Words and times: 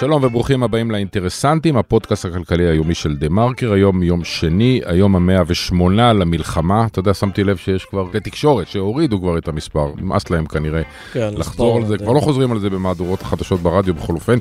שלום 0.00 0.24
וברוכים 0.24 0.62
הבאים 0.62 0.90
לאינטרסנטים, 0.90 1.76
הפודקאסט 1.76 2.24
הכלכלי 2.24 2.68
היומי 2.68 2.94
של 2.94 3.16
דה 3.16 3.28
מרקר, 3.28 3.72
היום 3.72 4.02
יום 4.02 4.24
שני, 4.24 4.80
היום 4.84 5.16
המאה 5.16 5.42
ושמונה 5.46 6.12
למלחמה. 6.12 6.86
אתה 6.86 6.98
יודע, 6.98 7.14
שמתי 7.14 7.44
לב 7.44 7.56
שיש 7.56 7.84
כבר 7.84 8.08
תקשורת 8.24 8.68
שהורידו 8.68 9.20
כבר 9.20 9.38
את 9.38 9.48
המספר, 9.48 9.92
נמאס 9.96 10.30
להם 10.30 10.46
כנראה 10.46 10.82
כן, 11.12 11.30
לחזור 11.36 11.76
על 11.76 11.86
זה, 11.86 11.98
כבר 11.98 12.12
לא 12.12 12.20
חוזרים 12.20 12.52
על 12.52 12.58
זה 12.58 12.70
במהדורות 12.70 13.22
החדשות 13.22 13.60
ברדיו 13.60 13.94
בכל 13.94 14.14
אופן. 14.14 14.38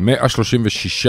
136 0.00 1.06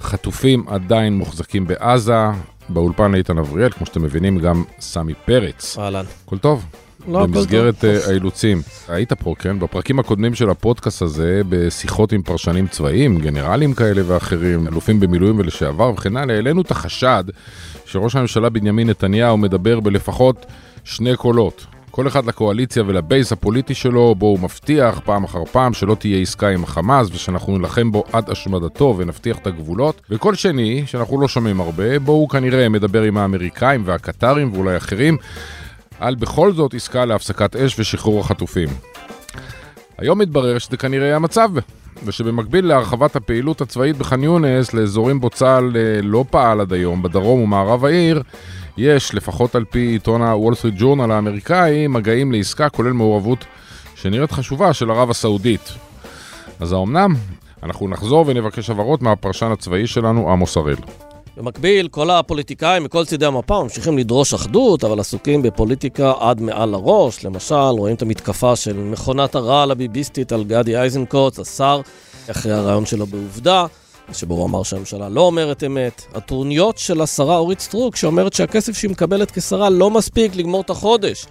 חטופים 0.00 0.64
עדיין 0.68 1.18
מוחזקים 1.18 1.66
בעזה, 1.66 2.26
באולפן 2.68 3.14
איתן 3.14 3.38
אבריאל, 3.38 3.70
כמו 3.70 3.86
שאתם 3.86 4.02
מבינים, 4.02 4.38
גם 4.38 4.64
סמי 4.80 5.14
פרץ. 5.14 5.78
אהלן. 5.78 6.04
הכל 6.26 6.38
טוב? 6.38 6.66
לא, 7.08 7.26
במסגרת 7.26 7.84
אה, 7.84 7.98
האילוצים. 8.06 8.62
היית 8.88 9.12
פה, 9.12 9.34
כן? 9.38 9.58
בפרקים 9.58 9.98
הקודמים 9.98 10.34
של 10.34 10.50
הפודקאסט 10.50 11.02
הזה, 11.02 11.42
בשיחות 11.48 12.12
עם 12.12 12.22
פרשנים 12.22 12.66
צבאיים, 12.66 13.18
גנרלים 13.18 13.74
כאלה 13.74 14.02
ואחרים, 14.06 14.68
אלופים 14.68 15.00
במילואים 15.00 15.38
ולשעבר 15.38 15.92
וכן 15.92 16.16
הלאה, 16.16 16.34
העלינו 16.34 16.60
את 16.60 16.70
החשד 16.70 17.24
שראש 17.84 18.16
הממשלה 18.16 18.48
בנימין 18.48 18.90
נתניהו 18.90 19.36
מדבר 19.36 19.80
בלפחות 19.80 20.46
שני 20.84 21.16
קולות. 21.16 21.66
כל 21.90 22.06
אחד 22.06 22.26
לקואליציה 22.26 22.82
ולבייס 22.86 23.32
הפוליטי 23.32 23.74
שלו, 23.74 24.14
בו 24.14 24.26
הוא 24.26 24.38
מבטיח 24.40 25.00
פעם 25.04 25.24
אחר 25.24 25.44
פעם 25.44 25.72
שלא 25.72 25.94
תהיה 25.94 26.18
עסקה 26.18 26.48
עם 26.48 26.64
החמאס 26.64 27.08
ושאנחנו 27.12 27.58
נילחם 27.58 27.92
בו 27.92 28.04
עד 28.12 28.30
השמדתו 28.30 28.94
ונבטיח 28.98 29.38
את 29.38 29.46
הגבולות. 29.46 30.00
וקול 30.10 30.34
שני, 30.34 30.82
שאנחנו 30.86 31.20
לא 31.20 31.28
שומעים 31.28 31.60
הרבה, 31.60 31.98
בו 31.98 32.12
הוא 32.12 32.28
כנראה 32.28 32.68
מדבר 32.68 33.02
עם 33.02 33.16
האמריקאים 33.16 33.82
והקטרים 33.84 34.52
ואולי 34.52 34.76
אחרים, 34.76 35.16
על 36.00 36.14
בכל 36.14 36.52
זאת 36.52 36.74
עסקה 36.74 37.04
להפסקת 37.04 37.56
אש 37.56 37.78
ושחרור 37.78 38.20
החטופים. 38.20 38.68
היום 39.98 40.18
מתברר 40.18 40.58
שזה 40.58 40.76
כנראה 40.76 41.16
המצב, 41.16 41.50
ושבמקביל 42.04 42.66
להרחבת 42.66 43.16
הפעילות 43.16 43.60
הצבאית 43.60 43.96
בח'אן 43.96 44.22
יונס 44.22 44.74
לאזורים 44.74 45.20
בו 45.20 45.30
צה"ל 45.30 45.76
אה, 45.76 46.02
לא 46.02 46.24
פעל 46.30 46.60
עד 46.60 46.72
היום, 46.72 47.02
בדרום 47.02 47.40
ומערב 47.40 47.84
העיר, 47.84 48.22
יש, 48.76 49.14
לפחות 49.14 49.54
על 49.54 49.64
פי 49.64 49.78
עיתון 49.78 50.22
הוול 50.22 50.54
סטריט 50.54 50.74
ג'ורנל 50.78 51.12
האמריקאי, 51.12 51.86
מגעים 51.86 52.32
לעסקה 52.32 52.68
כולל 52.68 52.92
מעורבות 52.92 53.44
שנראית 53.94 54.32
חשובה 54.32 54.72
של 54.72 54.90
ערב 54.90 55.10
הסעודית. 55.10 55.72
אז 56.60 56.72
האומנם? 56.72 57.14
אנחנו 57.62 57.88
נחזור 57.88 58.24
ונבקש 58.28 58.70
הבהרות 58.70 59.02
מהפרשן 59.02 59.52
הצבאי 59.52 59.86
שלנו, 59.86 60.32
עמוס 60.32 60.56
הראל. 60.56 60.76
במקביל, 61.36 61.88
כל 61.88 62.10
הפוליטיקאים 62.10 62.84
מכל 62.84 63.04
צידי 63.04 63.26
המפה 63.26 63.62
ממשיכים 63.62 63.98
לדרוש 63.98 64.34
אחדות, 64.34 64.84
אבל 64.84 65.00
עסוקים 65.00 65.42
בפוליטיקה 65.42 66.12
עד 66.20 66.40
מעל 66.40 66.74
הראש. 66.74 67.24
למשל, 67.24 67.54
רואים 67.54 67.94
את 67.94 68.02
המתקפה 68.02 68.56
של 68.56 68.76
מכונת 68.76 69.34
הרעל 69.34 69.70
הביביסטית 69.70 70.32
על 70.32 70.44
גדי 70.44 70.80
איזנקוט, 70.80 71.38
השר, 71.38 71.80
אחרי 72.30 72.52
הרעיון 72.52 72.86
שלו 72.86 73.06
בעובדה, 73.06 73.66
שבו 74.12 74.34
הוא 74.34 74.46
אמר 74.46 74.62
שהממשלה 74.62 75.08
לא 75.08 75.20
אומרת 75.20 75.64
אמת. 75.64 76.02
הטרוניות 76.14 76.78
של 76.78 77.00
השרה 77.00 77.36
אורית 77.36 77.60
סטרוק, 77.60 77.96
שאומרת 77.96 78.32
שהכסף 78.32 78.78
שהיא 78.78 78.90
מקבלת 78.90 79.30
כשרה 79.30 79.70
לא 79.70 79.90
מספיק 79.90 80.36
לגמור 80.36 80.60
את 80.60 80.70
החודש. 80.70 81.26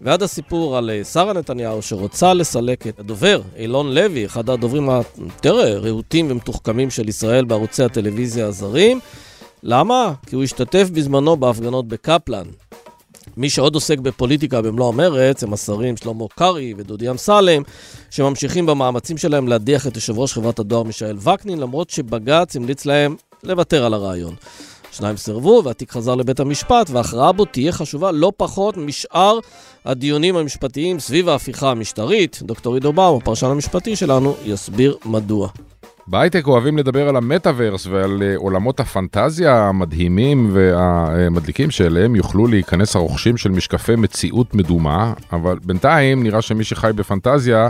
ועד 0.00 0.22
הסיפור 0.22 0.76
על 0.76 0.90
אה, 0.90 1.04
שרה 1.04 1.32
נתניהו 1.32 1.82
שרוצה 1.82 2.34
לסלק 2.34 2.86
את 2.86 3.00
הדובר, 3.00 3.40
אילון 3.56 3.94
לוי, 3.94 4.26
אחד 4.26 4.50
הדוברים 4.50 4.90
היותר 4.90 5.80
רהוטים 5.80 6.30
ומתוחכמים 6.30 6.90
של 6.90 7.08
ישראל 7.08 7.44
בערוצי 7.44 7.82
הטלוויזיה 7.82 8.46
הזרים. 8.46 9.00
למה? 9.62 10.12
כי 10.26 10.36
הוא 10.36 10.44
השתתף 10.44 10.90
בזמנו 10.92 11.36
בהפגנות 11.36 11.88
בקפלן. 11.88 12.46
מי 13.36 13.50
שעוד 13.50 13.74
עוסק 13.74 13.98
בפוליטיקה 13.98 14.62
במלוא 14.62 14.88
המרץ 14.88 15.42
הם 15.42 15.52
השרים 15.52 15.96
שלמה 15.96 16.24
קרעי 16.28 16.74
ודודי 16.76 17.10
אמסלם, 17.10 17.62
שממשיכים 18.10 18.66
במאמצים 18.66 19.18
שלהם 19.18 19.48
להדיח 19.48 19.86
את 19.86 19.96
יושב 19.96 20.18
ראש 20.18 20.32
חברת 20.32 20.58
הדואר 20.58 20.82
מישאל 20.82 21.16
וקנין, 21.18 21.58
למרות 21.58 21.90
שבג"ץ 21.90 22.56
המליץ 22.56 22.86
להם 22.86 23.16
לוותר 23.42 23.84
על 23.84 23.94
הרעיון. 23.94 24.34
שניים 24.92 25.16
סירבו 25.16 25.62
והתיק 25.64 25.92
חזר 25.92 26.14
לבית 26.14 26.40
המשפט, 26.40 26.90
וההכרעה 26.90 27.32
בו 27.32 27.44
תהיה 27.44 27.72
חשובה 27.72 28.12
לא 28.12 28.32
פחות 28.36 28.76
משאר 28.76 29.38
הדיונים 29.84 30.36
המשפטיים 30.36 31.00
סביב 31.00 31.28
ההפיכה 31.28 31.70
המשטרית. 31.70 32.38
דוקטור 32.42 32.74
עידו 32.74 32.92
באום, 32.92 33.18
הפרשן 33.22 33.46
המשפטי 33.46 33.96
שלנו, 33.96 34.34
יסביר 34.44 34.96
מדוע. 35.04 35.48
בהייטק 36.10 36.46
אוהבים 36.46 36.78
לדבר 36.78 37.08
על 37.08 37.16
המטאוורס 37.16 37.86
ועל 37.86 38.22
אה, 38.22 38.36
עולמות 38.36 38.80
הפנטזיה 38.80 39.68
המדהימים 39.68 40.50
והמדליקים 40.52 41.70
שאליהם 41.70 42.16
יוכלו 42.16 42.46
להיכנס 42.46 42.96
הרוכשים 42.96 43.36
של 43.36 43.50
משקפי 43.50 43.96
מציאות 43.96 44.54
מדומה, 44.54 45.12
אבל 45.32 45.58
בינתיים 45.64 46.22
נראה 46.22 46.42
שמי 46.42 46.64
שחי 46.64 46.90
בפנטזיה 46.94 47.68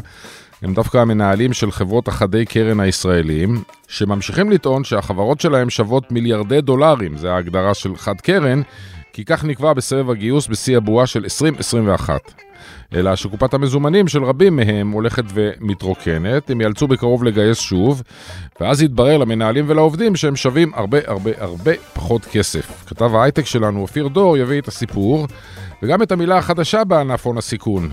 הם 0.62 0.74
דווקא 0.74 0.98
המנהלים 0.98 1.52
של 1.52 1.70
חברות 1.70 2.08
החדי 2.08 2.44
קרן 2.44 2.80
הישראלים, 2.80 3.62
שממשיכים 3.88 4.50
לטעון 4.50 4.84
שהחברות 4.84 5.40
שלהם 5.40 5.70
שוות 5.70 6.12
מיליארדי 6.12 6.60
דולרים, 6.60 7.16
זה 7.16 7.32
ההגדרה 7.32 7.74
של 7.74 7.96
חד 7.96 8.20
קרן, 8.20 8.62
כי 9.18 9.24
כך 9.24 9.44
נקבע 9.44 9.72
בסבב 9.72 10.10
הגיוס 10.10 10.46
בשיא 10.46 10.76
הבועה 10.76 11.06
של 11.06 11.20
2021. 11.24 12.20
אלא 12.94 13.16
שקופת 13.16 13.54
המזומנים 13.54 14.08
של 14.08 14.24
רבים 14.24 14.56
מהם 14.56 14.90
הולכת 14.90 15.24
ומתרוקנת, 15.34 16.50
הם 16.50 16.60
ייאלצו 16.60 16.88
בקרוב 16.88 17.24
לגייס 17.24 17.58
שוב, 17.58 18.02
ואז 18.60 18.82
יתברר 18.82 19.16
למנהלים 19.18 19.64
ולעובדים 19.68 20.16
שהם 20.16 20.36
שווים 20.36 20.74
הרבה 20.74 20.98
הרבה 21.06 21.30
הרבה 21.38 21.72
פחות 21.92 22.24
כסף. 22.24 22.84
כתב 22.86 23.14
ההייטק 23.14 23.46
שלנו, 23.46 23.80
אופיר 23.80 24.08
דור, 24.08 24.36
יביא 24.36 24.60
את 24.60 24.68
הסיפור, 24.68 25.26
וגם 25.82 26.02
את 26.02 26.12
המילה 26.12 26.38
החדשה 26.38 26.84
בענף 26.84 27.26
הון 27.26 27.38
הסיכון, 27.38 27.90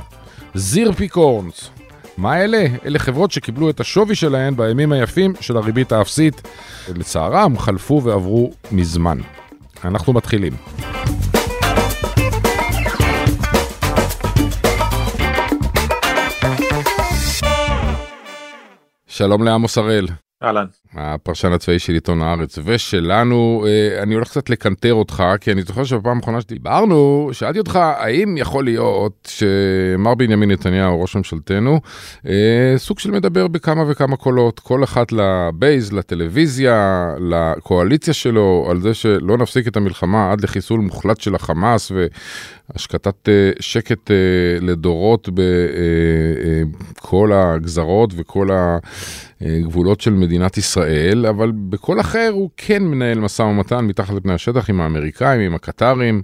זיר 0.53 0.91
פיקורנס. 0.91 1.69
מה 2.17 2.41
אלה? 2.41 2.65
אלה 2.85 2.99
חברות 2.99 3.31
שקיבלו 3.31 3.69
את 3.69 3.79
השווי 3.79 4.15
שלהן 4.15 4.55
בימים 4.55 4.91
היפים 4.91 5.33
של 5.39 5.57
הריבית 5.57 5.91
האפסית. 5.91 6.47
לצערם, 6.95 7.57
חלפו 7.57 8.03
ועברו 8.03 8.51
מזמן. 8.71 9.17
אנחנו 9.87 10.13
מתחילים. 10.13 10.53
שלום 19.07 19.43
לעמוס 19.43 19.77
הראל. 19.77 20.07
אהלן. 20.43 20.65
הפרשן 20.95 21.51
הצבאי 21.51 21.79
של 21.79 21.93
עיתון 21.93 22.21
הארץ. 22.21 22.59
ושלנו, 22.65 23.65
אה, 23.67 24.03
אני 24.03 24.13
הולך 24.15 24.27
קצת 24.27 24.49
לקנטר 24.49 24.93
אותך, 24.93 25.23
כי 25.41 25.51
אני 25.51 25.61
זוכר 25.61 25.83
שבפעם 25.83 26.17
האחרונה 26.17 26.41
שדיברנו, 26.41 27.29
שאלתי 27.31 27.59
אותך, 27.59 27.75
האם 27.75 28.37
יכול 28.37 28.65
להיות 28.65 29.29
שמר 29.31 30.15
בנימין 30.15 30.51
נתניהו, 30.51 31.01
ראש 31.01 31.15
ממשלתנו, 31.15 31.79
אה, 32.27 32.73
סוג 32.77 32.99
של 32.99 33.11
מדבר 33.11 33.47
בכמה 33.47 33.83
וכמה 33.87 34.17
קולות, 34.17 34.59
כל 34.59 34.83
אחת 34.83 35.11
לבייז, 35.11 35.93
לטלוויזיה, 35.93 37.09
לקואליציה 37.19 38.13
שלו, 38.13 38.67
על 38.69 38.81
זה 38.81 38.93
שלא 38.93 39.37
נפסיק 39.37 39.67
את 39.67 39.77
המלחמה 39.77 40.31
עד 40.31 40.41
לחיסול 40.41 40.79
מוחלט 40.79 41.21
של 41.21 41.35
החמאס 41.35 41.91
והשקטת 41.91 42.15
אה, 42.71 43.51
שקט 43.59 44.11
לדורות 44.61 45.29
בכל 46.97 47.31
הגזרות 47.33 48.13
וכל 48.15 48.49
הגבולות 49.41 50.01
של 50.01 50.13
מדינת 50.13 50.57
ישראל. 50.57 51.25
אבל 51.25 51.51
בכל 51.51 51.99
אחר 51.99 52.29
הוא 52.33 52.49
כן 52.57 52.83
מנהל 52.83 53.19
משא 53.19 53.41
ומתן 53.41 53.85
מתחת 53.85 54.13
לפני 54.13 54.33
השטח 54.33 54.69
עם 54.69 54.81
האמריקאים, 54.81 55.41
עם 55.41 55.55
הקטרים, 55.55 56.21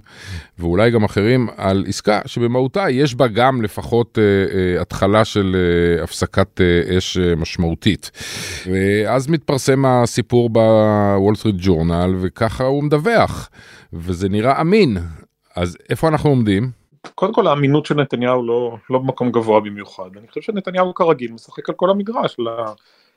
ואולי 0.58 0.90
גם 0.90 1.04
אחרים, 1.04 1.48
על 1.56 1.84
עסקה 1.88 2.20
שבמהותה 2.26 2.90
יש 2.90 3.14
בה 3.14 3.28
גם 3.28 3.62
לפחות 3.62 4.18
אה, 4.18 4.22
אה, 4.22 4.82
התחלה 4.82 5.24
של 5.24 5.56
אה, 5.98 6.04
הפסקת 6.04 6.60
אה, 6.60 6.98
אש 6.98 7.18
אה, 7.18 7.36
משמעותית. 7.36 8.10
ואז 8.66 9.28
מתפרסם 9.28 9.84
הסיפור 9.84 10.50
בוול 10.50 11.34
סטריט 11.34 11.56
ג'ורנל, 11.58 12.14
וככה 12.20 12.64
הוא 12.64 12.84
מדווח, 12.84 13.50
וזה 13.92 14.28
נראה 14.28 14.60
אמין. 14.60 14.98
אז 15.56 15.78
איפה 15.90 16.08
אנחנו 16.08 16.30
עומדים? 16.30 16.70
קודם 17.14 17.34
כל 17.34 17.46
האמינות 17.46 17.86
של 17.86 17.94
נתניהו 17.94 18.46
לא, 18.46 18.76
לא 18.90 18.98
במקום 18.98 19.30
גבוה 19.30 19.60
במיוחד, 19.60 20.16
אני 20.16 20.28
חושב 20.28 20.40
שנתניהו 20.40 20.94
כרגיל 20.94 21.32
משחק 21.32 21.68
על 21.68 21.74
כל 21.74 21.90
המגרש, 21.90 22.36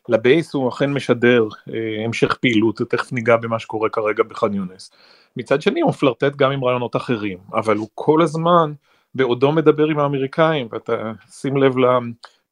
לבייס 0.10 0.54
הוא 0.54 0.70
אכן 0.70 0.94
משדר 0.94 1.48
אה, 1.70 2.06
המשך 2.06 2.34
פעילות, 2.34 2.82
תכף 2.90 3.12
ניגע 3.12 3.38
במה 3.38 3.60
שקורה 3.60 3.90
כרגע 3.90 4.24
בח'אן 4.24 4.54
יונס. 4.54 4.92
מצד 5.38 5.62
שני 5.62 5.82
הוא 5.82 5.90
מפלרטט 5.90 6.36
גם 6.36 6.52
עם 6.52 6.64
רעיונות 6.64 6.96
אחרים, 6.96 7.38
אבל 7.54 7.78
הוא 7.78 7.88
כל 7.96 8.22
הזמן 8.22 8.74
בעודו 9.16 9.52
מדבר 9.52 9.86
עם 9.86 10.00
האמריקאים, 10.00 10.68
ואתה 10.72 11.12
שים 11.32 11.58
לב 11.58 11.78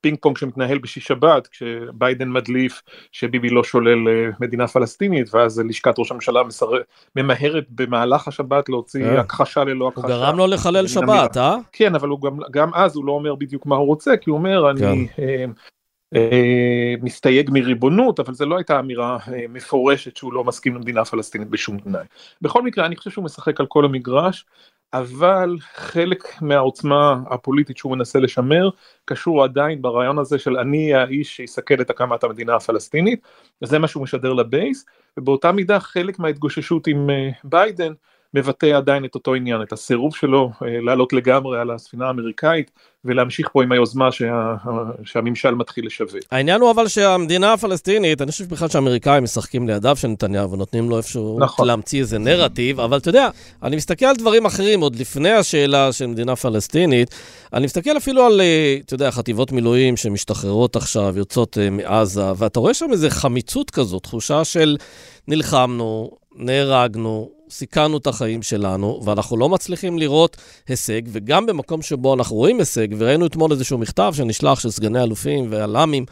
לפינג 0.04 0.18
פונג 0.22 0.38
שמתנהל 0.38 0.78
בשיש 0.78 1.06
שבת, 1.06 1.48
כשביידן 1.48 2.30
מדליף 2.30 2.82
שביבי 3.12 3.50
לא 3.50 3.64
שולל 3.64 4.08
אה, 4.08 4.30
מדינה 4.40 4.68
פלסטינית, 4.68 5.34
ואז 5.34 5.60
לשכת 5.60 6.00
ראש 6.00 6.12
הממשלה 6.12 6.44
מסר... 6.44 6.68
ממהרת 7.16 7.66
במהלך 7.70 8.28
השבת 8.28 8.70
להוציא 8.70 9.06
אה. 9.06 9.20
הכחשה 9.20 9.64
ללא 9.64 9.88
הכחשה. 9.88 10.08
הוא 10.08 10.16
גרם 10.16 10.38
לו 10.38 10.48
לחלל 10.48 10.88
שבת, 10.88 11.38
אה? 11.38 11.56
כן, 11.72 11.96
אבל 11.96 12.10
גם, 12.24 12.38
גם 12.52 12.70
אז 12.74 12.96
הוא 12.96 13.06
לא 13.06 13.12
אומר 13.12 13.36
בדיוק 13.36 13.66
מה 13.66 13.76
הוא 13.76 13.86
רוצה, 13.86 14.18
כי 14.18 14.30
הוא 14.30 14.38
אומר, 14.38 14.72
כן. 14.78 14.88
אני... 14.88 15.08
אה, 16.16 16.94
מסתייג 17.02 17.50
מריבונות, 17.54 18.20
אבל 18.20 18.34
זו 18.34 18.46
לא 18.46 18.58
הייתה 18.58 18.80
אמירה 18.80 19.18
אה, 19.34 19.46
מפורשת 19.50 20.18
שהוא 20.18 20.34
לא 20.34 20.44
מסכים 20.44 20.76
למדינה 20.76 21.06
פלסטינית 21.06 21.50
בשום 21.50 21.80
תנאי. 21.80 22.06
בכל 22.42 22.62
מקרה, 22.62 22.86
אני 22.86 22.96
חושב 22.96 23.12
שהוא 23.12 23.26
משחק 23.26 23.60
על 23.60 23.66
כל 23.66 23.86
המגרש. 23.86 24.46
אבל 24.94 25.58
חלק 25.74 26.24
מהעוצמה 26.42 27.20
הפוליטית 27.30 27.78
שהוא 27.78 27.92
מנסה 27.92 28.20
לשמר 28.20 28.70
קשור 29.06 29.44
עדיין 29.44 29.82
ברעיון 29.82 30.20
הזה 30.20 30.40
של 30.40 30.58
אני 30.58 30.94
האיש 30.94 31.36
שיסכל 31.36 31.82
את 31.82 31.90
הקמת 31.90 32.24
המדינה 32.24 32.56
הפלסטינית, 32.56 33.22
וזה 33.62 33.80
מה 33.80 33.88
שהוא 33.88 34.04
משדר 34.04 34.34
לבייס, 34.34 34.86
ובאותה 35.18 35.52
מידה 35.52 35.80
חלק 35.80 36.20
מההתגוששות 36.20 36.88
עם 36.88 37.10
אה, 37.10 37.30
ביידן 37.44 37.94
מבטא 38.34 38.66
עדיין 38.66 39.06
את 39.06 39.16
אותו 39.16 39.34
עניין, 39.36 39.62
את 39.62 39.74
הסירוב 39.74 40.16
שלו 40.16 40.52
אה, 40.64 40.82
לעלות 40.82 41.14
לגמרי 41.14 41.60
על 41.60 41.72
הספינה 41.72 42.08
האמריקאית 42.08 42.72
ולהמשיך 43.06 43.50
פה 43.54 43.64
עם 43.64 43.72
היוזמה 43.72 44.12
שה, 44.12 44.56
שהממשל 45.04 45.52
מתחיל 45.52 45.86
לשווק. 45.86 46.20
העניין 46.32 46.62
הוא 46.62 46.72
אבל 46.72 46.88
שהמדינה 46.88 47.54
הפלסטינית, 47.54 48.22
אני 48.22 48.32
חושב 48.32 48.50
בכלל 48.50 48.68
שהאמריקאים 48.68 49.24
משחקים 49.24 49.68
לידיו 49.68 49.96
של 49.96 50.08
נתניהו 50.08 50.52
ונותנים 50.52 50.90
לו 50.90 50.98
איפשהו 50.98 51.40
נכון. 51.40 51.68
להמציא 51.68 52.00
איזה 52.00 52.20
נרטיב, 52.20 52.80
אבל 52.80 52.98
אתה 52.98 53.10
יודע, 53.10 53.30
אני 53.64 53.76
מסתכל 53.76 54.06
על 54.06 54.16
דברים 54.16 54.46
אחרים 54.46 54.82
עוד 54.82 54.96
לפני 54.96 55.32
השאלה 55.32 55.92
של 55.92 56.06
מדינה 56.08 56.36
פלסטינית, 56.36 57.16
אני 57.54 57.66
מסתכל 57.66 57.98
אפילו 57.98 58.26
על, 58.26 58.42
אה, 58.42 58.78
אתה 58.86 58.94
יודע, 58.94 59.12
חטיבות 59.12 59.52
מילואים 59.52 59.98
שמשתחררות 59.98 60.76
עכשיו, 60.76 61.14
יוצאות 61.18 61.58
אה, 61.58 61.70
מעזה, 61.70 62.32
ואתה 62.38 62.60
רואה 62.60 62.74
שם 62.74 62.88
איזה 62.92 63.10
חמיצות 63.10 63.72
כזאת, 63.72 64.04
תחושה 64.04 64.44
של 64.44 64.78
נלחמנו, 65.28 66.12
נהרגנו, 66.36 67.30
סיכנו 67.54 67.98
את 67.98 68.08
החיים 68.08 68.42
שלנו, 68.42 69.02
ואנחנו 69.04 69.38
לא 69.38 69.50
מצליחים 69.50 70.00
לראות 70.00 70.38
הישג, 70.68 71.02
וגם 71.08 71.46
במקום 71.46 71.82
שבו 71.82 72.14
אנחנו 72.14 72.36
רואים 72.36 72.60
הישג, 72.60 72.88
וראינו 72.98 73.26
אתמול 73.26 73.52
איזשהו 73.52 73.78
מכתב 73.78 74.14
שנשלח 74.16 74.60
של 74.60 74.72
סגני 74.72 75.04
אלופים 75.04 75.48
והל"מים 75.50 76.06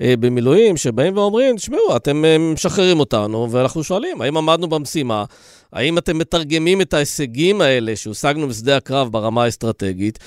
אה, 0.00 0.14
במילואים, 0.20 0.76
שבאים 0.76 1.16
ואומרים, 1.16 1.56
תשמעו, 1.56 1.96
אתם 1.96 2.24
אה, 2.24 2.38
משחררים 2.38 3.00
אותנו, 3.00 3.48
ואנחנו 3.50 3.84
שואלים, 3.84 4.20
האם 4.20 4.36
עמדנו 4.36 4.68
במשימה? 4.68 5.24
האם 5.72 5.98
אתם 5.98 6.18
מתרגמים 6.18 6.80
את 6.80 6.94
ההישגים 6.94 7.60
האלה 7.60 7.96
שהושגנו 7.96 8.48
בשדה 8.48 8.76
הקרב 8.76 9.12
ברמה 9.12 9.44
האסטרטגית? 9.44 10.18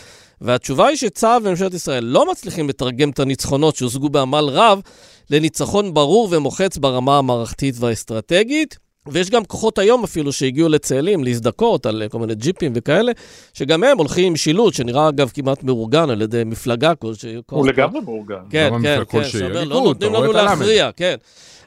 והתשובה 0.42 0.88
היא 0.88 0.98
שצה"ל 0.98 1.48
וממשלת 1.48 1.74
ישראל 1.74 2.04
לא 2.04 2.32
מצליחים 2.32 2.70
לתרגם 2.70 3.10
את 3.10 3.20
הניצחונות 3.20 3.76
שהושגו 3.76 4.10
בעמל 4.10 4.46
רב 4.50 4.82
לניצחון 5.30 5.94
ברור 5.94 6.28
ומוחץ 6.32 6.78
ברמה 6.78 7.18
המערכתית 7.18 7.76
והאסטרטגית. 7.80 8.91
ויש 9.08 9.30
גם 9.30 9.46
כוחות 9.46 9.78
היום 9.78 10.04
אפילו 10.04 10.32
שהגיעו 10.32 10.70
לצאלים 10.70 11.24
להזדכות 11.24 11.86
על 11.86 12.04
כל 12.12 12.20
מיני 12.20 12.36
ג'יפים 12.36 12.72
וכאלה, 12.76 13.12
שגם 13.54 13.84
הם 13.84 13.98
הולכים 13.98 14.28
עם 14.28 14.36
שילוט, 14.36 14.74
שנראה 14.74 15.10
אגב 15.10 15.32
כמעט 15.34 15.64
מאורגן 15.64 16.10
על 16.10 16.22
ידי 16.22 16.44
מפלגה 16.46 16.96
כלשהי. 16.96 17.36
הוא 17.52 17.68
לגמרי 17.68 18.02
מאורגן. 18.02 18.36
כן, 18.50 18.72
כן, 18.84 19.02
כן, 19.10 19.24
שאומר, 19.24 19.64
לא 19.64 19.82
נותנים 19.82 20.14
לנו 20.14 20.32
להכריע, 20.32 20.90
כן. 20.96 21.16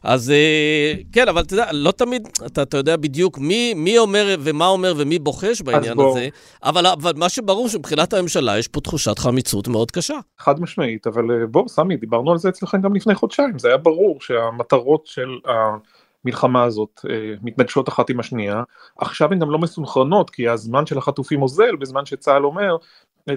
אז 0.02 0.30
אה, 0.30 0.92
כן, 1.12 1.28
אבל 1.28 1.42
אתה 1.42 1.54
יודע, 1.54 1.66
לא 1.72 1.90
תמיד 1.90 2.28
אתה, 2.46 2.62
אתה 2.62 2.76
יודע 2.76 2.96
בדיוק 2.96 3.38
מי, 3.38 3.74
מי 3.74 3.98
אומר 3.98 4.36
ומה 4.40 4.66
אומר 4.66 4.94
ומי 4.96 5.18
בוחש 5.18 5.62
בעניין 5.62 6.00
הזה, 6.00 6.28
אבל, 6.64 6.86
אבל 6.86 7.12
מה 7.16 7.28
שברור 7.28 7.68
שמבחינת 7.68 8.12
הממשלה 8.12 8.58
יש 8.58 8.68
פה 8.68 8.80
תחושת 8.80 9.18
חמיצות 9.18 9.68
מאוד 9.68 9.90
קשה. 9.90 10.18
חד 10.38 10.60
משמעית, 10.60 11.06
אבל 11.06 11.30
אה, 11.30 11.46
בוא, 11.46 11.68
סמי, 11.68 11.96
דיברנו 11.96 12.32
על 12.32 12.38
זה 12.38 12.48
אצלכם 12.48 12.80
גם 12.80 12.94
לפני 12.94 13.14
חודשיים, 13.14 13.58
זה 13.58 13.68
היה 13.68 13.76
ברור 13.76 14.20
שהמטרות 14.20 15.06
של... 15.06 15.28
המלחמה 16.24 16.64
הזאת 16.64 17.00
אה, 17.10 17.34
מתנגשות 17.42 17.88
אחת 17.88 18.10
עם 18.10 18.20
השנייה, 18.20 18.62
עכשיו 18.98 19.32
הן 19.32 19.38
גם 19.38 19.50
לא 19.50 19.58
מסונכרנות 19.58 20.30
כי 20.30 20.48
הזמן 20.48 20.86
של 20.86 20.98
החטופים 20.98 21.42
אוזל 21.42 21.76
בזמן 21.76 22.06
שצה"ל 22.06 22.44
אומר 22.44 22.76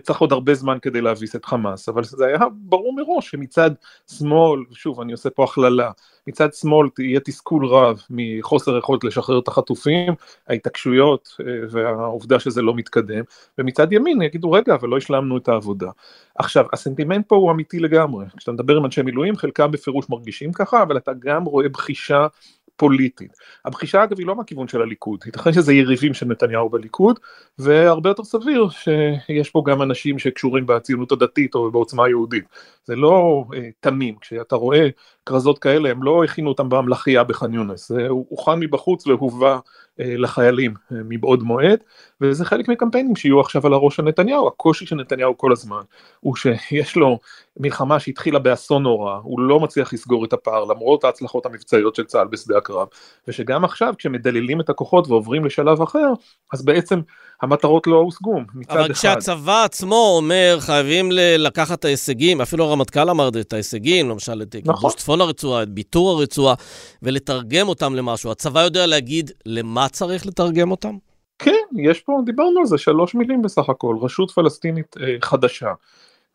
צריך 0.02 0.20
עוד 0.20 0.32
הרבה 0.32 0.54
זמן 0.54 0.78
כדי 0.82 1.02
להביס 1.02 1.36
את 1.36 1.46
חמאס, 1.46 1.90
אבל 1.90 2.04
זה 2.04 2.26
היה 2.26 2.40
ברור 2.52 2.96
מראש 2.96 3.30
שמצד 3.30 3.72
שמאל, 4.18 4.64
שוב 4.72 5.02
אני 5.02 5.12
עושה 5.12 5.30
פה 5.30 5.44
הכללה, 5.44 5.92
מצד 6.28 6.54
שמאל 6.54 6.90
תהיה 6.90 7.20
תסכול 7.20 7.66
רב 7.66 8.02
מחוסר 8.10 8.78
יכולת 8.78 9.04
לשחרר 9.04 9.40
את 9.40 9.48
החטופים, 9.48 10.14
ההתעקשויות 10.48 11.30
אה, 11.40 11.46
והעובדה 11.70 12.40
שזה 12.40 12.62
לא 12.62 12.74
מתקדם, 12.76 13.24
ומצד 13.58 13.94
ימין 13.94 14.22
יגידו 14.22 14.52
רגע 14.52 14.76
אבל 14.76 14.90
לא 14.90 14.98
השלמנו 14.98 15.38
את 15.38 15.50
העבודה. 15.50 15.90
עכשיו 16.36 16.66
הסנטימנט 16.74 17.28
פה 17.28 17.36
הוא 17.36 17.52
אמיתי 17.52 17.80
לגמרי, 17.80 18.26
כשאתה 18.38 18.52
מדבר 18.52 18.78
עם 18.78 18.86
אנשי 18.86 19.02
מילואים 19.02 19.36
חלקם 19.36 19.72
בפירוש 19.72 20.10
מרגישים 20.10 20.54
ככה, 20.54 20.84
אבל 20.84 20.98
אתה 20.98 21.12
גם 21.20 21.44
רואה 21.44 21.70
בחישה 21.70 22.28
פוליטית. 22.78 23.32
הבחישה 23.66 24.04
אגב 24.04 24.20
היא 24.20 24.28
לא 24.28 24.36
מהכיוון 24.36 24.68
של 24.68 24.82
הליכוד, 24.82 25.24
ייתכן 25.26 25.54
שזה 25.54 25.74
יריבים 25.74 26.14
של 26.14 26.26
נתניהו 26.26 26.70
בליכוד, 26.70 27.20
והרבה 27.60 28.10
יותר 28.10 28.24
סביר 28.24 28.70
שיש 28.70 29.50
פה 29.50 29.64
גם 29.66 29.82
אנשים 29.82 30.20
שקשורים 30.20 30.66
בציונות 30.66 31.12
הדתית 31.12 31.56
או 31.56 31.72
בעוצמה 31.72 32.06
היהודית. 32.06 32.44
זה 32.86 32.96
לא 32.96 33.46
אה, 33.54 33.70
תמים, 33.80 34.16
כשאתה 34.22 34.56
רואה 34.56 34.88
כרזות 35.28 35.60
כאלה, 35.60 35.90
הם 35.90 36.04
לא 36.04 36.24
הכינו 36.24 36.50
אותם 36.50 36.70
במלאכייה 36.70 37.24
בח'אן 37.24 37.54
יונס, 37.54 37.90
זה 37.90 38.08
הוכן 38.10 38.60
מבחוץ 38.60 39.08
והובא 39.08 39.60
אה, 40.00 40.14
לחיילים 40.18 40.74
אה, 40.92 40.98
מבעוד 41.10 41.44
מועד, 41.44 41.80
וזה 42.22 42.46
חלק 42.46 42.68
מקמפיינים 42.68 43.16
שיהיו 43.16 43.40
עכשיו 43.40 43.68
על 43.68 43.74
הראש 43.74 43.96
של 43.96 44.04
נתניהו, 44.04 44.48
הקושי 44.48 44.86
של 44.86 44.96
נתניהו 44.96 45.38
כל 45.38 45.52
הזמן 45.52 45.82
הוא 46.20 46.36
שיש 46.36 46.96
לו 46.96 47.20
מלחמה 47.60 48.00
שהתחילה 48.00 48.40
באסון 48.40 48.84
נורא, 48.84 49.20
הוא 49.24 49.40
לא 49.40 49.60
מצליח 49.60 49.94
לסגור 49.94 50.26
את 50.26 50.34
הפער 50.34 50.66
למרות 50.66 51.04
ההצלחות 51.04 51.46
המבצעיות 51.46 51.96
של 51.96 52.04
צה"ל 52.04 52.28
בשדה 52.28 52.58
הקרב, 52.58 52.88
ושגם 53.28 53.66
עכשיו 53.66 53.94
כשמדללים 53.98 54.62
את 54.62 54.70
הכוחות 54.70 55.08
ועוברים 55.08 55.46
לשלב 55.46 55.82
אחר, 55.82 56.08
אז 56.54 56.66
בעצם 56.66 57.02
המטרות 57.42 57.88
לא 57.88 57.96
הושגו 57.96 58.40
מצד 58.54 58.72
אחד. 58.72 58.80
אבל 58.80 58.94
כשהצבא 58.94 59.64
עצמו 59.64 60.14
אומר 60.18 60.58
חייבים 60.60 61.10
לקחת 61.38 61.80
את 61.80 61.86
ההישגים, 61.86 62.42
אפילו 62.42 62.64
הרמטכ"ל 62.66 63.10
אמר 63.10 63.30
את 63.42 63.54
ההישגים, 63.54 64.10
למשל 64.10 64.42
את 64.42 64.56
נכון. 64.66 64.76
כיבוש 64.76 64.96
צפון 64.96 65.17
הרצועה, 65.22 65.64
את 65.64 65.70
ביטור 65.70 66.12
הרצועה, 66.12 66.56
ולתרגם 67.04 67.68
אותם 67.68 67.96
למשהו, 67.96 68.32
הצבא 68.32 68.64
יודע 68.64 68.86
להגיד 68.86 69.32
למה 69.46 69.90
צריך 69.90 70.26
לתרגם 70.26 70.72
אותם? 70.72 70.96
כן, 71.40 71.52
יש 71.78 72.02
פה, 72.02 72.20
דיברנו 72.26 72.60
על 72.60 72.66
זה, 72.66 72.78
שלוש 72.78 73.16
מילים 73.16 73.42
בסך 73.42 73.70
הכל, 73.70 73.96
רשות 74.02 74.32
פלסטינית 74.32 74.96
אה, 75.02 75.16
חדשה. 75.22 75.72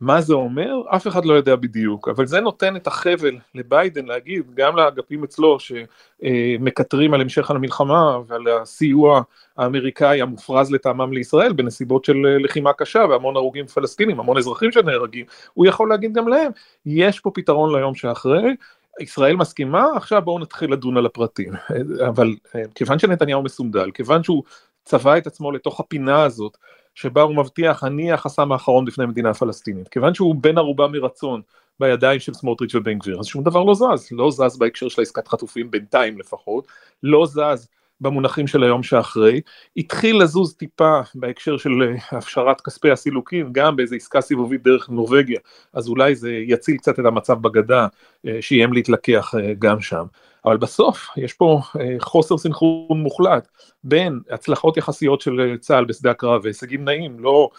מה 0.03 0.21
זה 0.21 0.35
אומר? 0.35 0.83
אף 0.97 1.07
אחד 1.07 1.25
לא 1.25 1.35
יודע 1.35 1.57
בדיוק, 1.57 2.09
אבל 2.09 2.27
זה 2.27 2.41
נותן 2.41 2.77
את 2.77 2.87
החבל 2.87 3.37
לביידן 3.55 4.05
להגיד, 4.07 4.55
גם 4.55 4.77
לאגפים 4.77 5.25
אצלו 5.25 5.59
שמקטרים 5.61 7.15
על 7.15 7.21
המשך 7.21 7.51
המלחמה 7.51 8.19
ועל 8.27 8.49
הסיוע 8.49 9.23
האמריקאי 9.57 10.23
המופרז 10.23 10.73
לטעמם 10.73 11.13
לישראל 11.13 11.53
בנסיבות 11.53 12.05
של 12.05 12.17
לחימה 12.45 12.73
קשה 12.73 13.05
והמון 13.11 13.37
הרוגים 13.37 13.67
פלסטינים, 13.67 14.21
המון 14.21 14.39
אזרחים 14.39 14.73
שנהרגים, 14.73 15.27
הוא 15.55 15.67
יכול 15.67 15.89
להגיד 15.89 16.13
גם 16.13 16.29
להם, 16.29 16.53
יש 16.87 17.21
פה 17.21 17.31
פתרון 17.35 17.77
ליום 17.77 17.95
שאחרי, 17.95 18.57
ישראל 19.01 19.37
מסכימה, 19.37 19.87
עכשיו 19.97 20.23
בואו 20.23 20.39
נתחיל 20.39 20.73
לדון 20.73 20.97
על 20.97 21.07
הפרטים. 21.07 21.53
אבל 22.09 22.35
אה, 22.55 22.63
כיוון 22.75 22.99
שנתניהו 22.99 23.43
מסונדל, 23.43 23.91
כיוון 23.91 24.23
שהוא 24.23 24.43
צבע 24.85 25.19
את 25.19 25.27
עצמו 25.27 25.53
לתוך 25.53 25.81
הפינה 25.81 26.23
הזאת, 26.23 26.57
שבה 26.95 27.23
הוא 27.23 27.37
מבטיח 27.37 27.85
אני 27.85 28.13
החסם 28.13 28.53
האחרון 28.53 28.85
בפני 28.85 29.07
מדינה 29.07 29.35
פלסטינית, 29.35 29.89
כיוון 29.89 30.15
שהוא 30.15 30.35
בן 30.35 30.59
ערובה 30.59 30.89
מרצון 30.89 31.41
בידיים 31.81 32.21
של 32.21 32.35
סמוטריץ' 32.35 32.75
ובן 32.75 32.99
גביר, 32.99 33.21
אז 33.21 33.27
שום 33.27 33.45
דבר 33.45 33.65
לא 33.65 33.75
זז, 33.75 34.09
לא 34.13 34.31
זז 34.31 34.59
בהקשר 34.59 34.89
של 34.89 35.01
העסקת 35.01 35.29
חטופים 35.29 35.71
בינתיים 35.71 36.19
לפחות, 36.19 36.67
לא 37.03 37.27
זז 37.27 37.69
במונחים 38.01 38.47
של 38.47 38.63
היום 38.63 38.83
שאחרי, 38.83 39.41
התחיל 39.77 40.23
לזוז 40.23 40.55
טיפה 40.55 41.01
בהקשר 41.15 41.57
של 41.57 41.71
אה, 41.83 42.19
הפשרת 42.19 42.61
כספי 42.61 42.91
הסילוקין, 42.91 43.49
גם 43.53 43.77
באיזו 43.77 43.97
עסקה 43.97 44.21
סיבובית 44.21 44.63
דרך 44.63 44.91
נורבגיה, 44.91 45.41
אז 45.73 45.89
אולי 45.89 46.15
זה 46.15 46.33
יציל 46.33 46.77
קצת 46.77 47.01
את 47.01 47.05
המצב 47.05 47.43
בגדה, 47.43 47.87
אה, 48.27 48.39
שאיים 48.41 48.73
להתלקח 48.73 49.35
אה, 49.35 49.53
גם 49.59 49.81
שם. 49.81 50.05
אבל 50.45 50.57
בסוף 50.57 51.09
יש 51.17 51.33
פה 51.33 51.61
חוסר 52.01 52.39
סנכרון 52.39 53.01
מוחלט 53.03 53.49
בין 53.85 54.21
הצלחות 54.31 54.77
יחסיות 54.77 55.21
של 55.21 55.57
צה"ל 55.61 55.85
בשדה 55.85 56.11
הקרב 56.11 56.41
והישגים 56.45 56.85
נעים, 56.85 57.21
לא 57.21 57.51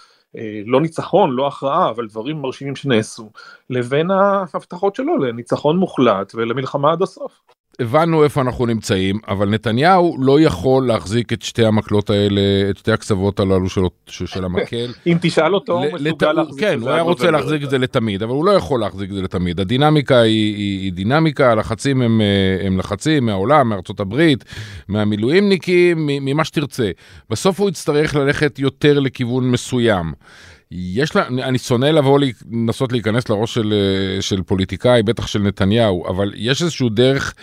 לא 0.66 0.82
ניצחון, 0.82 1.32
לא 1.32 1.48
הכרעה, 1.48 1.90
אבל 1.90 2.08
דברים 2.08 2.42
מרשימים 2.42 2.76
שנעשו, 2.76 3.32
לבין 3.70 4.12
ההבטחות 4.12 4.96
שלו 4.96 5.18
לניצחון 5.18 5.78
מוחלט 5.78 6.36
ולמלחמה 6.36 6.92
עד 6.92 7.02
הסוף. 7.02 7.42
הבנו 7.80 8.24
איפה 8.24 8.42
אנחנו 8.42 8.66
נמצאים, 8.66 9.20
אבל 9.28 9.50
נתניהו 9.50 10.18
לא 10.20 10.42
יכול 10.42 10.88
להחזיק 10.88 11.34
את 11.34 11.42
שתי 11.42 11.66
המקלות 11.66 12.10
האלה, 12.10 12.42
את 12.70 12.78
שתי 12.78 12.92
הקצוות 12.92 13.40
הללו 13.40 13.70
של, 13.70 13.82
של 14.08 14.46
המקל. 14.46 14.94
אם 15.08 15.18
תשאל 15.22 15.56
אותו, 15.56 15.74
הוא 15.74 15.86
מסוגל 15.94 16.32
להחזיק 16.32 16.60
כן, 16.60 16.80
הוא 16.82 16.90
היה 16.90 17.02
רוצה 17.02 17.32
להחזיק 17.32 17.64
את 17.64 17.70
זה 17.70 17.78
לתמיד, 17.78 18.24
אבל 18.24 18.32
הוא 18.32 18.46
לא 18.46 18.52
יכול 18.52 18.80
להחזיק 18.80 19.10
את 19.10 19.16
זה 19.16 19.22
לתמיד. 19.22 19.60
הדינמיקה 19.60 20.20
היא, 20.20 20.56
היא, 20.56 20.80
היא 20.82 20.94
דינמיקה, 20.94 21.52
הלחצים 21.52 22.02
הם, 22.02 22.22
אה, 22.22 22.68
הם 22.68 22.78
לחצים 22.78 23.26
מהעולם, 23.26 23.70
מארצות 23.70 24.00
הברית, 24.00 24.44
מהמילואימניקים, 24.88 25.98
ממה 25.98 26.44
שתרצה. 26.44 26.92
בסוף 27.30 27.60
הוא 27.60 27.70
יצטרך 27.70 28.16
ללכת 28.16 28.60
יותר 28.60 29.00
לכיוון 29.00 29.52
מסוים. 29.52 30.14
יש 30.76 31.16
לה, 31.16 31.28
אני 31.28 31.58
שונא 31.58 31.86
לבוא 31.86 32.20
לנסות 32.52 32.92
להיכנס 32.92 33.30
לראש 33.30 33.54
של, 33.54 33.74
אה, 33.74 34.22
של 34.22 34.44
פוליטיקאי, 34.44 35.04
בטח 35.04 35.28
של 35.28 35.40
נתניהו, 35.40 36.08
אבל 36.08 36.32
יש 36.36 36.62
איזשהו 36.62 36.90
דרך 36.90 37.34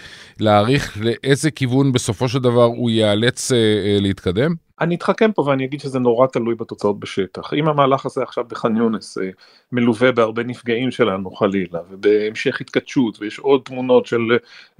להעריך 0.40 0.98
לאיזה 1.00 1.50
כיוון 1.50 1.92
בסופו 1.92 2.28
של 2.28 2.38
דבר 2.38 2.64
הוא 2.64 2.90
ייאלץ 2.90 3.52
אה, 3.52 3.56
אה, 3.58 3.96
להתקדם? 4.00 4.54
אני 4.80 4.94
אתחכם 4.94 5.32
פה 5.32 5.42
ואני 5.42 5.64
אגיד 5.64 5.80
שזה 5.80 5.98
נורא 5.98 6.26
תלוי 6.26 6.54
בתוצאות 6.54 7.00
בשטח. 7.00 7.54
אם 7.54 7.68
המהלך 7.68 8.06
הזה 8.06 8.22
עכשיו 8.22 8.44
בח'אן 8.48 8.76
יונס 8.76 9.18
אה, 9.18 9.30
מלווה 9.72 10.12
בהרבה 10.12 10.42
נפגעים 10.42 10.90
שלנו 10.90 11.30
חלילה, 11.30 11.80
ובהמשך 11.90 12.60
התכתשות, 12.60 13.20
ויש 13.20 13.38
עוד 13.38 13.60
תמונות 13.64 14.06
של 14.06 14.20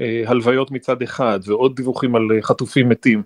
אה, 0.01 0.23
הלוויות 0.27 0.71
מצד 0.71 1.03
אחד, 1.03 1.41
ועוד 1.47 1.77
דיווחים 1.77 2.17
על 2.17 2.23
אה, 2.35 2.43
חטופים 2.43 2.89
מתים 2.89 3.23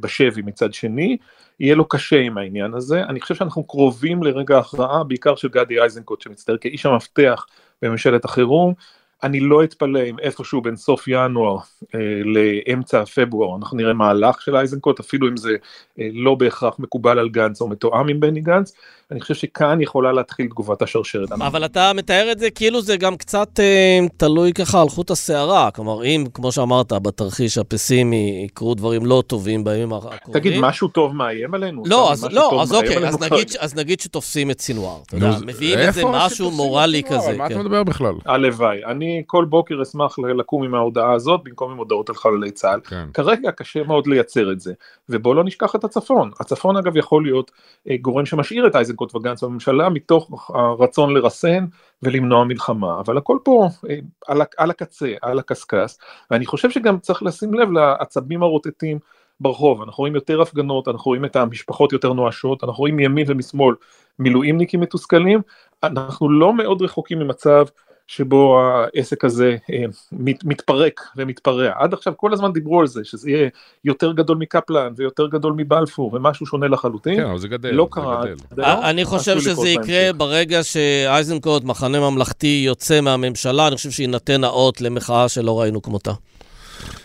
בשבי 0.00 0.42
מצד 0.42 0.74
שני, 0.74 1.16
יהיה 1.60 1.74
לו 1.74 1.88
קשה 1.88 2.20
עם 2.20 2.38
העניין 2.38 2.74
הזה. 2.74 3.02
אני 3.02 3.20
חושב 3.20 3.34
שאנחנו 3.34 3.64
קרובים 3.64 4.22
לרגע 4.22 4.56
ההכרעה, 4.56 5.04
בעיקר 5.04 5.36
של 5.36 5.48
גדי 5.48 5.82
איזנקוט 5.82 6.20
שמצטער 6.20 6.56
כאיש 6.56 6.86
המפתח 6.86 7.46
בממשלת 7.82 8.24
החירום. 8.24 8.74
אני 9.24 9.40
לא 9.40 9.64
אתפלא 9.64 10.00
אם 10.10 10.18
איפשהו 10.18 10.60
בין 10.60 10.76
סוף 10.76 11.08
ינואר 11.08 11.56
אה, 11.94 12.00
לאמצע 12.24 13.04
פברואר 13.04 13.56
אנחנו 13.56 13.76
נראה 13.76 13.92
מהלך 13.92 14.42
של 14.42 14.56
איזנקוט 14.56 15.00
אפילו 15.00 15.28
אם 15.28 15.36
זה 15.36 15.56
אה, 16.00 16.08
לא 16.12 16.34
בהכרח 16.34 16.78
מקובל 16.78 17.18
על 17.18 17.28
גנץ 17.28 17.60
או 17.60 17.68
מתואם 17.68 18.08
עם 18.08 18.20
בני 18.20 18.40
גנץ 18.40 18.72
אני 19.10 19.20
חושב 19.20 19.34
שכאן 19.34 19.80
יכולה 19.80 20.12
להתחיל 20.12 20.46
תגובת 20.46 20.82
השרשרת. 20.82 21.32
אבל 21.32 21.64
אתה 21.64 21.92
מתאר 21.94 22.32
את 22.32 22.38
זה 22.38 22.50
כאילו 22.50 22.82
זה 22.82 22.96
גם 22.96 23.16
קצת 23.16 23.60
אה, 23.60 23.98
תלוי 24.16 24.52
ככה 24.52 24.80
על 24.80 24.88
חוט 24.88 25.10
השערה, 25.10 25.70
כלומר 25.70 26.04
אם, 26.04 26.24
כמו 26.34 26.52
שאמרת, 26.52 26.92
בתרחיש 26.92 27.58
הפסימי 27.58 28.42
יקרו 28.44 28.74
דברים 28.74 29.06
לא 29.06 29.22
טובים 29.26 29.64
בימים 29.64 29.92
הקרובים. 29.92 30.32
תגיד, 30.32 30.52
משהו 30.60 30.88
טוב 30.88 31.16
מאיים 31.16 31.54
עלינו? 31.54 31.82
לא, 31.86 32.12
אז, 32.12 32.24
לא, 32.30 32.62
אז 32.62 32.72
אוקיי, 32.74 33.08
אז 33.08 33.22
נגיד, 33.22 33.50
אז 33.58 33.74
נגיד 33.74 34.00
שתופסים 34.00 34.50
את 34.50 34.60
סינואר, 34.60 34.98
אתה 35.06 35.16
יודע, 35.16 35.30
מביאים 35.46 35.78
איזה 35.78 36.02
משהו 36.04 36.50
מורלי 36.50 37.02
כזה. 37.02 37.36
מה 37.36 37.46
אתה 37.46 37.54
כן. 37.54 37.60
מדבר 37.60 37.84
בכלל? 37.84 38.14
הלוואי, 38.26 38.84
אני 38.84 39.13
כל 39.26 39.44
בוקר 39.44 39.82
אשמח 39.82 40.18
לקום 40.18 40.64
עם 40.64 40.74
ההודעה 40.74 41.12
הזאת 41.12 41.40
במקום 41.44 41.70
עם 41.70 41.78
הודעות 41.78 42.08
על 42.08 42.14
חללי 42.14 42.50
צה"ל. 42.50 42.80
כן. 42.80 43.06
כרגע 43.14 43.50
קשה 43.50 43.82
מאוד 43.82 44.06
לייצר 44.06 44.52
את 44.52 44.60
זה, 44.60 44.72
ובואו 45.08 45.34
לא 45.34 45.44
נשכח 45.44 45.74
את 45.74 45.84
הצפון. 45.84 46.30
הצפון 46.40 46.76
אגב 46.76 46.96
יכול 46.96 47.24
להיות 47.24 47.50
אה, 47.90 47.96
גורם 47.96 48.26
שמשאיר 48.26 48.66
את 48.66 48.76
איזנקוט 48.76 49.14
וגנץ 49.14 49.42
בממשלה 49.42 49.88
מתוך 49.88 50.50
הרצון 50.54 51.14
לרסן 51.14 51.66
ולמנוע 52.02 52.44
מלחמה, 52.44 53.00
אבל 53.00 53.18
הכל 53.18 53.38
פה 53.44 53.68
אה, 53.90 53.98
על, 54.26 54.42
על 54.56 54.70
הקצה, 54.70 55.12
על 55.22 55.38
הקשקש, 55.38 55.96
ואני 56.30 56.46
חושב 56.46 56.70
שגם 56.70 56.98
צריך 56.98 57.22
לשים 57.22 57.54
לב 57.54 57.70
לעצבים 57.70 58.42
הרוטטים 58.42 58.98
ברחוב, 59.40 59.82
אנחנו 59.82 60.00
רואים 60.00 60.14
יותר 60.14 60.42
הפגנות, 60.42 60.88
אנחנו 60.88 61.08
רואים 61.08 61.24
את 61.24 61.36
המשפחות 61.36 61.92
יותר 61.92 62.12
נואשות, 62.12 62.64
אנחנו 62.64 62.78
רואים 62.78 62.96
מימין 62.96 63.26
ומשמאל 63.28 63.74
מילואימניקים 64.18 64.80
מתוסכלים, 64.80 65.40
אנחנו 65.82 66.30
לא 66.30 66.54
מאוד 66.54 66.82
רחוקים 66.82 67.18
ממצב 67.18 67.66
שבו 68.06 68.60
העסק 68.60 69.24
הזה 69.24 69.56
אה, 69.72 69.84
מת, 70.12 70.44
מתפרק 70.44 71.00
ומתפרע. 71.16 71.70
עד 71.74 71.94
עכשיו 71.94 72.12
כל 72.16 72.32
הזמן 72.32 72.52
דיברו 72.52 72.80
על 72.80 72.86
זה, 72.86 73.04
שזה 73.04 73.30
יהיה 73.30 73.48
יותר 73.84 74.12
גדול 74.12 74.36
מקפלן 74.36 74.92
ויותר 74.96 75.26
גדול 75.26 75.52
מבלפור 75.56 76.14
ומשהו 76.14 76.46
שונה 76.46 76.68
לחלוטין. 76.68 77.16
כן, 77.16 77.24
אבל 77.24 77.38
זה 77.38 77.48
גדל. 77.48 77.70
לא 77.70 77.88
קרה. 77.90 78.24
אה, 78.58 78.90
אני 78.90 79.04
חושב 79.04 79.40
שזה 79.40 79.68
יקרה 79.68 80.12
ברגע 80.12 80.62
שאייזנקוט, 80.62 81.64
מחנה 81.64 82.10
ממלכתי, 82.10 82.62
יוצא 82.66 83.00
מהממשלה, 83.00 83.68
אני 83.68 83.76
חושב 83.76 83.90
שיינתן 83.90 84.44
האות 84.44 84.80
למחאה 84.80 85.28
שלא 85.28 85.60
ראינו 85.60 85.82
כמותה. 85.82 86.12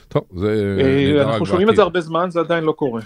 טוב, 0.08 0.24
זה... 0.36 0.78
אה, 0.80 1.22
אנחנו 1.24 1.46
שומעים 1.46 1.70
את 1.70 1.76
זה 1.76 1.82
הרבה 1.82 2.02
זמן, 2.02 2.32
זה 2.32 2.40
עדיין 2.40 2.64
לא 2.64 2.72
קורה. 2.72 3.02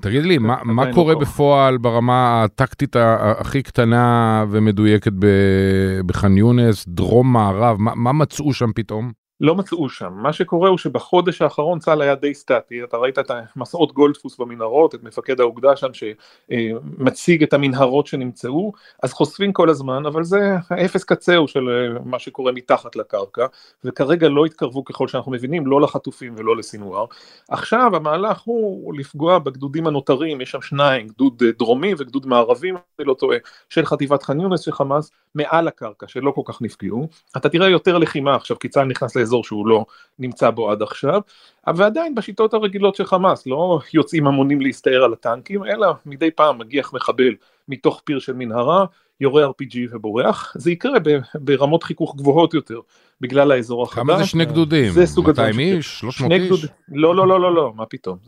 תגיד 0.00 0.24
לי, 0.24 0.38
מה, 0.38 0.56
מה 0.64 0.92
קורה 0.92 1.14
לא 1.14 1.20
בפועל 1.20 1.78
ברמה 1.78 2.44
הטקטית 2.44 2.96
הכי 3.38 3.62
קטנה 3.62 4.44
ומדויקת 4.50 5.12
בח'אן 6.06 6.36
יונס, 6.36 6.84
דרום 6.88 7.32
מערב, 7.32 7.76
מה, 7.80 7.94
מה 7.94 8.12
מצאו 8.12 8.52
שם 8.52 8.70
פתאום? 8.74 9.12
לא 9.40 9.54
מצאו 9.54 9.88
שם. 9.88 10.12
מה 10.12 10.32
שקורה 10.32 10.68
הוא 10.68 10.78
שבחודש 10.78 11.42
האחרון 11.42 11.78
צה"ל 11.78 12.02
היה 12.02 12.14
די 12.14 12.34
סטטי, 12.34 12.84
אתה 12.84 12.96
ראית 12.96 13.18
את 13.18 13.30
המסעות 13.56 13.92
גולדפוס 13.92 14.38
במנהרות, 14.38 14.94
את 14.94 15.02
מפקד 15.02 15.40
האוגדה 15.40 15.76
שם 15.76 15.88
שמציג 15.92 17.42
את 17.42 17.52
המנהרות 17.52 18.06
שנמצאו, 18.06 18.72
אז 19.02 19.12
חושפים 19.12 19.52
כל 19.52 19.70
הזמן, 19.70 20.06
אבל 20.06 20.24
זה 20.24 20.56
האפס 20.70 21.04
קצהו 21.04 21.48
של 21.48 21.68
אה, 21.68 22.00
מה 22.04 22.18
שקורה 22.18 22.52
מתחת 22.52 22.96
לקרקע, 22.96 23.46
וכרגע 23.84 24.28
לא 24.28 24.44
התקרבו 24.44 24.84
ככל 24.84 25.08
שאנחנו 25.08 25.32
מבינים, 25.32 25.66
לא 25.66 25.80
לחטופים 25.80 26.34
ולא 26.36 26.56
לסינואר. 26.56 27.04
עכשיו 27.48 27.96
המהלך 27.96 28.40
הוא 28.40 28.94
לפגוע 28.94 29.38
בגדודים 29.38 29.86
הנותרים, 29.86 30.40
יש 30.40 30.50
שם 30.50 30.62
שניים, 30.62 31.08
גדוד 31.08 31.42
אה, 31.46 31.52
דרומי 31.58 31.94
וגדוד 31.98 32.26
מערבי, 32.26 32.70
אני 32.70 33.06
לא 33.06 33.14
טועה, 33.14 33.38
של 33.68 33.86
חטיבת 33.86 34.22
ח'אן 34.22 34.40
יונס 34.40 34.60
של 34.60 34.72
חמאס, 34.72 35.10
מעל 35.34 35.68
הקרקע, 35.68 36.08
שלא 36.08 36.30
כל 36.30 36.42
כך 36.44 36.62
נפגעו. 36.62 37.08
אתה 37.36 37.48
תראה 37.48 37.68
יותר 37.68 37.98
לחימה 37.98 38.34
עכשיו, 38.34 38.58
כי 38.58 38.68
צה"ל 38.68 38.84
נכנס 38.84 39.16
לאזור 39.26 39.44
שהוא 39.44 39.66
לא 39.66 39.84
נמצא 40.18 40.50
בו 40.50 40.70
עד 40.70 40.82
עכשיו, 40.82 41.20
אבל 41.66 41.84
עדיין 41.84 42.14
בשיטות 42.14 42.54
הרגילות 42.54 42.94
של 42.94 43.04
חמאס, 43.04 43.46
לא 43.46 43.78
יוצאים 43.94 44.26
המונים 44.26 44.60
להסתער 44.60 45.04
על 45.04 45.12
הטנקים, 45.12 45.64
אלא 45.64 45.86
מדי 46.06 46.30
פעם 46.30 46.58
מגיח 46.58 46.92
מחבל 46.92 47.34
מתוך 47.68 48.02
פיר 48.04 48.18
של 48.18 48.32
מנהרה, 48.32 48.84
יורה 49.20 49.46
RPG 49.46 49.76
ובורח, 49.90 50.52
זה 50.56 50.70
יקרה 50.70 50.98
ברמות 51.34 51.82
חיכוך 51.82 52.16
גבוהות 52.16 52.54
יותר, 52.54 52.80
בגלל 53.20 53.52
האזור 53.52 53.82
החדש. 53.82 53.96
כמה 53.96 54.18
זה 54.18 54.26
שני 54.26 54.44
גדודים? 54.44 54.92
זה 54.92 55.06
סוג 55.06 55.26
200 55.26 55.58
איש? 55.58 55.98
300 55.98 56.32
איש? 56.32 56.46
גדוד... 56.46 56.60
לא, 56.88 57.14
לא, 57.16 57.28
לא, 57.28 57.40
לא, 57.40 57.54
לא, 57.54 57.72
מה 57.76 57.86
פתאום. 57.86 58.18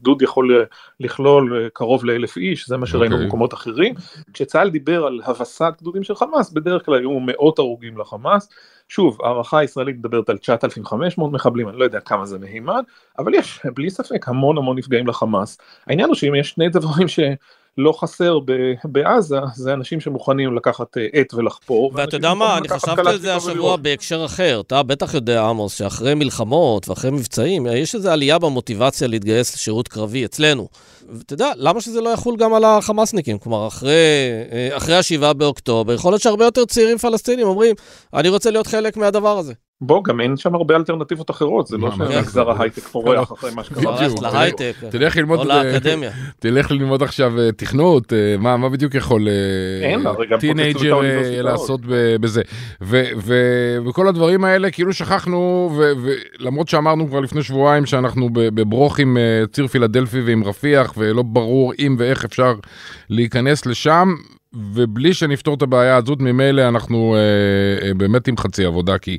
גדוד 0.00 0.22
יכול 0.22 0.66
לכלול 1.00 1.68
קרוב 1.72 2.04
לאלף 2.04 2.36
איש, 2.36 2.68
זה 2.68 2.76
מה 2.76 2.86
שראינו 2.86 3.14
okay. 3.14 3.14
אוקיי. 3.14 3.26
במקומות 3.26 3.54
אחרים. 3.54 3.94
כשצה"ל 4.32 4.70
דיבר 4.70 5.04
על 5.06 5.20
הבסת 5.24 5.72
גדודים 5.80 6.02
של 6.02 6.14
חמאס, 6.14 6.50
בדרך 6.50 6.84
כלל 6.84 6.98
היו 6.98 7.20
מאות 7.20 7.58
הרוגים 7.58 7.98
לחמאס. 7.98 8.48
שוב, 8.88 9.18
הערכה 9.22 9.58
הישראלית 9.58 9.96
מדברת 9.96 10.28
על 10.28 10.38
9,500 10.38 11.32
מחבלים, 11.32 11.68
אני 11.68 11.78
לא 11.78 11.84
יודע 11.84 12.00
כמה 12.00 12.26
זה 12.26 12.38
מהימן, 12.38 12.80
אבל 13.18 13.34
יש 13.34 13.60
בלי 13.74 13.90
ספק 13.90 14.28
המון 14.28 14.58
המון 14.58 14.78
נפגעים 14.78 15.06
לחמאס. 15.06 15.58
העניין 15.86 16.08
הוא 16.08 16.14
שאם 16.14 16.34
יש 16.34 16.50
שני 16.50 16.68
דברים 16.68 17.08
ש... 17.08 17.20
לא 17.78 17.92
חסר 17.92 18.38
בעזה, 18.84 19.36
זה 19.54 19.72
אנשים 19.72 20.00
שמוכנים 20.00 20.56
לקחת 20.56 20.96
אה, 20.98 21.06
עט 21.12 21.34
ולחפור. 21.34 21.92
ואתה 21.94 22.16
יודע 22.16 22.34
מה, 22.34 22.58
אני 22.58 22.68
חשבתי 22.68 23.00
על 23.08 23.18
זה 23.18 23.36
השבוע 23.36 23.76
בהקשר 23.76 24.24
אחר. 24.24 24.62
אתה 24.66 24.82
בטח 24.82 25.14
יודע, 25.14 25.42
עמוס, 25.42 25.74
שאחרי 25.74 26.14
מלחמות 26.14 26.88
ואחרי 26.88 27.10
מבצעים, 27.10 27.66
יש 27.66 27.94
איזו 27.94 28.10
עלייה 28.10 28.38
במוטיבציה 28.38 29.08
להתגייס 29.08 29.54
לשירות 29.54 29.88
קרבי 29.88 30.24
אצלנו. 30.24 30.68
ואתה 31.08 31.34
יודע, 31.34 31.52
למה 31.56 31.80
שזה 31.80 32.00
לא 32.00 32.10
יחול 32.10 32.36
גם 32.36 32.54
על 32.54 32.64
החמאסניקים? 32.64 33.38
כלומר, 33.38 33.66
אחרי, 33.66 33.92
אה, 34.52 34.76
אחרי 34.76 34.96
השבעה 34.96 35.32
באוקטובר, 35.32 35.92
יכול 35.92 36.12
להיות 36.12 36.22
שהרבה 36.22 36.44
יותר 36.44 36.64
צעירים 36.64 36.98
פלסטינים 36.98 37.46
אומרים, 37.46 37.74
אני 38.14 38.28
רוצה 38.28 38.50
להיות 38.50 38.66
חלק 38.66 38.96
מהדבר 38.96 39.38
הזה. 39.38 39.52
בוא, 39.80 40.04
גם 40.04 40.20
אין 40.20 40.36
שם 40.36 40.54
הרבה 40.54 40.76
אלטרנטיבות 40.76 41.30
אחרות, 41.30 41.66
זה 41.66 41.76
לא 41.76 41.90
שמגזר 41.90 42.50
ההייטק 42.50 42.82
פורח 42.82 43.32
אחרי 43.32 43.50
מה 43.54 43.64
שקרה. 43.64 43.82
פרחת 43.98 44.22
להייטק, 44.22 44.74
תלך 44.90 45.16
ללמוד, 45.16 45.38
או 45.38 45.44
לאקדמיה. 45.44 46.10
תלך 46.38 46.70
ללמוד 46.70 47.02
עכשיו 47.02 47.40
אה, 47.40 47.52
תכנות, 47.52 48.12
אה, 48.12 48.36
מה 48.38 48.68
בדיוק 48.68 48.94
יכול 48.94 49.28
טינג'ר 50.40 51.00
לעשות 51.42 51.80
בזה. 52.20 52.42
וכל 53.86 54.08
הדברים 54.08 54.44
האלה, 54.44 54.70
כאילו 54.70 54.92
שכחנו, 54.92 55.70
ולמרות 56.40 56.68
שאמרנו 56.68 57.08
כבר 57.08 57.20
לפני 57.20 57.42
שבועיים 57.42 57.86
שאנחנו 57.86 58.28
בברוך 58.32 58.98
עם 58.98 59.16
ציר 59.52 59.66
פילדלפי 59.66 60.20
ועם 60.20 60.44
רפיח, 60.44 60.92
ולא 60.96 61.22
ברור 61.22 61.72
אם 61.78 61.96
ואיך 61.98 62.24
אפשר 62.24 62.54
להיכנס 63.10 63.66
לשם, 63.66 64.14
ובלי 64.54 65.14
שנפתור 65.14 65.54
את 65.54 65.62
הבעיה 65.62 65.96
הזאת, 65.96 66.20
ממילא 66.20 66.68
אנחנו 66.68 67.14
אה, 67.14 67.88
אה, 67.88 67.94
באמת 67.94 68.28
עם 68.28 68.36
חצי 68.36 68.64
עבודה, 68.64 68.98
כי 68.98 69.18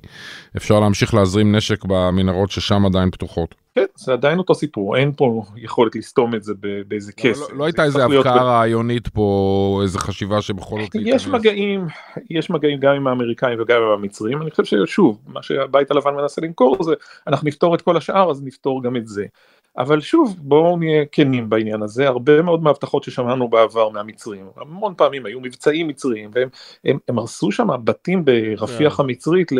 אפשר 0.57 0.79
להמשיך 0.79 1.13
להזרים 1.13 1.55
נשק 1.55 1.86
במנהרות 1.86 2.51
ששם 2.51 2.86
עדיין 2.86 3.12
פתוחות. 3.12 3.55
כן, 3.75 3.86
זה 3.96 4.13
עדיין 4.13 4.38
אותו 4.38 4.55
סיפור, 4.55 4.98
אין 4.98 5.12
פה 5.17 5.43
יכולת 5.57 5.96
לסתום 5.96 6.36
את 6.36 6.43
זה 6.43 6.53
באיזה 6.88 7.12
כסף. 7.12 7.51
לא, 7.51 7.57
לא 7.57 7.65
הייתה 7.65 7.84
איזה 7.84 8.05
אבקה 8.05 8.36
רעיונית 8.36 9.07
פה, 9.07 9.79
איזה 9.84 10.00
חשיבה 10.00 10.41
שבכל 10.41 10.81
זאת... 10.81 10.96
יש 10.96 11.27
מגעים, 11.27 11.88
יש 12.29 12.50
מגעים 12.50 12.79
גם 12.79 12.93
עם 12.96 13.07
האמריקאים 13.07 13.62
וגם 13.62 13.81
עם 13.81 13.89
המצרים, 13.89 14.41
אני 14.41 14.51
חושב 14.51 14.65
ששוב, 14.65 15.19
מה 15.27 15.43
שהבית 15.43 15.91
הלבן 15.91 16.15
מנסה 16.15 16.41
למכור 16.41 16.84
זה, 16.84 16.93
אנחנו 17.27 17.48
נפתור 17.48 17.75
את 17.75 17.81
כל 17.81 17.98
השאר, 17.98 18.31
אז 18.31 18.43
נפתור 18.43 18.84
גם 18.84 18.96
את 18.96 19.07
זה. 19.07 19.25
אבל 19.77 20.01
שוב 20.01 20.36
בואו 20.39 20.77
נהיה 20.77 21.05
כנים 21.12 21.50
בעניין 21.50 21.81
הזה 21.81 22.07
הרבה 22.07 22.41
מאוד 22.41 22.63
מהבטחות 22.63 23.03
ששמענו 23.03 23.48
בעבר 23.48 23.89
מהמצרים 23.89 24.46
המון 24.57 24.93
פעמים 24.98 25.25
היו 25.25 25.39
מבצעים 25.39 25.88
מצריים 25.88 26.31
והם 26.34 26.50
הם, 26.86 26.98
הם 27.07 27.19
הרסו 27.19 27.51
שם 27.51 27.67
בתים 27.84 28.25
ברפיח 28.25 28.93
yeah. 28.93 28.98
כן. 28.98 29.03
המצרית 29.03 29.51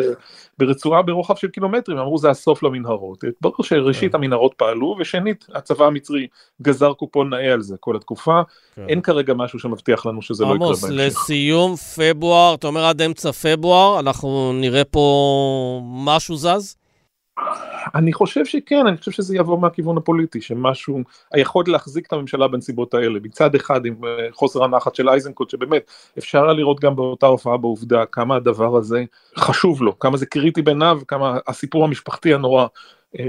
ברצועה 0.58 1.02
ברוחב 1.02 1.36
של 1.36 1.48
קילומטרים 1.48 1.98
אמרו 1.98 2.18
זה 2.18 2.30
הסוף 2.30 2.62
למנהרות 2.62 3.24
ברור 3.40 3.62
שראשית 3.62 4.10
yeah. 4.10 4.12
כן. 4.12 4.18
המנהרות 4.18 4.54
פעלו 4.56 4.96
ושנית 5.00 5.46
הצבא 5.54 5.84
המצרי 5.86 6.26
גזר 6.62 6.92
קופון 6.92 7.30
נאה 7.30 7.52
על 7.52 7.60
זה 7.60 7.76
כל 7.80 7.96
התקופה 7.96 8.40
yeah. 8.40 8.76
כן. 8.76 8.86
אין 8.88 9.00
כרגע 9.00 9.34
משהו 9.34 9.58
שמבטיח 9.58 10.06
לנו 10.06 10.22
שזה 10.22 10.44
לא 10.44 10.54
יקרה 10.54 10.66
בהמשך. 10.66 10.84
עמוס 10.84 10.98
לסיום 11.00 11.76
פברואר 11.76 12.54
אתה 12.54 12.66
אומר 12.66 12.84
עד 12.84 13.02
אמצע 13.02 13.32
פברואר 13.32 14.00
אנחנו 14.00 14.52
נראה 14.52 14.84
פה 14.84 15.80
משהו 15.84 16.36
זז? 16.36 16.77
אני 17.94 18.12
חושב 18.12 18.44
שכן, 18.44 18.86
אני 18.86 18.96
חושב 18.96 19.10
שזה 19.10 19.36
יבוא 19.36 19.58
מהכיוון 19.58 19.96
הפוליטי, 19.96 20.40
שמשהו, 20.40 21.00
היכולת 21.32 21.68
להחזיק 21.68 22.06
את 22.06 22.12
הממשלה 22.12 22.48
בנסיבות 22.48 22.94
האלה, 22.94 23.18
מצד 23.22 23.54
אחד 23.54 23.86
עם 23.86 24.04
אה, 24.04 24.28
חוסר 24.32 24.64
הנחת 24.64 24.94
של 24.94 25.08
אייזנקוט, 25.08 25.50
שבאמת 25.50 25.90
אפשר 26.18 26.44
היה 26.44 26.52
לראות 26.52 26.80
גם 26.80 26.96
באותה 26.96 27.26
הופעה 27.26 27.56
בעובדה 27.56 28.06
כמה 28.06 28.36
הדבר 28.36 28.76
הזה 28.76 29.04
חשוב 29.36 29.82
לו, 29.82 29.98
כמה 29.98 30.16
זה 30.16 30.26
קריטי 30.26 30.62
בעיניו, 30.62 31.00
כמה 31.08 31.38
הסיפור 31.46 31.84
המשפחתי 31.84 32.34
הנורא 32.34 32.66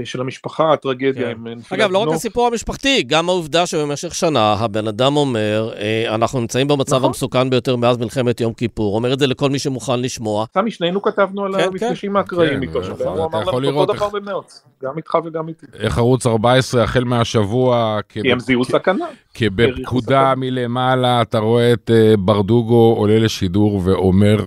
של 0.04 0.20
המשפחה, 0.20 0.72
הטרגדיה 0.72 1.26
כן. 1.26 1.30
עם 1.30 1.46
אגב, 1.70 1.92
לא 1.92 1.98
רק 1.98 2.08
הסיפור 2.14 2.46
המשפחתי, 2.46 3.02
גם 3.02 3.28
העובדה 3.28 3.66
שבמשך 3.66 4.14
שנה 4.14 4.52
הבן 4.52 4.88
אדם 4.88 5.16
אומר, 5.16 5.72
אה, 5.76 6.14
אנחנו 6.14 6.40
נמצאים 6.40 6.68
במצב 6.68 6.96
נכון. 6.96 7.06
המסוכן 7.06 7.50
ביותר 7.50 7.76
מאז 7.76 7.98
מלחמת 7.98 8.40
יום 8.40 8.52
כיפור, 8.52 8.96
אומר 8.96 9.12
את 9.12 9.18
זה 9.18 9.26
לכל 9.26 9.50
מי 9.50 9.58
שמוכן 9.58 10.00
לשמוע. 10.00 10.44
סמי, 10.54 10.70
שנינו 10.70 11.02
כתבנו 11.02 11.44
על 11.44 11.52
כן, 11.56 11.60
המפגשים 11.60 12.10
כן. 12.10 12.16
האקראיים 12.16 12.62
איתו, 12.62 12.80
הוא 13.04 13.24
אמר 13.24 13.44
לנו 13.50 13.80
אותו 13.80 13.92
דבר 13.92 14.08
במרץ, 14.08 14.64
גם 14.82 14.96
איתך 14.96 15.18
וגם 15.24 15.48
איתי. 15.48 15.66
איך 15.78 15.98
ערוץ 15.98 16.26
14 16.26 16.82
החל 16.82 17.04
מהשבוע, 17.04 18.00
כי 18.08 18.32
הם 18.32 18.40
זיהו 18.40 18.64
סכנה. 18.64 19.06
כבפקודה 19.34 20.34
מלמעלה, 20.36 21.22
אתה 21.22 21.38
רואה 21.38 21.72
את 21.72 21.90
אה, 21.94 22.16
ברדוגו 22.16 22.94
עולה 22.98 23.18
לשידור 23.18 23.80
ואומר... 23.84 24.44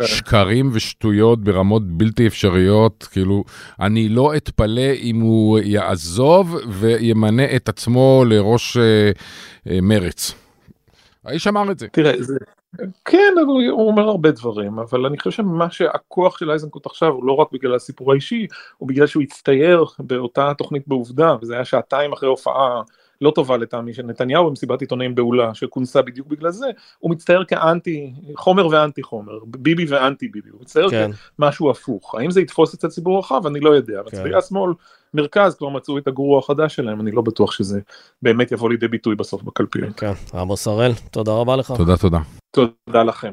כן. 0.00 0.06
שקרים 0.06 0.70
ושטויות 0.72 1.44
ברמות 1.44 1.82
בלתי 1.86 2.26
אפשריות, 2.26 3.08
כאילו, 3.12 3.44
אני 3.80 4.08
לא 4.08 4.36
אתפלא 4.36 4.92
אם 5.02 5.20
הוא 5.20 5.58
יעזוב 5.58 6.56
וימנה 6.68 7.56
את 7.56 7.68
עצמו 7.68 8.24
לראש 8.28 8.76
אה, 8.76 9.10
אה, 9.70 9.78
מרץ. 9.82 10.34
האיש 11.24 11.46
אמר 11.46 11.70
את 11.70 11.78
זה. 11.78 11.88
תראה, 11.92 12.12
זה... 12.18 12.34
כן, 13.04 13.34
הוא 13.70 13.88
אומר 13.88 14.02
הרבה 14.02 14.30
דברים, 14.30 14.78
אבל 14.78 15.06
אני 15.06 15.18
חושב 15.18 15.30
שמה 15.30 15.70
שהכוח 15.70 16.38
של 16.38 16.50
אייזנקוט 16.50 16.86
עכשיו 16.86 17.08
הוא 17.08 17.24
לא 17.24 17.32
רק 17.32 17.48
בגלל 17.52 17.74
הסיפור 17.74 18.12
האישי, 18.12 18.46
הוא 18.78 18.88
בגלל 18.88 19.06
שהוא 19.06 19.22
הצטייר 19.22 19.84
באותה 19.98 20.52
תוכנית 20.58 20.88
בעובדה, 20.88 21.36
וזה 21.42 21.54
היה 21.54 21.64
שעתיים 21.64 22.12
אחרי 22.12 22.28
הופעה 22.28 22.82
לא 23.20 23.32
טובה 23.34 23.56
לטעמי 23.56 23.94
של 23.94 24.02
נתניהו 24.02 24.50
במסיבת 24.50 24.80
עיתונאים 24.80 25.14
בהולה 25.14 25.54
שכונסה 25.54 26.02
בדיוק 26.02 26.26
בגלל 26.26 26.50
זה, 26.50 26.66
הוא 26.98 27.10
מצטייר 27.10 27.44
כאנטי, 27.44 28.12
חומר 28.36 28.66
ואנטי 28.66 29.02
חומר, 29.02 29.38
ביבי 29.44 29.84
ואנטי 29.88 30.28
ביבי, 30.28 30.50
הוא 30.50 30.60
מצטייר 30.60 30.90
כן. 30.90 31.10
כמשהו 31.36 31.70
הפוך. 31.70 32.14
האם 32.14 32.30
זה 32.30 32.40
יתפוס 32.40 32.74
אצל 32.74 32.88
ציבור 32.88 33.18
רחב? 33.18 33.46
אני 33.46 33.60
לא 33.60 33.70
יודע. 33.70 34.00
כן. 34.10 34.16
מצביעי 34.16 34.34
השמאל, 34.34 34.72
מרכז, 35.14 35.54
כבר 35.54 35.68
מצאו 35.68 35.98
את 35.98 36.08
הגרוע 36.08 36.38
החדש 36.38 36.76
שלהם, 36.76 37.00
אני 37.00 37.10
לא 37.10 37.22
בטוח 37.22 37.52
שזה 37.52 37.80
באמת 38.22 38.52
יבוא 38.52 38.70
לידי 38.70 38.88
ביטוי 38.88 39.14
בסוף 39.14 39.42
בקלפיות. 39.42 40.00
כן, 40.00 40.12
עמוס 40.34 40.66
הראל, 40.66 40.92
תודה 41.10 41.32
רבה 41.32 41.56
לך. 41.56 41.72
תודה, 41.76 41.96
תודה. 41.96 42.18
תודה 42.50 43.02
לכם. 43.02 43.30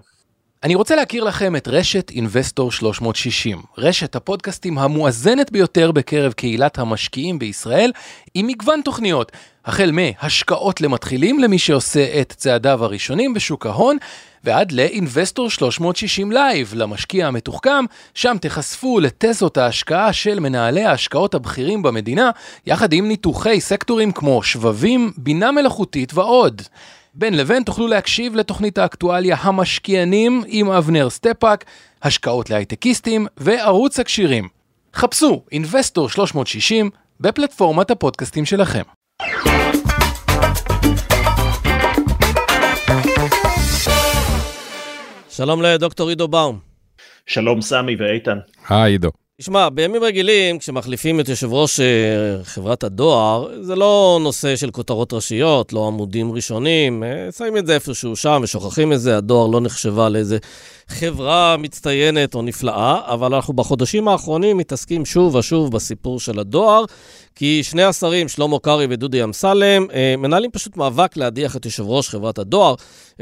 אני 0.63 0.75
רוצה 0.75 0.95
להכיר 0.95 1.23
לכם 1.23 1.55
את 1.55 1.67
רשת 1.67 2.09
אינבסטור 2.09 2.71
360, 2.71 3.61
רשת 3.77 4.15
הפודקאסטים 4.15 4.77
המואזנת 4.77 5.51
ביותר 5.51 5.91
בקרב 5.91 6.33
קהילת 6.33 6.79
המשקיעים 6.79 7.39
בישראל, 7.39 7.91
עם 8.33 8.47
מגוון 8.47 8.81
תוכניות, 8.81 9.31
החל 9.65 9.91
מהשקעות 9.91 10.81
למתחילים 10.81 11.39
למי 11.39 11.59
שעושה 11.59 12.21
את 12.21 12.33
צעדיו 12.37 12.83
הראשונים 12.83 13.33
בשוק 13.33 13.65
ההון, 13.65 13.97
ועד 14.43 14.71
ל 14.71 14.80
Investor 14.80 15.49
360 15.49 16.31
Live, 16.31 16.73
למשקיע 16.75 17.27
המתוחכם, 17.27 17.85
שם 18.13 18.37
תחשפו 18.41 18.99
לתזות 18.99 19.57
ההשקעה 19.57 20.13
של 20.13 20.39
מנהלי 20.39 20.85
ההשקעות 20.85 21.33
הבכירים 21.33 21.81
במדינה, 21.81 22.31
יחד 22.65 22.93
עם 22.93 23.07
ניתוחי 23.07 23.61
סקטורים 23.61 24.11
כמו 24.11 24.43
שבבים, 24.43 25.11
בינה 25.17 25.51
מלאכותית 25.51 26.13
ועוד. 26.13 26.61
בין 27.19 27.37
לבין 27.37 27.63
תוכלו 27.63 27.87
להקשיב 27.87 28.35
לתוכנית 28.35 28.77
האקטואליה 28.77 29.37
המשקיענים 29.39 30.43
עם 30.47 30.69
אבנר 30.69 31.09
סטפאק, 31.09 31.65
השקעות 32.03 32.49
להייטקיסטים 32.49 33.27
וערוץ 33.37 33.99
הקשירים. 33.99 34.47
חפשו 34.93 35.43
Investor 35.51 36.09
360 36.09 36.89
בפלטפורמת 37.19 37.91
הפודקאסטים 37.91 38.45
שלכם. 38.45 38.81
שלום 45.29 45.61
לדוקטור 45.61 46.09
עידו 46.09 46.27
באום. 46.27 46.59
שלום 47.25 47.61
סמי 47.61 47.95
ואיתן. 47.95 48.37
היי 48.69 48.91
עידו. 48.91 49.26
תשמע, 49.41 49.69
בימים 49.69 50.03
רגילים, 50.03 50.59
כשמחליפים 50.59 51.19
את 51.19 51.29
יושב 51.29 51.53
ראש 51.53 51.79
אה, 51.79 51.85
חברת 52.43 52.83
הדואר, 52.83 53.47
זה 53.61 53.75
לא 53.75 54.19
נושא 54.21 54.55
של 54.55 54.71
כותרות 54.71 55.13
ראשיות, 55.13 55.73
לא 55.73 55.87
עמודים 55.87 56.31
ראשונים, 56.31 57.03
אה, 57.03 57.31
שמים 57.37 57.57
את 57.57 57.67
זה 57.67 57.73
איפשהו 57.73 58.15
שם 58.15 58.39
ושוכחים 58.43 58.93
את 58.93 59.01
זה, 59.01 59.17
הדואר 59.17 59.47
לא 59.47 59.61
נחשבה 59.61 60.09
לאיזה 60.09 60.37
חברה 60.87 61.55
מצטיינת 61.57 62.35
או 62.35 62.41
נפלאה, 62.41 63.13
אבל 63.13 63.33
אנחנו 63.33 63.53
בחודשים 63.53 64.07
האחרונים 64.07 64.57
מתעסקים 64.57 65.05
שוב 65.05 65.35
ושוב 65.35 65.71
בסיפור 65.71 66.19
של 66.19 66.39
הדואר, 66.39 66.85
כי 67.37 67.63
שני 67.63 67.83
השרים, 67.83 68.27
שלמה 68.27 68.59
קרעי 68.59 68.87
ודודי 68.89 69.23
אמסלם, 69.23 69.87
אה, 69.93 70.15
מנהלים 70.17 70.51
פשוט 70.51 70.77
מאבק 70.77 71.17
להדיח 71.17 71.55
את 71.55 71.65
יושב 71.65 71.83
ראש 71.87 72.09
חברת 72.09 72.39
הדואר, 72.39 72.75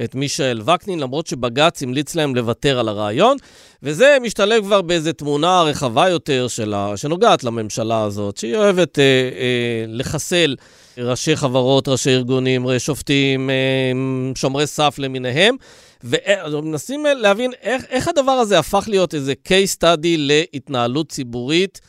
את 0.04 0.16
מישאל 0.16 0.62
וקנין, 0.66 1.00
למרות 1.00 1.28
שבג"ץ 1.28 1.84
המליץ 1.84 2.16
להם 2.16 2.36
לוותר 2.36 2.80
על 2.80 2.88
הרעיון, 2.88 3.38
וזה 3.84 4.18
משתלב 4.22 4.64
כבר 4.64 4.82
באיזו 4.82 5.14
תמונה 5.14 5.62
רחבה 5.62 6.10
יותר 6.10 6.48
שלה, 6.48 6.98
שנוגעת 6.98 7.44
לממשלה 7.44 8.04
הזאת, 8.04 8.38
שהיא 8.38 8.56
אוהבת 8.56 9.00
אה, 9.00 9.04
אה, 9.04 9.86
לחסל 9.88 10.56
ראשי 10.98 11.36
חברות, 11.36 11.88
ראשי 11.88 12.10
ארגונים, 12.10 12.66
שופטים, 12.78 13.50
אה, 13.50 13.56
שומרי 14.36 14.68
סף 14.68 14.96
למיניהם. 14.98 15.56
ומנסים 16.04 17.06
להבין 17.06 17.51
איך, 17.62 17.84
איך 17.90 18.08
הדבר 18.08 18.32
הזה 18.32 18.60
הפך 18.60 18.86
להיות 18.88 19.14
איזה 19.16 19.34
case 19.48 19.78
study 19.80 20.08
להתנהלות 20.18 21.10
ציבורית 21.10 21.82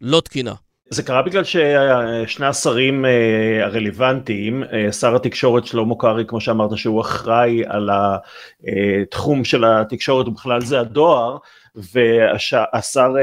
לא 0.00 0.20
תקינה. 0.20 0.54
זה 0.92 1.02
קרה 1.02 1.22
בגלל 1.22 1.44
ששני 1.44 2.46
השרים 2.46 3.04
אה, 3.04 3.64
הרלוונטיים, 3.64 4.64
אה, 4.72 4.92
שר 4.92 5.16
התקשורת 5.16 5.66
שלמה 5.66 5.94
קרעי, 5.98 6.24
כמו 6.26 6.40
שאמרת, 6.40 6.76
שהוא 6.76 7.00
אחראי 7.00 7.62
על 7.66 7.90
התחום 7.92 9.44
של 9.44 9.64
התקשורת 9.64 10.28
ובכלל 10.28 10.60
זה 10.60 10.80
הדואר, 10.80 11.36
והשר 11.74 13.14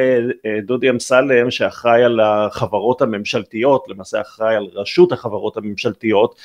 אה, 0.45 0.59
דודי 0.61 0.89
אמסלם 0.89 1.51
שאחראי 1.51 2.03
על 2.03 2.19
החברות 2.19 3.01
הממשלתיות, 3.01 3.85
למעשה 3.87 4.21
אחראי 4.21 4.55
על 4.55 4.67
רשות 4.73 5.11
החברות 5.11 5.57
הממשלתיות, 5.57 6.35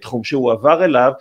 תחום 0.00 0.24
שהוא 0.24 0.52
עבר 0.52 0.84
אליו, 0.84 1.12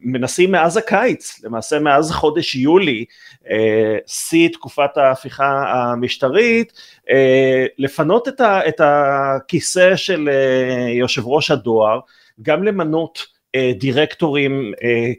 מנסים 0.00 0.52
מאז 0.52 0.76
הקיץ, 0.76 1.40
למעשה 1.44 1.78
מאז 1.78 2.10
חודש 2.10 2.54
יולי, 2.54 3.04
אה, 3.50 3.96
שיא 4.06 4.48
תקופת 4.48 4.96
ההפיכה 4.96 5.72
המשטרית, 5.72 6.72
אה, 7.10 7.66
לפנות 7.78 8.28
את, 8.68 8.80
הכיסא 8.80 9.96
של 9.96 10.28
אה, 10.32 10.90
יושב 10.90 11.26
ראש 11.26 11.50
הדואר, 11.50 12.00
גם 12.42 12.64
למנות 12.64 13.32
דירקטורים 13.78 14.72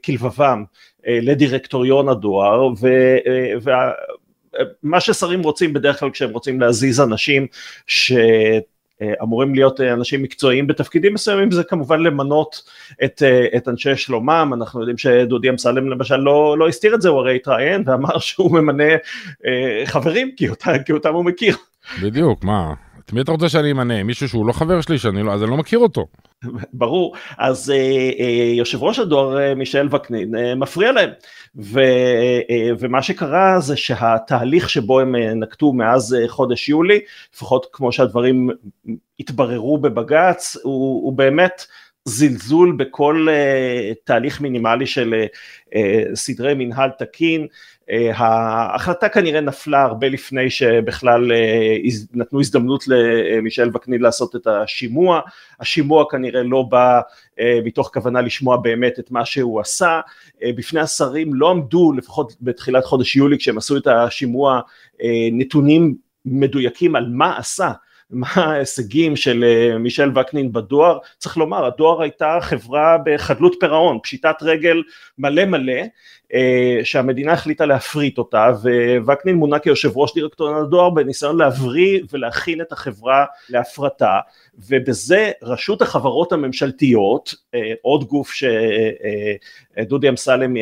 כלבבם 0.06 0.64
לדירקטוריון 1.08 2.10
הדואר, 2.10 2.68
ו, 2.68 2.88
וה, 3.62 3.92
מה 4.84 5.00
ששרים 5.00 5.44
רוצים 5.44 5.74
בדרך 5.74 6.00
כלל 6.00 6.10
כשהם 6.10 6.30
רוצים 6.30 6.62
להזיז 6.62 7.02
אנשים 7.02 7.48
ש... 7.88 8.14
אה, 9.02 9.14
אמורים 9.22 9.56
להיות 9.56 9.82
אה, 9.82 9.94
אנשים 9.94 10.24
מקצועיים 10.24 10.68
בתפקידים 10.68 11.14
מסוימים 11.14 11.52
זה 11.52 11.64
כמובן 11.64 12.00
למנות 12.00 12.64
את, 13.04 13.24
אה, 13.24 13.58
את 13.58 13.68
אנשי 13.68 13.96
שלומם 13.96 14.52
אנחנו 14.54 14.80
יודעים 14.80 14.98
שדודי 14.98 15.50
אמסלם 15.50 15.90
למשל 15.90 16.18
לא, 16.18 16.56
לא 16.58 16.68
הסתיר 16.68 16.96
את 16.96 17.02
זה 17.02 17.10
הוא 17.10 17.20
הרי 17.20 17.36
התראיין 17.36 17.84
ואמר 17.86 18.20
שהוא 18.20 18.52
ממנה 18.52 18.84
חברים 19.86 20.32
כי, 20.38 20.50
אותה, 20.50 20.72
כי 20.86 20.92
אותם 20.92 21.14
הוא 21.14 21.26
מכיר. 21.26 21.56
בדיוק 22.02 22.44
מה 22.44 22.74
מי 23.14 23.22
אתה 23.22 23.32
רוצה 23.32 23.50
שאני 23.50 23.72
אמנה? 23.72 24.04
מישהו 24.04 24.30
שהוא 24.30 24.46
לא 24.46 24.54
חבר 24.54 24.82
שלי 24.82 24.98
שאני 24.98 25.24
לא 25.24 25.34
אז 25.34 25.44
אני 25.44 25.52
לא 25.52 25.58
מכיר 25.58 25.80
אותו. 25.80 26.08
ברור. 26.74 27.16
אז 27.38 27.72
אה, 27.72 27.76
אה, 28.20 28.54
יושב 28.56 28.84
ראש 28.84 29.00
הדואר 29.00 29.40
אה, 29.40 29.56
מישל 29.56 29.88
וקנין 29.92 30.36
אה, 30.36 30.56
מפריע 30.56 30.92
להם. 30.92 31.10
ו, 31.56 31.80
אה, 32.50 32.70
ומה 32.80 33.02
שקרה 33.02 33.60
זה 33.60 33.76
שהתהליך 33.78 34.70
שבו 34.70 35.00
הם 35.00 35.16
אה, 35.16 35.34
נקטו 35.34 35.74
מאז 35.74 36.14
אה, 36.14 36.28
חודש 36.28 36.70
יולי 36.70 37.00
לפחות 37.34 37.68
כמו 37.74 37.92
שהדברים 37.92 38.50
התבררו 39.20 39.78
בבג"ץ 39.78 40.58
הוא, 40.64 41.04
הוא 41.04 41.14
באמת 41.14 41.66
זלזול 42.06 42.76
בכל 42.78 43.28
uh, 43.30 43.96
תהליך 44.04 44.42
מינימלי 44.42 44.88
של 44.88 45.14
uh, 45.70 45.76
סדרי 46.14 46.54
מנהל 46.54 46.90
תקין, 46.90 47.48
uh, 47.82 47.94
ההחלטה 48.14 49.10
כנראה 49.10 49.42
נפלה 49.42 49.82
הרבה 49.82 50.10
לפני 50.10 50.50
שבכלל 50.50 51.32
uh, 51.32 52.08
נתנו 52.14 52.40
הזדמנות 52.40 52.84
למישל 52.88 53.70
וקנין 53.74 54.02
לעשות 54.02 54.36
את 54.36 54.48
השימוע, 54.48 55.22
השימוע 55.60 56.06
כנראה 56.12 56.44
לא 56.44 56.62
בא 56.62 57.02
uh, 57.32 57.42
מתוך 57.66 57.90
כוונה 57.94 58.22
לשמוע 58.22 58.58
באמת 58.58 59.00
את 59.00 59.12
מה 59.12 59.26
שהוא 59.26 59.62
עשה, 59.62 60.02
uh, 60.36 60.46
בפני 60.58 60.80
השרים 60.80 61.34
לא 61.34 61.50
עמדו 61.50 61.94
לפחות 61.98 62.34
בתחילת 62.42 62.86
חודש 62.86 63.16
יולי 63.16 63.38
כשהם 63.38 63.58
עשו 63.58 63.78
את 63.78 63.88
השימוע 63.88 64.62
uh, 64.94 65.04
נתונים 65.32 65.96
מדויקים 66.26 66.96
על 66.96 67.06
מה 67.10 67.38
עשה 67.38 67.72
מה 68.10 68.28
ההישגים 68.36 69.16
של 69.16 69.44
אה, 69.44 69.78
מישל 69.78 70.20
וקנין 70.20 70.52
בדואר, 70.52 70.98
צריך 71.18 71.38
לומר 71.38 71.66
הדואר 71.66 72.02
הייתה 72.02 72.38
חברה 72.42 72.98
בחדלות 73.06 73.56
פירעון, 73.60 74.00
פשיטת 74.04 74.36
רגל 74.42 74.84
מלא 75.18 75.46
מלא 75.46 75.82
אה, 76.34 76.80
שהמדינה 76.84 77.34
החליטה 77.34 77.66
להפריט 77.66 78.18
אותה 78.18 78.52
ווקנין 79.06 79.36
מונה 79.36 79.60
כיושב 79.60 79.98
ראש 79.98 80.14
דירקטוריון 80.14 80.62
הדואר 80.62 80.90
בניסיון 80.90 81.38
להבריא 81.38 82.02
ולהכין 82.12 82.62
את 82.62 82.72
החברה 82.72 83.26
להפרטה. 83.50 84.20
ובזה 84.70 85.32
רשות 85.42 85.82
החברות 85.82 86.32
הממשלתיות, 86.32 87.36
אה, 87.56 87.74
עוד 87.82 88.04
גוף 88.04 88.34
שדודי 88.34 90.10
אמסלם 90.10 90.54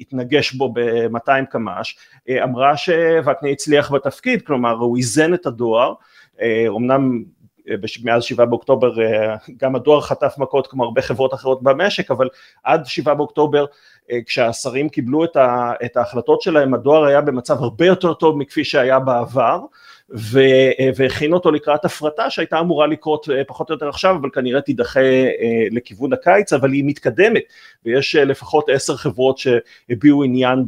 התנגש 0.00 0.52
בו 0.52 0.72
ב-200 0.72 1.44
קמ"ש, 1.50 1.96
אמרה 2.42 2.76
שווקנין 2.76 3.52
הצליח 3.52 3.92
בתפקיד, 3.92 4.42
כלומר 4.42 4.72
הוא 4.72 4.96
איזן 4.96 5.34
את 5.34 5.46
הדואר 5.46 5.94
אומנם 6.68 7.22
מאז 8.04 8.24
שבעה 8.24 8.46
באוקטובר 8.46 8.92
גם 9.56 9.76
הדואר 9.76 10.00
חטף 10.00 10.34
מכות 10.38 10.66
כמו 10.66 10.84
הרבה 10.84 11.02
חברות 11.02 11.34
אחרות 11.34 11.62
במשק 11.62 12.10
אבל 12.10 12.28
עד 12.64 12.86
שבעה 12.86 13.14
באוקטובר 13.14 13.64
כשהשרים 14.26 14.88
קיבלו 14.88 15.24
את 15.84 15.96
ההחלטות 15.96 16.42
שלהם 16.42 16.74
הדואר 16.74 17.04
היה 17.04 17.20
במצב 17.20 17.62
הרבה 17.62 17.86
יותר 17.86 18.14
טוב 18.14 18.38
מכפי 18.38 18.64
שהיה 18.64 18.98
בעבר 18.98 19.60
והכין 20.96 21.32
אותו 21.32 21.50
לקראת 21.50 21.84
הפרטה 21.84 22.30
שהייתה 22.30 22.60
אמורה 22.60 22.86
לקרות 22.86 23.28
אה, 23.30 23.44
פחות 23.46 23.70
או 23.70 23.74
יותר 23.74 23.88
עכשיו 23.88 24.16
אבל 24.20 24.28
כנראה 24.32 24.60
תידחה 24.60 25.00
אה, 25.00 25.66
לכיוון 25.70 26.12
הקיץ 26.12 26.52
אבל 26.52 26.72
היא 26.72 26.84
מתקדמת 26.86 27.42
ויש 27.84 28.16
אה, 28.16 28.24
לפחות 28.24 28.68
עשר 28.68 28.96
חברות 28.96 29.38
שהביעו 29.38 30.24
עניין 30.24 30.64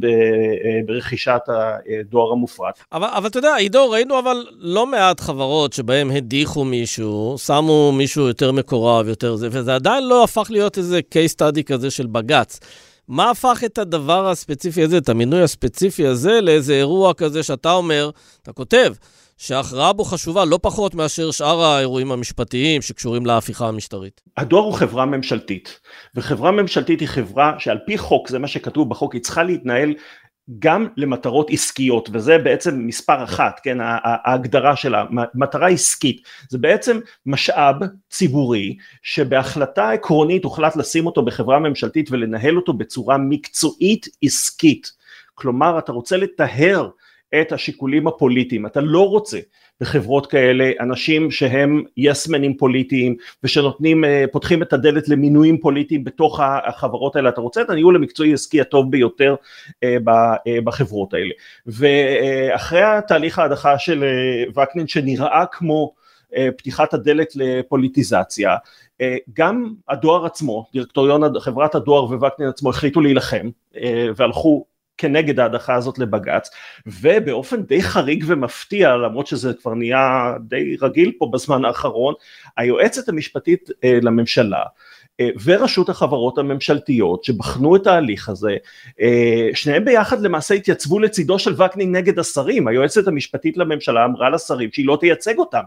ברכישת 0.85 1.41
הדואר 1.47 2.31
המופרט. 2.31 2.79
אבל, 2.91 3.07
אבל 3.07 3.27
אתה 3.27 3.37
יודע 3.37 3.55
עידו 3.55 3.89
ראינו 3.89 4.19
אבל 4.19 4.45
לא 4.57 4.85
מעט 4.85 5.19
חברות 5.19 5.73
שבהם 5.73 6.11
הדיחו 6.11 6.65
מישהו 6.65 7.35
שמו 7.37 7.91
מישהו 7.91 8.27
יותר 8.27 8.51
מקורב 8.51 9.07
יותר 9.07 9.35
זה 9.35 9.47
וזה 9.51 9.75
עדיין 9.75 10.07
לא 10.07 10.23
הפך 10.23 10.47
להיות 10.49 10.77
איזה 10.77 10.99
case 11.13 11.35
study 11.35 11.63
כזה 11.63 11.91
של 11.91 12.07
בג"ץ. 12.07 12.59
מה 13.07 13.29
הפך 13.29 13.61
את 13.65 13.77
הדבר 13.77 14.27
הספציפי 14.27 14.83
הזה, 14.83 14.97
את 14.97 15.09
המינוי 15.09 15.41
הספציפי 15.41 16.07
הזה, 16.07 16.41
לאיזה 16.41 16.73
אירוע 16.73 17.13
כזה 17.13 17.43
שאתה 17.43 17.71
אומר, 17.71 18.09
אתה 18.43 18.53
כותב, 18.53 18.93
שההכרעה 19.37 19.93
בו 19.93 20.03
חשובה 20.03 20.45
לא 20.45 20.59
פחות 20.61 20.95
מאשר 20.95 21.31
שאר 21.31 21.61
האירועים 21.61 22.11
המשפטיים 22.11 22.81
שקשורים 22.81 23.25
להפיכה 23.25 23.67
המשטרית. 23.67 24.21
הדואר 24.37 24.63
הוא 24.63 24.73
חברה 24.73 25.05
ממשלתית, 25.05 25.79
וחברה 26.15 26.51
ממשלתית 26.51 26.99
היא 26.99 27.07
חברה 27.07 27.53
שעל 27.59 27.77
פי 27.85 27.97
חוק, 27.97 28.29
זה 28.29 28.39
מה 28.39 28.47
שכתוב 28.47 28.89
בחוק, 28.89 29.13
היא 29.13 29.21
צריכה 29.21 29.43
להתנהל 29.43 29.93
גם 30.59 30.87
למטרות 30.97 31.47
עסקיות 31.49 32.09
וזה 32.13 32.37
בעצם 32.37 32.87
מספר 32.87 33.23
אחת 33.23 33.59
כן 33.63 33.77
ההגדרה 33.81 34.75
שלה 34.75 35.05
מטרה 35.33 35.67
עסקית 35.67 36.21
זה 36.49 36.57
בעצם 36.57 36.99
משאב 37.25 37.75
ציבורי 38.09 38.77
שבהחלטה 39.01 39.91
עקרונית 39.91 40.43
הוחלט 40.43 40.75
לשים 40.75 41.05
אותו 41.05 41.25
בחברה 41.25 41.59
ממשלתית 41.59 42.11
ולנהל 42.11 42.57
אותו 42.57 42.73
בצורה 42.73 43.17
מקצועית 43.17 44.07
עסקית 44.23 44.91
כלומר 45.35 45.79
אתה 45.79 45.91
רוצה 45.91 46.17
לטהר 46.17 46.89
את 47.41 47.51
השיקולים 47.51 48.07
הפוליטיים, 48.07 48.65
אתה 48.65 48.81
לא 48.81 49.09
רוצה 49.09 49.39
בחברות 49.81 50.27
כאלה 50.27 50.71
אנשים 50.79 51.31
שהם 51.31 51.83
יסמנים 51.97 52.57
פוליטיים 52.57 53.15
ושנותנים, 53.43 54.05
אה, 54.05 54.25
פותחים 54.31 54.61
את 54.61 54.73
הדלת 54.73 55.09
למינויים 55.09 55.57
פוליטיים 55.57 56.03
בתוך 56.03 56.39
החברות 56.43 57.15
האלה, 57.15 57.29
אתה 57.29 57.41
רוצה 57.41 57.61
את 57.61 57.69
הניהול 57.69 57.95
המקצועי 57.95 58.33
עסקי 58.33 58.61
הטוב 58.61 58.91
ביותר 58.91 59.35
אה, 59.83 59.97
אה, 60.47 60.61
בחברות 60.63 61.13
האלה. 61.13 61.33
ואחרי 61.65 62.81
התהליך 62.81 63.39
ההדחה 63.39 63.79
של 63.79 64.03
וקנין 64.49 64.87
שנראה 64.87 65.45
כמו 65.51 65.93
פתיחת 66.57 66.93
הדלת 66.93 67.35
לפוליטיזציה, 67.35 68.55
גם 69.33 69.73
הדואר 69.89 70.25
עצמו, 70.25 70.65
דירקטוריון 70.73 71.39
חברת 71.39 71.75
הדואר 71.75 72.05
ווקנין 72.05 72.49
עצמו 72.49 72.69
החליטו 72.69 73.01
להילחם 73.01 73.49
והלכו 74.15 74.65
כנגד 74.97 75.39
ההדחה 75.39 75.75
הזאת 75.75 75.99
לבג"ץ 75.99 76.49
ובאופן 76.87 77.61
די 77.61 77.81
חריג 77.81 78.23
ומפתיע 78.27 78.95
למרות 78.95 79.27
שזה 79.27 79.53
כבר 79.53 79.73
נהיה 79.73 80.33
די 80.41 80.77
רגיל 80.81 81.11
פה 81.17 81.29
בזמן 81.33 81.65
האחרון 81.65 82.13
היועצת 82.57 83.09
המשפטית 83.09 83.69
אה, 83.83 83.99
לממשלה 84.01 84.63
אה, 85.19 85.29
ורשות 85.43 85.89
החברות 85.89 86.37
הממשלתיות 86.37 87.23
שבחנו 87.23 87.75
את 87.75 87.87
ההליך 87.87 88.29
הזה, 88.29 88.55
אה, 89.01 89.49
שניהם 89.53 89.85
ביחד 89.85 90.21
למעשה 90.21 90.53
התייצבו 90.53 90.99
לצידו 90.99 91.39
של 91.39 91.61
וקנין 91.61 91.95
נגד 91.95 92.19
השרים, 92.19 92.67
היועצת 92.67 93.07
המשפטית 93.07 93.57
לממשלה 93.57 94.05
אמרה 94.05 94.29
לשרים 94.29 94.69
שהיא 94.71 94.87
לא 94.87 94.97
תייצג 94.99 95.37
אותם, 95.37 95.63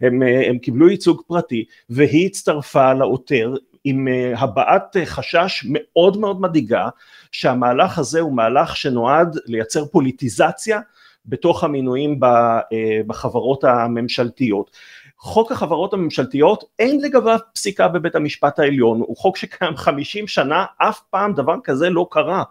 הם, 0.00 0.22
הם 0.22 0.58
קיבלו 0.58 0.88
ייצוג 0.88 1.22
פרטי 1.26 1.64
והיא 1.90 2.26
הצטרפה 2.26 2.92
לעותר 2.92 3.54
עם 3.84 4.08
הבעת 4.36 4.96
חשש 5.04 5.66
מאוד 5.68 6.16
מאוד 6.16 6.40
מדאיגה 6.40 6.88
שהמהלך 7.32 7.98
הזה 7.98 8.20
הוא 8.20 8.32
מהלך 8.32 8.76
שנועד 8.76 9.36
לייצר 9.46 9.84
פוליטיזציה 9.84 10.80
בתוך 11.26 11.64
המינויים 11.64 12.20
אה, 12.24 13.00
בחברות 13.06 13.64
הממשלתיות. 13.64 14.70
חוק 15.18 15.52
החברות 15.52 15.92
הממשלתיות 15.92 16.64
אין 16.78 17.00
לגביו 17.00 17.38
פסיקה 17.54 17.88
בבית 17.88 18.14
המשפט 18.14 18.58
העליון, 18.58 19.00
הוא 19.00 19.16
חוק 19.16 19.36
שקיים 19.36 19.76
50 19.76 20.26
שנה, 20.26 20.64
אף 20.76 21.00
פעם 21.10 21.34
דבר 21.34 21.56
כזה 21.64 21.90
לא 21.90 22.06
קרה. 22.10 22.42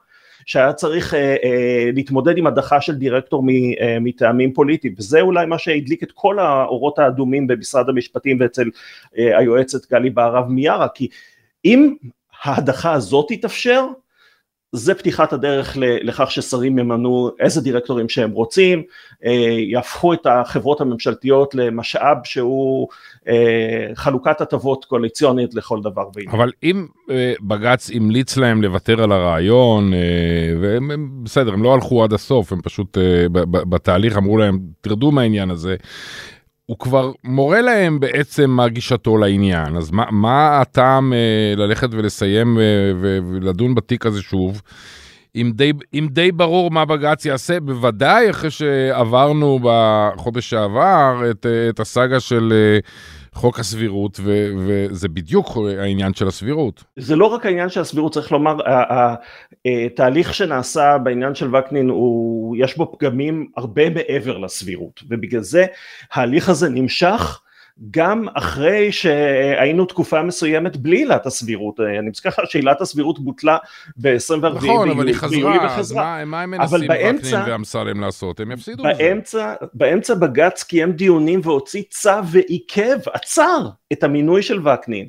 שהיה 0.45 0.73
צריך 0.73 1.13
אה, 1.13 1.35
אה, 1.43 1.89
להתמודד 1.93 2.37
עם 2.37 2.47
הדחה 2.47 2.81
של 2.81 2.95
דירקטור 2.95 3.43
אה, 3.81 3.97
מטעמים 4.01 4.53
פוליטיים. 4.53 4.93
וזה 4.97 5.21
אולי 5.21 5.45
מה 5.45 5.57
שהדליק 5.57 6.03
את 6.03 6.11
כל 6.11 6.39
האורות 6.39 6.99
האדומים 6.99 7.47
במשרד 7.47 7.89
המשפטים 7.89 8.37
ואצל 8.39 8.69
אה, 9.17 9.37
היועצת 9.37 9.91
גלי 9.91 10.09
בהרב 10.09 10.47
מיארה 10.49 10.87
כי 10.93 11.07
אם 11.65 11.95
ההדחה 12.43 12.93
הזאת 12.93 13.25
תתאפשר 13.29 13.85
זה 14.71 14.95
פתיחת 14.95 15.33
הדרך 15.33 15.77
לכך 15.79 16.31
ששרים 16.31 16.79
ימנו 16.79 17.31
איזה 17.39 17.61
דירקטורים 17.61 18.09
שהם 18.09 18.31
רוצים, 18.31 18.83
אה, 19.25 19.31
יהפכו 19.71 20.13
את 20.13 20.25
החברות 20.25 20.81
הממשלתיות 20.81 21.55
למשאב 21.55 22.17
שהוא 22.23 22.87
חלוקת 23.95 24.41
הטבות 24.41 24.85
קואליציונית 24.85 25.55
לכל 25.55 25.81
דבר 25.81 26.09
ועניין. 26.15 26.35
אבל 26.35 26.51
אם 26.63 26.87
אה, 27.11 27.33
בג"ץ 27.41 27.89
המליץ 27.91 28.37
להם 28.37 28.61
לוותר 28.61 29.03
על 29.03 29.11
הרעיון, 29.11 29.93
והם 30.61 31.09
בסדר, 31.23 31.53
הם 31.53 31.63
לא 31.63 31.73
הלכו 31.73 32.03
עד 32.03 32.13
הסוף, 32.13 32.53
הם 32.53 32.61
פשוט 32.61 32.97
בתהליך 33.51 34.17
אמרו 34.17 34.37
להם 34.37 34.59
תרדו 34.81 35.11
מהעניין 35.11 35.51
הזה. 35.51 35.75
הוא 36.69 36.79
כבר 36.79 37.11
מורה 37.23 37.61
להם 37.61 37.99
בעצם 37.99 38.49
מה 38.49 38.67
גישתו 38.69 39.17
לעניין, 39.17 39.75
אז 39.75 39.91
מה, 39.91 40.05
מה 40.11 40.61
הטעם 40.61 41.13
אה, 41.13 41.53
ללכת 41.55 41.89
ולסיים 41.91 42.57
אה, 42.59 42.63
ולדון 43.31 43.75
בתיק 43.75 44.05
הזה 44.05 44.21
שוב? 44.21 44.61
אם 45.35 45.51
די, 45.55 45.73
אם 45.93 46.07
די 46.11 46.31
ברור 46.31 46.71
מה 46.71 46.85
בג"ץ 46.85 47.25
יעשה, 47.25 47.59
בוודאי 47.59 48.29
אחרי 48.29 48.51
שעברנו 48.51 49.59
בחודש 49.63 50.49
שעבר 50.49 51.21
את, 51.31 51.45
אה, 51.45 51.69
את 51.69 51.79
הסאגה 51.79 52.19
של... 52.19 52.53
אה, 52.55 52.79
חוק 53.33 53.59
הסבירות, 53.59 54.19
ו- 54.23 54.49
וזה 54.57 55.07
בדיוק 55.07 55.57
העניין 55.79 56.13
של 56.13 56.27
הסבירות. 56.27 56.83
זה 56.95 57.15
לא 57.15 57.25
רק 57.25 57.45
העניין 57.45 57.69
של 57.69 57.81
הסבירות, 57.81 58.13
צריך 58.13 58.31
לומר, 58.31 58.57
התהליך 59.85 60.33
שנעשה 60.33 60.97
בעניין 60.97 61.35
של 61.35 61.55
וקנין, 61.55 61.89
הוא, 61.89 62.55
יש 62.59 62.77
בו 62.77 62.91
פגמים 62.91 63.47
הרבה 63.57 63.89
מעבר 63.89 64.37
לסבירות, 64.37 65.03
ובגלל 65.09 65.41
זה 65.41 65.65
ההליך 66.13 66.49
הזה 66.49 66.69
נמשך. 66.69 67.39
גם 67.91 68.25
אחרי 68.33 68.91
שהיינו 68.91 69.85
תקופה 69.85 70.23
מסוימת 70.23 70.77
בלי 70.77 70.97
עילת 70.97 71.25
הסבירות, 71.25 71.79
אני 71.79 72.09
מזכיר 72.09 72.31
לך 72.31 72.41
שעילת 72.45 72.81
הסבירות 72.81 73.19
בוטלה 73.19 73.57
ב-24 73.97 74.49
נכון, 74.55 74.89
אבל 74.89 75.07
היא 75.07 75.15
חזרה, 75.15 75.77
אז 75.77 75.91
מה, 75.91 76.25
מה 76.25 76.41
הם 76.41 76.51
מנסים 76.51 76.89
וקנין 76.89 77.41
ואמסלם 77.47 78.01
לעשות? 78.01 78.39
הם 78.39 78.51
יפסידו 78.51 78.83
באמצע, 78.83 79.55
בזה. 79.61 79.65
באמצע 79.73 80.13
בג"ץ 80.13 80.63
קיים 80.63 80.91
דיונים 80.91 81.41
והוציא 81.43 81.83
צו 81.89 82.25
ועיכב, 82.31 82.97
עצר 83.13 83.69
את 83.93 84.03
המינוי 84.03 84.43
של 84.43 84.67
וקנין. 84.67 85.07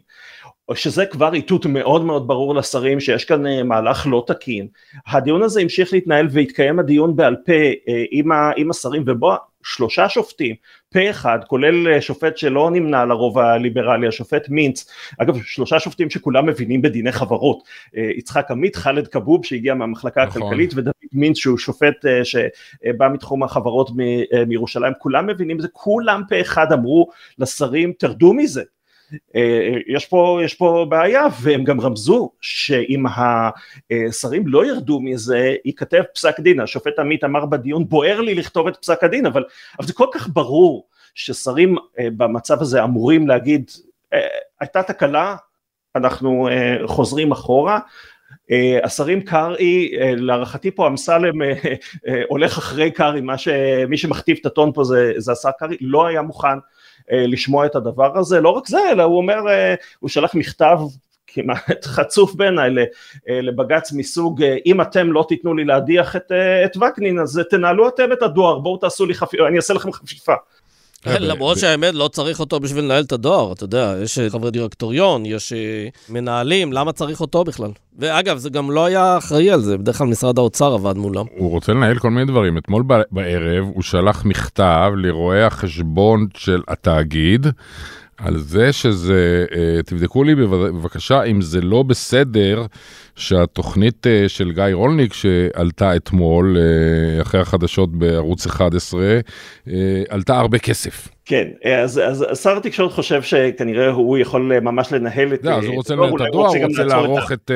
שזה 0.74 1.06
כבר 1.06 1.34
איתות 1.34 1.66
מאוד 1.66 2.04
מאוד 2.04 2.28
ברור 2.28 2.54
לשרים 2.54 3.00
שיש 3.00 3.24
כאן 3.24 3.46
אה, 3.46 3.62
מהלך 3.62 4.06
לא 4.06 4.24
תקין. 4.26 4.68
הדיון 5.06 5.42
הזה 5.42 5.60
המשיך 5.60 5.92
להתנהל 5.92 6.28
והתקיים 6.30 6.78
הדיון 6.78 7.16
בעל 7.16 7.36
פה 7.46 7.52
אה, 7.88 8.04
עם 8.56 8.70
השרים 8.70 9.04
ובו 9.06 9.36
שלושה 9.62 10.08
שופטים, 10.08 10.56
פה 10.92 11.10
אחד, 11.10 11.38
כולל 11.46 11.88
אה, 11.88 12.00
שופט 12.00 12.36
שלא 12.36 12.70
נמנה 12.70 13.00
על 13.00 13.10
הרוב 13.10 13.38
הליברלי, 13.38 14.08
השופט 14.08 14.48
מינץ, 14.48 14.90
אגב 15.18 15.42
שלושה 15.42 15.80
שופטים 15.80 16.10
שכולם 16.10 16.46
מבינים 16.46 16.82
בדיני 16.82 17.12
חברות, 17.12 17.62
יצחק 17.94 18.50
עמית, 18.50 18.76
חאלד 18.76 19.08
כבוב 19.08 19.44
שהגיע 19.44 19.74
מהמחלקה 19.74 20.24
נכון. 20.24 20.42
הכלכלית 20.42 20.72
ודוד 20.76 20.94
מינץ 21.12 21.36
שהוא 21.36 21.58
שופט 21.58 22.04
שבא 22.22 23.08
מתחום 23.08 23.42
החברות 23.42 23.90
מירושלים, 24.46 24.92
כולם 24.98 25.26
מבינים 25.26 25.56
בזה, 25.56 25.68
כולם 25.72 26.22
פה 26.28 26.40
אחד 26.40 26.72
אמרו 26.72 27.10
לשרים 27.38 27.92
תרדו 27.98 28.32
מזה, 28.32 28.60
אה, 28.60 28.79
יש 29.88 30.06
פה, 30.06 30.40
יש 30.44 30.54
פה 30.54 30.86
בעיה 30.88 31.26
והם 31.40 31.64
גם 31.64 31.80
רמזו 31.80 32.30
שאם 32.40 33.04
השרים 33.08 34.46
לא 34.46 34.66
ירדו 34.66 35.00
מזה 35.00 35.54
ייכתב 35.64 36.02
פסק 36.14 36.40
דין, 36.40 36.60
השופט 36.60 36.98
עמית 36.98 37.24
אמר 37.24 37.46
בדיון 37.46 37.88
בוער 37.88 38.20
לי 38.20 38.34
לכתוב 38.34 38.66
את 38.66 38.76
פסק 38.76 39.04
הדין 39.04 39.26
אבל, 39.26 39.44
אבל 39.78 39.86
זה 39.86 39.92
כל 39.92 40.06
כך 40.12 40.28
ברור 40.32 40.88
ששרים 41.14 41.76
אה, 41.98 42.08
במצב 42.16 42.62
הזה 42.62 42.84
אמורים 42.84 43.28
להגיד 43.28 43.70
אה, 44.12 44.18
הייתה 44.60 44.82
תקלה 44.82 45.36
אנחנו 45.96 46.48
חוזרים 46.86 47.32
אחורה 47.32 47.78
השרים 48.82 49.20
קרעי, 49.20 49.92
להערכתי 50.16 50.70
פה 50.70 50.86
אמסלם 50.86 51.34
הולך 52.28 52.58
אחרי 52.58 52.90
קרעי, 52.90 53.20
מי 53.88 53.96
שמכתיב 53.96 54.36
את 54.40 54.46
הטון 54.46 54.72
פה 54.72 54.84
זה, 54.84 55.12
זה 55.16 55.32
השר 55.32 55.50
קרעי, 55.58 55.76
לא 55.80 56.06
היה 56.06 56.22
מוכן. 56.22 56.48
אה, 56.48 56.58
לשמוע 57.12 57.66
את 57.66 57.74
הדבר 57.74 58.18
הזה, 58.18 58.40
לא 58.40 58.48
רק 58.48 58.66
זה, 58.66 58.78
אלא 58.92 59.02
הוא 59.02 59.16
אומר, 59.16 59.48
אה, 59.48 59.74
הוא 60.00 60.10
שלח 60.10 60.34
מכתב 60.34 60.78
כמעט 61.26 61.84
חצוף 61.96 62.34
בעיניי 62.34 62.70
אה, 63.28 63.40
לבג"ץ 63.40 63.92
מסוג 63.92 64.42
אם 64.66 64.80
אתם 64.80 65.12
לא 65.12 65.24
תיתנו 65.28 65.54
לי 65.54 65.64
להדיח 65.64 66.16
את, 66.16 66.32
את 66.64 66.76
וקנין 66.76 67.18
אז 67.18 67.40
תנהלו 67.50 67.88
אתם 67.88 68.12
את 68.12 68.22
הדואר 68.22 68.58
בואו 68.58 68.76
תעשו 68.76 69.06
לי 69.06 69.14
חפיפה 69.14 69.48
אני 69.48 69.56
אעשה 69.56 69.74
לכם 69.74 69.92
חפיפה 69.92 70.34
למרות 71.06 71.58
שהאמת 71.58 71.94
לא 71.94 72.08
צריך 72.08 72.40
אותו 72.40 72.60
בשביל 72.60 72.84
לנהל 72.84 73.04
את 73.04 73.12
הדואר, 73.12 73.52
אתה 73.52 73.64
יודע, 73.64 73.94
יש 74.02 74.18
חברי 74.28 74.50
דירקטוריון, 74.50 75.26
יש 75.26 75.52
מנהלים, 76.08 76.72
למה 76.72 76.92
צריך 76.92 77.20
אותו 77.20 77.44
בכלל? 77.44 77.70
ואגב, 77.98 78.38
זה 78.38 78.50
גם 78.50 78.70
לא 78.70 78.84
היה 78.84 79.18
אחראי 79.18 79.50
על 79.50 79.60
זה, 79.60 79.78
בדרך 79.78 79.98
כלל 79.98 80.06
משרד 80.06 80.38
האוצר 80.38 80.74
עבד 80.74 80.96
מולם. 80.96 81.24
הוא 81.36 81.50
רוצה 81.50 81.72
לנהל 81.72 81.98
כל 81.98 82.10
מיני 82.10 82.26
דברים. 82.26 82.58
אתמול 82.58 82.82
בערב 83.10 83.64
הוא 83.74 83.82
שלח 83.82 84.24
מכתב 84.24 84.92
לרואי 84.96 85.42
החשבון 85.42 86.26
של 86.36 86.60
התאגיד. 86.68 87.46
על 88.16 88.38
זה 88.38 88.72
שזה, 88.72 89.44
אה, 89.54 89.82
תבדקו 89.82 90.24
לי 90.24 90.34
בבקשה 90.34 91.22
אם 91.22 91.40
זה 91.40 91.60
לא 91.60 91.82
בסדר 91.82 92.66
שהתוכנית 93.20 94.06
אה, 94.06 94.28
של 94.28 94.52
גיא 94.52 94.64
רולניק 94.72 95.12
שעלתה 95.12 95.96
אתמול 95.96 96.56
אה, 96.58 97.22
אחרי 97.22 97.40
החדשות 97.40 97.92
בערוץ 97.92 98.46
11 98.46 99.00
עלתה 100.08 100.38
הרבה 100.38 100.58
כסף. 100.58 101.08
כן, 101.24 101.48
אז, 101.84 102.00
אז 102.04 102.40
שר 102.42 102.56
התקשורת 102.56 102.92
חושב 102.92 103.22
שכנראה 103.22 103.90
הוא 103.90 104.18
יכול 104.18 104.60
ממש 104.60 104.92
לנהל 104.92 105.34
את... 105.34 105.44
לא, 105.44 105.50
אז 105.50 105.64
הוא 105.64 105.74
רוצה 105.74 105.94
לנהל 105.94 106.14
את 106.14 106.20
הדואר, 106.20 106.48
הוא 106.48 106.66
רוצה 106.66 106.84
לערוך 106.84 107.32
את... 107.32 107.50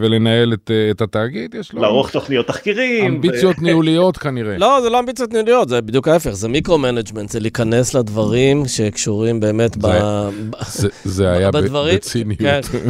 ולנהל 0.00 0.52
את, 0.52 0.70
את 0.90 1.00
התאגיד, 1.00 1.54
יש 1.54 1.72
לו... 1.72 1.82
לערוך 1.82 2.10
תוכניות 2.10 2.46
תחקירים. 2.46 3.14
אמביציות 3.14 3.56
ו... 3.58 3.62
ניהוליות 3.62 4.16
כנראה. 4.16 4.58
לא, 4.58 4.80
זה 4.82 4.90
לא 4.90 4.98
אמביציות 4.98 5.32
ניהוליות, 5.32 5.68
זה 5.68 5.80
בדיוק 5.80 6.08
ההפך, 6.08 6.30
זה 6.30 6.48
micro-management, 6.48 7.28
זה 7.30 7.40
להיכנס 7.40 7.94
לדברים 7.94 8.62
שקשורים 8.66 9.40
באמת 9.40 9.74
זה, 9.74 9.88
ב... 9.88 10.54
זה, 10.66 10.88
זה 11.04 11.30
היה 11.30 11.50
בדברים, 11.50 11.96
בציניות. 11.96 12.64
כן. 12.64 12.88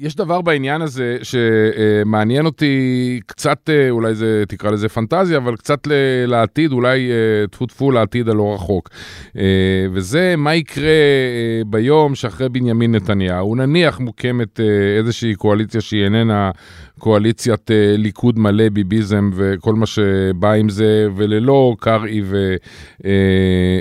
יש 0.00 0.16
דבר 0.16 0.40
בעניין 0.40 0.82
הזה 0.82 1.16
שמעניין 1.22 2.46
אותי 2.46 3.20
קצת, 3.26 3.70
אה, 3.70 3.90
אולי 3.90 4.14
זה, 4.14 4.44
תקרא 4.48 4.70
לזה 4.70 4.88
פנטזיה, 4.88 5.38
אבל 5.38 5.56
קצת 5.56 5.88
לעתיד, 6.26 6.72
אולי 6.72 7.10
אה, 7.10 7.46
טפו 7.46 7.66
טפו 7.66 7.90
לעתיד 7.90 8.28
הלא 8.28 8.54
רחוק. 8.54 8.88
אה, 9.38 9.42
וזה 9.92 10.34
מה 10.36 10.54
יקרה 10.54 10.90
ביום 11.66 12.14
שאחרי 12.14 12.48
בנימין 12.48 12.94
נתניהו, 12.94 13.54
נניח 13.54 14.00
מוקמת 14.00 14.60
איזושהי 14.98 15.34
קואליציה 15.34 15.80
שהיא 15.80 16.04
איננה 16.04 16.50
קואליציית 16.98 17.70
ליכוד 17.96 18.38
מלא 18.38 18.68
ביביזם 18.68 19.30
וכל 19.34 19.74
מה 19.74 19.86
שבא 19.86 20.52
עם 20.52 20.68
זה, 20.68 21.08
וללא 21.16 21.76
קרעי 21.80 22.22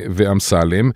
ואמסלם. 0.10 0.92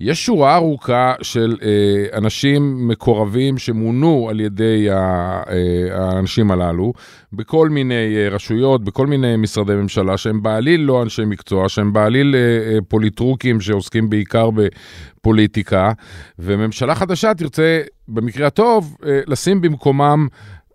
יש 0.00 0.26
שורה 0.26 0.54
ארוכה 0.54 1.14
של 1.22 1.56
אה, 1.62 2.18
אנשים 2.18 2.88
מקורבים 2.88 3.58
שמונו 3.58 4.26
על 4.30 4.40
ידי 4.40 4.90
ה, 4.90 4.96
אה, 4.96 5.88
האנשים 5.92 6.50
הללו 6.50 6.92
בכל 7.32 7.68
מיני 7.68 8.16
אה, 8.16 8.28
רשויות, 8.28 8.84
בכל 8.84 9.06
מיני 9.06 9.36
משרדי 9.36 9.74
ממשלה, 9.74 10.16
שהם 10.16 10.42
בעליל 10.42 10.80
לא 10.80 11.02
אנשי 11.02 11.24
מקצוע, 11.24 11.68
שהם 11.68 11.92
בעליל 11.92 12.34
אה, 12.34 12.72
אה, 12.72 12.78
פוליטרוקים 12.88 13.60
שעוסקים 13.60 14.10
בעיקר 14.10 14.50
בפוליטיקה, 14.50 15.92
וממשלה 16.38 16.94
חדשה 16.94 17.34
תרצה, 17.34 17.80
במקרה 18.08 18.46
הטוב, 18.46 18.96
אה, 19.06 19.20
לשים 19.26 19.60
במקומם 19.60 20.28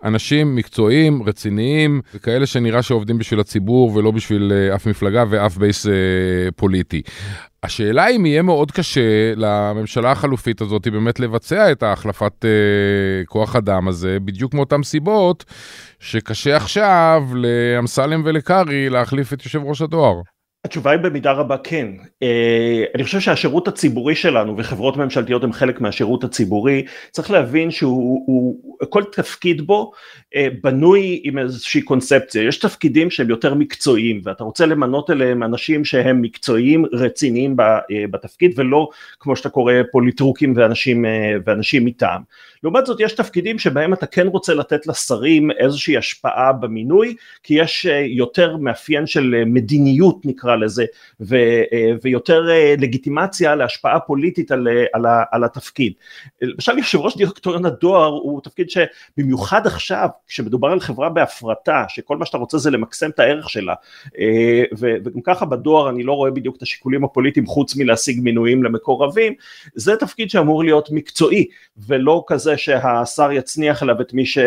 אנשים 0.06 0.56
מקצועיים, 0.56 1.24
רציניים, 1.24 2.02
וכאלה 2.16 2.46
שנראה 2.46 2.82
שעובדים 2.82 3.18
בשביל 3.18 3.40
הציבור 3.40 3.96
ולא 3.96 4.12
בשביל 4.12 4.52
אה, 4.72 4.76
אף 4.76 4.88
מפלגה 4.88 5.24
ואף 5.30 5.58
base 5.58 5.86
אה, 5.86 5.90
פוליטי. 6.56 7.02
השאלה 7.64 8.08
אם 8.08 8.26
יהיה 8.26 8.42
מאוד 8.42 8.72
קשה 8.72 9.34
לממשלה 9.36 10.12
החלופית 10.12 10.62
הזאת 10.62 10.88
באמת 10.88 11.20
לבצע 11.20 11.72
את 11.72 11.84
ההחלפת 11.84 12.46
uh, 12.46 13.26
כוח 13.26 13.56
אדם 13.56 13.88
הזה, 13.88 14.18
בדיוק 14.20 14.54
מאותן 14.54 14.84
סיבות 14.84 15.46
שקשה 16.00 16.56
עכשיו 16.56 17.24
לאמסלם 17.34 18.22
ולקרעי 18.26 18.90
להחליף 18.90 19.34
את 19.34 19.46
יושב 19.46 19.62
ראש 19.64 19.82
הדואר. 19.82 20.22
התשובה 20.66 20.92
היא 20.92 21.00
במידה 21.00 21.32
רבה 21.32 21.58
כן. 21.58 21.88
אה, 22.24 22.84
אני 22.96 23.04
חושב 23.04 23.20
שהשירות 23.20 23.68
הציבורי 23.68 24.16
שלנו 24.16 24.58
וחברות 24.58 24.98
ממשלתיות 24.98 25.44
הם 25.44 25.54
חלק 25.54 25.82
מהשירות 25.82 26.24
הציבורי, 26.24 26.86
צריך 27.12 27.32
להבין 27.32 27.72
שהוא, 27.72 28.24
הוא, 28.28 28.76
כל 28.90 29.04
תפקיד 29.04 29.62
בו 29.62 29.92
אה, 30.36 30.48
בנוי 30.64 31.22
עם 31.24 31.38
איזושהי 31.38 31.82
קונספציה, 31.82 32.44
יש 32.44 32.58
תפקידים 32.60 33.10
שהם 33.10 33.30
יותר 33.30 33.54
מקצועיים 33.54 34.22
ואתה 34.24 34.44
רוצה 34.44 34.66
למנות 34.66 35.10
אליהם 35.10 35.44
אנשים 35.44 35.86
שהם 35.86 36.22
מקצועיים 36.22 36.86
רציניים 36.94 37.56
אה, 37.60 37.80
בתפקיד 38.12 38.54
ולא 38.56 38.90
כמו 39.20 39.36
שאתה 39.36 39.50
קורא 39.50 39.74
פוליטרוקים 39.92 40.54
ואנשים, 40.56 41.06
ואנשים 41.46 41.86
מטעם. 41.86 42.22
לעומת 42.66 42.86
זאת 42.86 43.00
יש 43.00 43.14
תפקידים 43.14 43.60
שבהם 43.60 43.94
אתה 43.94 44.06
כן 44.06 44.28
רוצה 44.28 44.54
לתת 44.54 44.88
לשרים 44.88 45.52
איזושהי 45.52 45.98
השפעה 45.98 46.54
במינוי 46.54 47.16
כי 47.44 47.54
יש 47.54 47.88
יותר 48.06 48.58
מאפיין 48.58 49.08
של 49.08 49.44
מדיניות 49.46 50.26
נקרא 50.26 50.56
לזה, 50.56 50.86
ו, 51.22 51.36
אה, 51.74 51.92
ויותר 52.02 52.50
אה, 52.50 52.76
לגיטימציה 52.78 53.56
להשפעה 53.56 54.00
פוליטית 54.00 54.52
על, 54.52 54.68
אה, 54.68 54.86
על, 54.94 55.06
על 55.32 55.44
התפקיד. 55.44 55.94
למשל 56.42 56.78
יושב 56.78 57.00
ראש 57.00 57.18
דירקטוריון 57.18 57.66
הדואר 57.66 58.08
הוא 58.08 58.42
תפקיד 58.42 58.68
שבמיוחד 58.70 59.68
עכשיו, 59.68 60.10
כשמדובר 60.28 60.68
על 60.68 60.80
חברה 60.80 61.10
בהפרטה, 61.10 61.84
שכל 61.88 62.18
מה 62.18 62.26
שאתה 62.26 62.38
רוצה 62.38 62.58
זה 62.58 62.72
למקסם 62.72 63.10
את 63.10 63.20
הערך 63.20 63.50
שלה, 63.50 63.74
וגם 64.78 65.22
ככה 65.24 65.46
בדואר 65.46 65.90
אני 65.90 66.04
לא 66.04 66.14
רואה 66.14 66.32
בדיוק 66.32 66.56
את 66.58 66.62
השיקולים 66.62 67.04
הפוליטיים 67.04 67.46
חוץ 67.46 67.76
מלהשיג 67.76 68.20
מינויים 68.24 68.64
למקורבים, 68.64 69.34
זה 69.76 69.96
תפקיד 69.96 70.30
שאמור 70.30 70.64
להיות 70.64 70.92
מקצועי, 70.92 71.46
ולא 71.78 72.24
כזה 72.28 72.55
שהשר 72.58 73.32
יצניח 73.32 73.84
אליו 73.84 74.02
את 74.02 74.14
מי, 74.14 74.26
ש, 74.26 74.38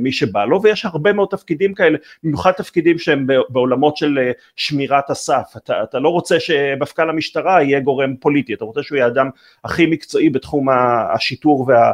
מי 0.00 0.12
שבא 0.12 0.44
לו, 0.44 0.62
ויש 0.62 0.84
הרבה 0.84 1.12
מאוד 1.12 1.28
תפקידים 1.30 1.74
כאלה, 1.74 1.98
במיוחד 2.22 2.52
תפקידים 2.52 2.98
שהם 2.98 3.26
בעולמות 3.48 3.96
של 3.96 4.18
שמירת 4.56 5.10
הסף, 5.10 5.52
אתה, 5.56 5.82
אתה 5.82 5.98
לא 5.98 6.08
רוצה 6.08 6.40
שמפכ"ל 6.40 7.10
המשטרה 7.10 7.62
יהיה 7.62 7.80
גורם 7.80 8.16
פוליטי, 8.16 8.54
אתה 8.54 8.64
רוצה 8.64 8.82
שהוא 8.82 8.96
יהיה 8.96 9.06
האדם 9.06 9.30
הכי 9.64 9.86
מקצועי 9.86 10.30
בתחום 10.30 10.68
השיטור 11.14 11.68
וה, 11.68 11.92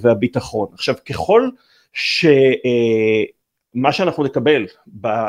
והביטחון. 0.00 0.68
עכשיו 0.72 0.94
ככל 1.08 1.48
שמה 1.92 3.88
אה, 3.88 3.92
שאנחנו 3.92 4.24
נקבל 4.24 4.66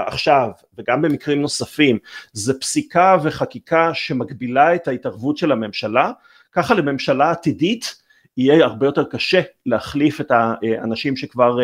עכשיו 0.08 0.49
וגם 0.78 1.02
במקרים 1.02 1.41
נוספים 1.41 1.97
זה 2.34 2.60
פסיקה 2.60 3.17
וחקיקה 3.23 3.91
שמגבילה 3.93 4.75
את 4.75 4.88
ההתערבות 4.88 5.38
של 5.38 5.52
הממשלה, 5.52 6.12
ככה 6.52 6.73
לממשלה 6.73 7.32
עתידית 7.32 7.98
יהיה 8.39 8.65
הרבה 8.65 8.86
יותר 8.86 9.04
קשה 9.12 9.41
להחליף 9.65 10.21
את 10.21 10.32
האנשים 10.32 11.15
שכבר, 11.15 11.58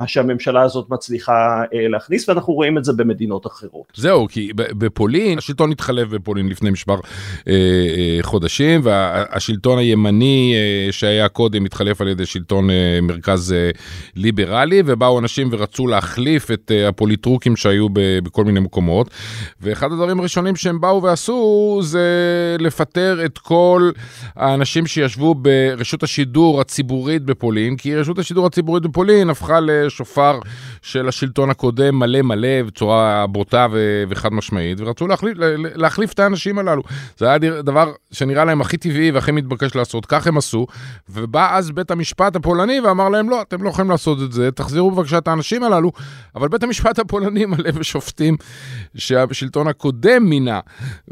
אה, 0.00 0.06
שהממשלה 0.06 0.62
הזאת 0.62 0.86
מצליחה 0.90 1.62
אה, 1.74 1.88
להכניס, 1.88 2.28
ואנחנו 2.28 2.52
רואים 2.54 2.78
את 2.78 2.84
זה 2.84 2.92
במדינות 2.92 3.46
אחרות. 3.46 3.84
זהו, 3.94 4.26
כי 4.28 4.52
בפולין, 4.54 5.38
השלטון 5.38 5.72
התחלף 5.72 6.08
בפולין 6.08 6.48
לפני 6.48 6.70
מספר 6.70 6.96
אה, 7.48 8.18
חודשים, 8.22 8.80
והשלטון 8.84 9.78
הימני 9.78 10.54
שהיה 10.90 11.28
קודם 11.28 11.64
התחלף 11.64 12.00
על 12.00 12.08
ידי 12.08 12.26
שלטון 12.26 12.68
מרכז 13.02 13.54
ליברלי, 14.16 14.82
ובאו 14.86 15.18
אנשים 15.18 15.48
ורצו 15.52 15.86
להחליף 15.86 16.50
את 16.50 16.72
הפוליטרוקים 16.88 17.56
שהיו 17.56 17.86
בכל 18.22 18.44
מיני 18.44 18.60
מקומות, 18.60 19.10
ואחד 19.60 19.92
הדברים 19.92 20.20
הראשונים 20.20 20.56
שהם 20.56 20.80
באו 20.80 21.02
ועשו 21.02 21.80
זה 21.82 22.06
לפטר 22.58 23.24
את 23.24 23.38
כל 23.38 23.90
האנשים 24.36 24.86
שישבו 24.86 25.34
ברשות 25.34 26.02
השידור 26.06 26.60
הציבורית 26.60 27.22
בפולין, 27.22 27.76
כי 27.76 27.94
רשות 27.96 28.18
השידור 28.18 28.46
הציבורית 28.46 28.82
בפולין 28.82 29.30
הפכה 29.30 29.60
לשופר 29.60 30.38
של 30.86 31.08
השלטון 31.08 31.50
הקודם 31.50 31.98
מלא 31.98 32.22
מלא 32.22 32.62
בצורה 32.66 33.26
בוטה 33.26 33.66
ו- 33.72 34.04
וחד 34.08 34.32
משמעית, 34.32 34.80
ורצו 34.80 35.06
להחליף, 35.06 35.38
להחליף 35.74 36.12
את 36.12 36.18
האנשים 36.18 36.58
הללו. 36.58 36.82
זה 37.16 37.28
היה 37.28 37.38
דבר 37.38 37.92
שנראה 38.12 38.44
להם 38.44 38.60
הכי 38.60 38.76
טבעי 38.76 39.10
והכי 39.10 39.32
מתבקש 39.32 39.74
לעשות, 39.74 40.06
כך 40.06 40.26
הם 40.26 40.38
עשו, 40.38 40.66
ובא 41.08 41.56
אז 41.56 41.70
בית 41.70 41.90
המשפט 41.90 42.36
הפולני 42.36 42.80
ואמר 42.80 43.08
להם, 43.08 43.30
לא, 43.30 43.42
אתם 43.42 43.62
לא 43.62 43.68
יכולים 43.68 43.90
לעשות 43.90 44.18
את 44.22 44.32
זה, 44.32 44.50
תחזירו 44.50 44.90
בבקשה 44.90 45.18
את 45.18 45.28
האנשים 45.28 45.62
הללו, 45.62 45.92
אבל 46.34 46.48
בית 46.48 46.62
המשפט 46.62 46.98
הפולני 46.98 47.46
מלא 47.56 47.70
בשופטים 47.70 48.36
שהשלטון 48.96 49.68
הקודם 49.68 50.22
מינה, 50.22 50.60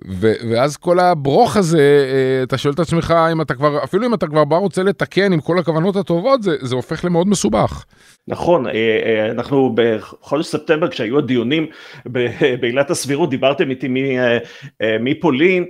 ו- 0.08 0.32
ואז 0.50 0.76
כל 0.76 0.98
הברוך 0.98 1.56
הזה, 1.56 1.78
אה, 1.78 2.42
אתה 2.42 2.58
שואל 2.58 2.74
את 2.74 2.78
עצמך 2.78 3.14
אם 3.32 3.40
אתה 3.40 3.54
כבר, 3.54 3.84
אפילו 3.84 4.06
אם 4.06 4.14
אתה 4.14 4.26
כבר 4.26 4.44
בא 4.44 4.56
רוצה 4.56 4.82
לתקן 4.82 5.32
עם 5.32 5.40
כל 5.40 5.58
הכוונות 5.58 5.96
הטובות, 5.96 6.42
זה, 6.42 6.56
זה 6.60 6.74
הופך 6.74 7.04
למאוד 7.04 7.28
מסובך. 7.28 7.84
נכון, 8.28 8.66
אה, 8.66 8.72
אה, 8.72 9.30
אנחנו 9.30 9.74
בחודש 9.74 10.46
ספטמבר 10.46 10.88
כשהיו 10.88 11.18
הדיונים 11.18 11.66
בעילת 12.60 12.90
הסבירות 12.90 13.30
דיברתם 13.30 13.70
איתי 13.70 13.88
אה, 14.18 14.96
מפולין 15.00 15.64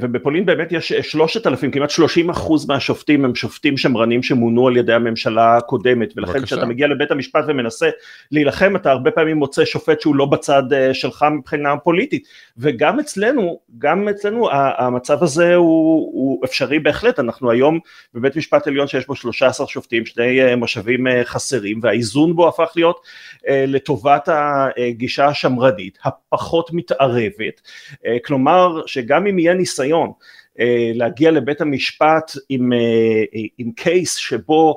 ובפולין 0.00 0.46
באמת 0.46 0.72
יש 0.72 0.92
שלושת 0.92 1.46
אלפים, 1.46 1.70
כמעט 1.70 1.90
שלושים 1.90 2.30
אחוז 2.30 2.68
מהשופטים 2.68 3.24
הם 3.24 3.34
שופטים 3.34 3.76
שמרנים 3.76 4.22
שמונו 4.22 4.68
על 4.68 4.76
ידי 4.76 4.92
הממשלה 4.92 5.56
הקודמת 5.56 6.12
ולכן 6.16 6.42
כשאתה 6.42 6.66
מגיע 6.66 6.86
לבית 6.86 7.10
המשפט 7.10 7.44
ומנסה 7.48 7.88
להילחם 8.32 8.76
אתה 8.76 8.90
הרבה 8.90 9.10
פעמים 9.10 9.36
מוצא 9.36 9.64
שופט 9.64 10.00
שהוא 10.00 10.16
לא 10.16 10.26
בצד 10.26 10.62
שלך 10.92 11.26
מבחינה 11.32 11.76
פוליטית. 11.76 12.28
וגם 12.58 13.00
אצלנו, 13.00 13.58
גם 13.78 14.08
אצלנו 14.08 14.48
המצב 14.52 15.22
הזה 15.22 15.54
הוא, 15.54 16.10
הוא 16.12 16.44
אפשרי 16.44 16.78
בהחלט, 16.78 17.18
אנחנו 17.18 17.50
היום 17.50 17.78
בבית 18.14 18.36
משפט 18.36 18.66
עליון 18.66 18.86
שיש 18.86 19.06
בו 19.06 19.14
13 19.14 19.66
שופטים, 19.66 20.06
שני 20.06 20.54
מושבים 20.56 21.06
חסרים 21.24 21.80
והאיזון 21.88 22.36
בו 22.36 22.48
הפך 22.48 22.72
להיות 22.76 23.00
לטובת 23.48 24.28
הגישה 24.28 25.26
השמרנית, 25.26 25.98
הפחות 26.04 26.70
מתערבת, 26.72 27.60
כלומר 28.24 28.86
שגם 28.86 29.26
אם 29.26 29.38
יהיה 29.38 29.54
ניסיון 29.54 30.12
להגיע 30.94 31.30
לבית 31.30 31.60
המשפט 31.60 32.32
עם, 32.48 32.72
עם 33.58 33.70
קייס 33.72 34.16
שבו 34.16 34.76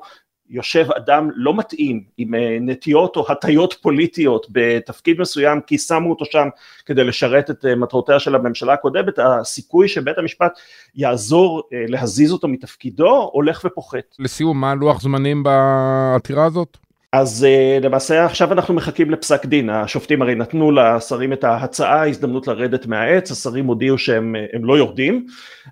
יושב 0.51 0.87
אדם 0.97 1.29
לא 1.35 1.53
מתאים 1.53 2.03
עם 2.17 2.35
אה, 2.35 2.57
נטיות 2.61 3.15
או 3.15 3.25
הטיות 3.31 3.75
פוליטיות 3.81 4.47
בתפקיד 4.49 5.21
מסוים 5.21 5.61
כי 5.61 5.77
שמו 5.77 6.09
אותו 6.09 6.25
שם 6.25 6.47
כדי 6.85 7.03
לשרת 7.03 7.49
את 7.49 7.65
אה, 7.65 7.75
מטרותיה 7.75 8.19
של 8.19 8.35
הממשלה 8.35 8.73
הקודמת 8.73 9.19
הסיכוי 9.19 9.87
שבית 9.87 10.17
המשפט 10.17 10.51
יעזור 10.95 11.63
אה, 11.73 11.85
להזיז 11.87 12.31
אותו 12.31 12.47
מתפקידו 12.47 13.29
הולך 13.33 13.61
ופוחת. 13.65 14.15
לסיום 14.19 14.61
מה 14.61 14.75
לוח 14.75 15.01
זמנים 15.01 15.43
בעתירה 15.43 16.45
הזאת? 16.45 16.77
אז 17.13 17.47
uh, 17.47 17.85
למעשה 17.85 18.25
עכשיו 18.25 18.51
אנחנו 18.53 18.73
מחכים 18.73 19.11
לפסק 19.11 19.45
דין, 19.45 19.69
השופטים 19.69 20.21
הרי 20.21 20.35
נתנו 20.35 20.71
לשרים 20.71 21.33
את 21.33 21.43
ההצעה, 21.43 22.09
הזדמנות 22.09 22.47
לרדת 22.47 22.85
מהעץ, 22.85 23.31
השרים 23.31 23.65
הודיעו 23.65 23.97
שהם 23.97 24.35
לא 24.63 24.77
יורדים 24.77 25.25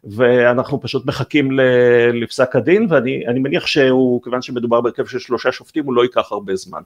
ואנחנו 0.03 0.81
פשוט 0.81 1.05
מחכים 1.05 1.49
לפסק 2.13 2.55
הדין 2.55 2.87
ואני 2.89 3.39
מניח 3.39 3.67
שהוא, 3.67 4.23
כיוון 4.23 4.41
שמדובר 4.41 4.81
בהרכב 4.81 5.05
של 5.05 5.19
שלושה 5.19 5.51
שופטים, 5.51 5.85
הוא 5.85 5.93
לא 5.93 6.01
ייקח 6.01 6.31
הרבה 6.31 6.55
זמן. 6.55 6.81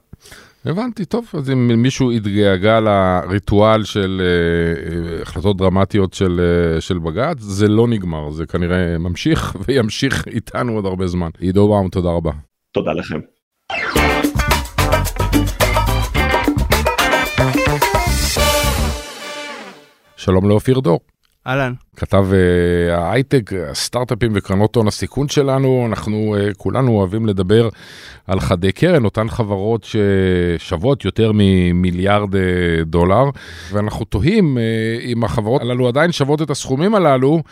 הבנתי, 0.66 1.06
טוב, 1.06 1.32
אז 1.34 1.50
אם 1.50 1.68
מישהו 1.82 2.12
יתגעגע 2.12 2.80
לריטואל 2.80 3.84
של 3.84 4.22
uh, 4.22 5.22
החלטות 5.22 5.58
דרמטיות 5.58 6.14
של, 6.14 6.42
של 6.80 7.00
בג"ץ, 7.00 7.38
זה 7.40 7.68
לא 7.68 7.88
נגמר, 7.88 8.30
זה 8.30 8.46
כנראה 8.46 8.98
ממשיך 8.98 9.56
וימשיך 9.68 10.28
איתנו 10.28 10.76
עוד 10.76 10.86
הרבה 10.86 11.08
זמן. 11.08 11.30
עידו 11.40 11.68
באום, 11.68 11.90
תודה 11.90 12.10
רבה. 12.10 12.32
תודה 12.72 12.94
לכם. 12.94 13.33
שלום 20.24 20.50
לאופיר 20.50 20.80
דור. 20.80 21.00
אהלן. 21.48 21.74
כתב 21.96 22.26
uh, 22.32 22.94
ההייטק, 22.94 23.52
הסטארט-אפים 23.72 24.32
וקרנות 24.36 24.76
הון 24.76 24.88
הסיכון 24.88 25.30
שלנו, 25.30 25.86
אנחנו 25.90 26.36
uh, 26.36 26.54
כולנו 26.58 26.92
אוהבים 26.92 27.26
לדבר 27.26 27.70
על 28.28 28.40
חדי 28.40 28.72
קרן, 28.72 29.06
אותן 29.06 29.30
חברות 29.30 29.84
ששוות 29.84 31.06
יותר 31.06 31.32
ממיליארד 31.36 32.36
uh, 32.36 32.38
דולר, 32.86 33.24
ואנחנו 33.72 34.06
תוהים 34.06 34.58
uh, 34.58 35.06
אם 35.06 35.24
החברות 35.24 35.62
הללו 35.62 35.88
עדיין 35.88 36.12
שוות 36.12 36.42
את 36.42 36.50
הסכומים 36.50 36.96
הללו. 36.96 37.44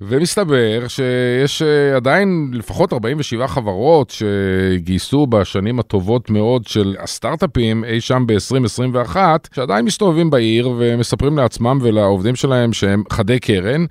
ומסתבר 0.00 0.88
שיש 0.88 1.62
אה, 1.62 1.96
עדיין 1.96 2.50
לפחות 2.52 2.92
47 2.92 3.48
חברות 3.48 4.10
שגייסו 4.10 5.26
בשנים 5.26 5.78
הטובות 5.80 6.30
מאוד 6.30 6.66
של 6.66 6.96
הסטארט-אפים 6.98 7.84
אי 7.84 8.00
שם 8.00 8.24
ב-2021, 8.26 9.16
שעדיין 9.54 9.84
מסתובבים 9.84 10.30
בעיר 10.30 10.70
ומספרים 10.78 11.36
לעצמם 11.36 11.78
ולעובדים 11.82 12.36
שלהם 12.36 12.72
שהם 12.72 13.02
חדי 13.10 13.40
קרן, 13.40 13.84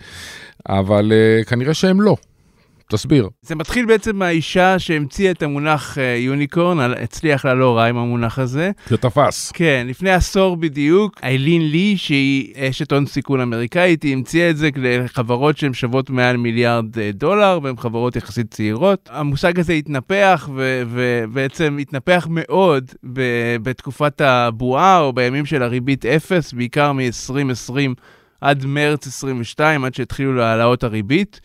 אבל 0.70 1.12
uh, 1.12 1.46
כנראה 1.46 1.74
שהם 1.74 2.02
לא. 2.02 2.16
תסביר. 2.92 3.30
זה 3.42 3.56
מתחיל 3.56 3.86
בעצם 3.86 4.16
מהאישה 4.16 4.80
שהמציאה 4.80 5.32
את 5.32 5.44
המונח 5.44 5.98
uh, 5.98 6.02
יוניקורן, 6.18 6.80
הצליח 6.80 7.46
לה 7.46 7.54
לא 7.54 7.78
רע 7.78 7.86
עם 7.86 7.98
המונח 7.98 8.40
הזה. 8.40 8.72
זה 8.88 8.98
תפס. 8.98 9.52
כן, 9.52 9.86
לפני 9.90 10.12
עשור 10.12 10.58
בדיוק, 10.58 11.20
איילין 11.24 11.70
לי, 11.72 11.98
שהיא 11.98 12.54
אשת 12.58 12.92
הון 12.92 13.06
סיכון 13.06 13.42
אמריקאית, 13.42 14.04
היא 14.04 14.14
המציאה 14.14 14.50
את 14.50 14.58
זה 14.58 14.70
לחברות 14.78 15.58
שהן 15.58 15.74
שוות 15.74 16.10
מעל 16.10 16.38
מיליארד 16.38 16.96
uh, 16.96 17.00
דולר, 17.14 17.60
והן 17.64 17.78
חברות 17.78 18.16
יחסית 18.16 18.54
צעירות. 18.54 19.10
המושג 19.12 19.60
הזה 19.60 19.74
התנפח, 19.74 20.50
ובעצם 20.90 21.78
התנפח 21.82 22.28
מאוד 22.30 22.92
בתקופת 23.64 24.22
הבועה, 24.22 25.00
או 25.00 25.14
בימים 25.14 25.46
של 25.46 25.64
הריבית 25.64 26.06
אפס, 26.06 26.54
בעיקר 26.54 26.92
מ-2020 26.92 27.74
עד 28.42 28.66
מרץ 28.66 29.08
22, 29.08 29.86
עד 29.86 29.94
שהתחילו 29.94 30.36
להעלאות 30.36 30.84
הריבית. 30.84 31.42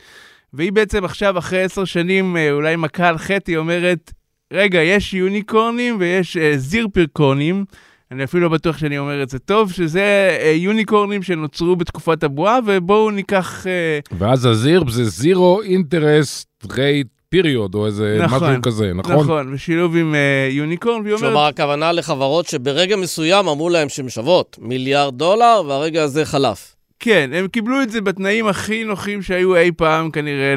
והיא 0.57 0.73
בעצם 0.73 1.05
עכשיו, 1.05 1.39
אחרי 1.39 1.63
עשר 1.63 1.85
שנים, 1.85 2.37
אה, 2.37 2.53
אולי 2.53 2.77
מכה 2.77 3.09
על 3.09 3.19
חטא, 3.19 3.51
היא 3.51 3.59
אומרת, 3.59 4.13
רגע, 4.53 4.83
יש 4.83 5.15
יוניקורנים 5.15 5.97
ויש 6.01 6.37
uh, 6.37 6.41
זירפרקורנים, 6.57 7.65
אני 8.11 8.25
אפילו 8.25 8.43
לא 8.43 8.49
בטוח 8.49 8.79
שאני 8.79 8.99
אומר 8.99 9.23
את 9.23 9.29
זה 9.29 9.39
טוב, 9.39 9.73
שזה 9.73 10.39
uh, 10.41 10.47
יוניקורנים 10.47 11.23
שנוצרו 11.23 11.77
בתקופת 11.77 12.23
הבועה, 12.23 12.59
ובואו 12.67 13.11
ניקח... 13.11 13.65
Uh... 13.65 14.17
ואז 14.19 14.47
הזירפ 14.47 14.89
זה 14.89 15.05
זירו 15.05 15.63
אינטרסט 15.63 16.49
רייט 16.73 17.07
פיריוד, 17.29 17.75
או 17.75 17.87
איזה 17.87 18.19
נכון, 18.21 18.51
משהו 18.51 18.63
כזה, 18.63 18.93
נכון? 18.95 19.15
נכון, 19.17 19.55
בשילוב 19.55 19.97
עם 19.97 20.15
uh, 20.15 20.53
יוניקורן, 20.53 21.03
והיא 21.03 21.15
אומרת... 21.15 21.31
כלומר, 21.31 21.47
הכוונה 21.47 21.93
לחברות 21.93 22.47
שברגע 22.47 22.97
מסוים 22.97 23.49
אמרו 23.49 23.69
להם 23.69 23.89
שהן 23.89 24.09
שוות 24.09 24.59
מיליארד 24.61 25.19
דולר, 25.19 25.63
והרגע 25.69 26.03
הזה 26.03 26.25
חלף. 26.25 26.74
כן, 27.05 27.31
הם 27.35 27.49
קיבלו 27.49 27.83
את 27.83 27.91
זה 27.91 28.01
בתנאים 28.01 28.47
הכי 28.47 28.85
נוחים 28.85 29.23
שהיו 29.23 29.57
אי 29.57 29.73
פעם 29.73 30.11
כנראה. 30.11 30.55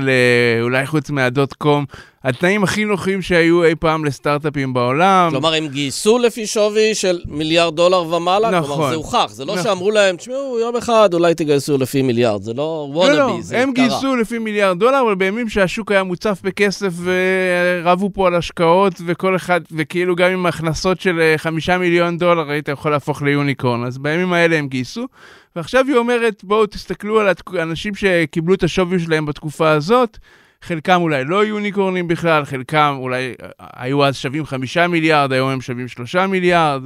אולי 0.62 0.88
חוץ 0.88 1.10
מהדוט 1.10 1.54
קום, 1.54 1.86
התנאים 2.28 2.64
הכי 2.64 2.86
נוחים 2.86 3.22
שהיו 3.22 3.64
אי 3.64 3.76
פעם 3.76 4.06
לסטארט-אפים 4.06 4.74
בעולם. 4.74 5.28
כלומר, 5.32 5.54
הם 5.54 5.68
גייסו 5.68 6.18
לפי 6.18 6.48
שווי 6.48 6.96
של 6.96 7.20
מיליארד 7.26 7.76
דולר 7.76 8.04
ומעלה? 8.04 8.52
נכון. 8.52 8.76
כלומר, 8.76 8.90
זה 8.90 8.96
הוכח, 8.96 9.30
זה 9.30 9.46
לא 9.46 9.54
נכון. 9.54 9.64
שאמרו 9.64 9.92
להם, 9.92 10.16
תשמעו, 10.16 10.60
יום 10.62 10.76
אחד 10.76 11.14
אולי 11.14 11.36
תגייסו 11.36 11.78
לפי 11.78 12.02
מיליארד, 12.02 12.42
זה 12.42 12.54
לא 12.54 12.88
וונאבי, 12.92 13.18
לא, 13.18 13.28
לא, 13.28 13.38
זה 13.42 13.56
קרה. 13.56 13.64
הם 13.64 13.74
גייסו 13.74 14.16
לפי 14.16 14.38
מיליארד 14.38 14.80
דולר, 14.80 15.02
אבל 15.02 15.16
בימים 15.16 15.50
שהשוק 15.50 15.92
היה 15.92 16.04
מוצף 16.04 16.40
בכסף 16.44 16.94
ורבו 17.04 18.10
פה 18.14 18.28
על 18.28 18.36
השקעות, 18.36 18.94
וכל 19.06 19.36
אחד, 19.36 19.62
וכאילו 19.72 20.16
גם 20.16 20.32
עם 20.32 20.46
הכנסות 20.46 21.02
של 21.02 21.20
אה, 21.20 21.38
חמישה 21.38 21.78
מיליון 21.78 22.18
דולר 22.18 22.50
היית 22.50 22.68
יכול 22.68 22.92
להפוך 22.92 23.22
ליוניקורן, 23.22 23.84
אז 23.84 23.98
בימים 23.98 24.34
האלה 24.34 24.56
הם 24.56 24.68
גייסו. 24.68 25.08
ועכשיו 25.56 25.86
היא 25.88 25.96
אומרת, 25.96 26.44
בואו 26.44 26.66
תסתכלו 26.66 27.20
על 27.20 27.28
האנשים 27.54 27.96
שקיבלו 27.96 28.54
את 28.54 28.64
השווי 28.64 29.00
שלהם 29.00 29.26
בתקופה 29.26 29.70
הזאת, 29.70 30.18
חלקם 30.62 31.02
אולי 31.02 31.24
לא 31.24 31.46
יוניקורנים 31.46 32.08
בכלל, 32.08 32.46
חלקם 32.46 32.96
אולי 33.00 33.34
אה, 33.44 33.68
היו 33.76 34.06
אז 34.06 34.16
שווים 34.16 34.46
חמישה 34.46 34.88
מיליארד, 34.88 35.32
היום 35.32 35.50
הם 35.50 35.62
שווים 35.62 35.88
שלושה 35.88 36.28
מיליארד. 36.28 36.82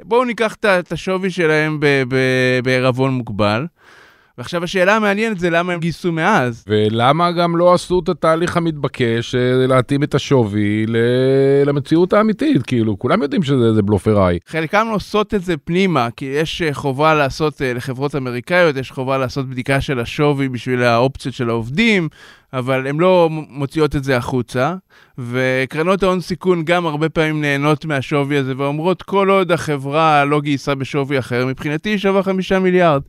בואו 0.00 0.24
ניקח 0.24 0.56
את 0.64 0.92
השווי 0.92 1.30
שלהם 1.30 1.80
בערבון 2.64 3.10
מוגבל. 3.10 3.66
ועכשיו 4.38 4.64
השאלה 4.64 4.96
המעניינת 4.96 5.38
זה 5.38 5.50
למה 5.50 5.72
הם 5.72 5.80
גייסו 5.80 6.12
מאז. 6.12 6.64
ולמה 6.68 7.32
גם 7.32 7.56
לא 7.56 7.74
עשו 7.74 8.00
את 8.04 8.08
התהליך 8.08 8.56
המתבקש 8.56 9.34
אה, 9.34 9.66
להתאים 9.66 10.02
את 10.02 10.14
השווי 10.14 10.86
למציאות 11.66 12.12
האמיתית, 12.12 12.62
כאילו, 12.62 12.98
כולם 12.98 13.22
יודעים 13.22 13.42
שזה 13.42 13.82
בלופראי. 13.82 14.38
חלקם 14.46 14.86
עושות 14.90 15.34
את 15.34 15.44
זה 15.44 15.56
פנימה, 15.56 16.08
כי 16.16 16.24
יש 16.24 16.62
אה, 16.62 16.74
חובה 16.74 17.14
לעשות, 17.14 17.62
אה, 17.62 17.74
לחברות 17.74 18.14
אמריקאיות, 18.14 18.76
יש 18.76 18.90
חובה 18.90 19.18
לעשות 19.18 19.48
בדיקה 19.48 19.80
של 19.80 20.00
השווי 20.00 20.48
בשביל 20.48 20.82
האופציות 20.82 21.34
של 21.34 21.50
העובדים, 21.50 22.08
אבל 22.52 22.86
הן 22.86 23.00
לא 23.00 23.28
מוציאות 23.30 23.96
את 23.96 24.04
זה 24.04 24.16
החוצה, 24.16 24.74
וקרנות 25.18 26.02
ההון 26.02 26.20
סיכון 26.20 26.64
גם 26.64 26.86
הרבה 26.86 27.08
פעמים 27.08 27.40
נהנות 27.40 27.84
מהשווי 27.84 28.36
הזה 28.36 28.52
ואומרות, 28.56 29.02
כל 29.02 29.30
עוד 29.30 29.52
החברה 29.52 30.24
לא 30.24 30.40
גייסה 30.40 30.74
בשווי 30.74 31.18
אחר, 31.18 31.46
מבחינתי 31.46 31.88
היא 31.88 31.98
שווה 31.98 32.22
חמישה 32.22 32.58
מיליארד. 32.58 33.02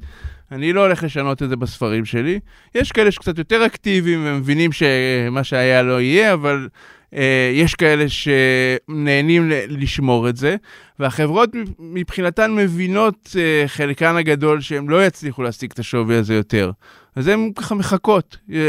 אני 0.53 0.73
לא 0.73 0.81
הולך 0.81 1.03
לשנות 1.03 1.43
את 1.43 1.49
זה 1.49 1.55
בספרים 1.55 2.05
שלי. 2.05 2.39
יש 2.75 2.91
כאלה 2.91 3.11
שקצת 3.11 3.37
יותר 3.37 3.65
אקטיביים 3.65 4.19
ומבינים 4.25 4.71
שמה 4.71 5.43
שהיה 5.43 5.81
לא 5.81 6.01
יהיה, 6.01 6.33
אבל 6.33 6.67
אה, 7.15 7.51
יש 7.53 7.75
כאלה 7.75 8.05
שנהנים 8.09 9.49
לשמור 9.67 10.29
את 10.29 10.37
זה, 10.37 10.55
והחברות 10.99 11.49
מבחינתן 11.79 12.55
מבינות, 12.55 13.35
אה, 13.39 13.63
חלקן 13.67 14.15
הגדול, 14.15 14.61
שהם 14.61 14.89
לא 14.89 15.05
יצליחו 15.05 15.43
להשיג 15.43 15.71
את 15.73 15.79
השווי 15.79 16.15
הזה 16.15 16.33
יותר. 16.33 16.71
אז 17.15 17.27
הן 17.27 17.51
ככה 17.55 17.75
מחכות, 17.75 18.37
אה, 18.53 18.59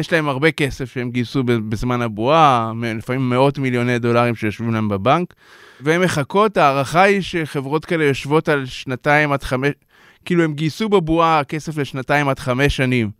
יש 0.00 0.12
להם 0.12 0.28
הרבה 0.28 0.50
כסף 0.50 0.92
שהם 0.92 1.10
גייסו 1.10 1.42
בזמן 1.44 2.02
הבועה, 2.02 2.72
לפעמים 2.96 3.30
מאות 3.30 3.58
מיליוני 3.58 3.98
דולרים 3.98 4.34
שיושבים 4.34 4.74
להם 4.74 4.88
בבנק, 4.88 5.34
והן 5.80 6.00
מחכות, 6.00 6.56
ההערכה 6.56 7.02
היא 7.02 7.20
שחברות 7.20 7.84
כאלה 7.84 8.04
יושבות 8.04 8.48
על 8.48 8.66
שנתיים 8.66 9.32
עד 9.32 9.42
חמש... 9.42 9.70
כאילו 10.24 10.44
הם 10.44 10.54
גייסו 10.54 10.88
בבועה 10.88 11.44
כסף 11.44 11.76
לשנתיים 11.78 12.28
עד 12.28 12.38
חמש 12.38 12.76
שנים. 12.76 13.19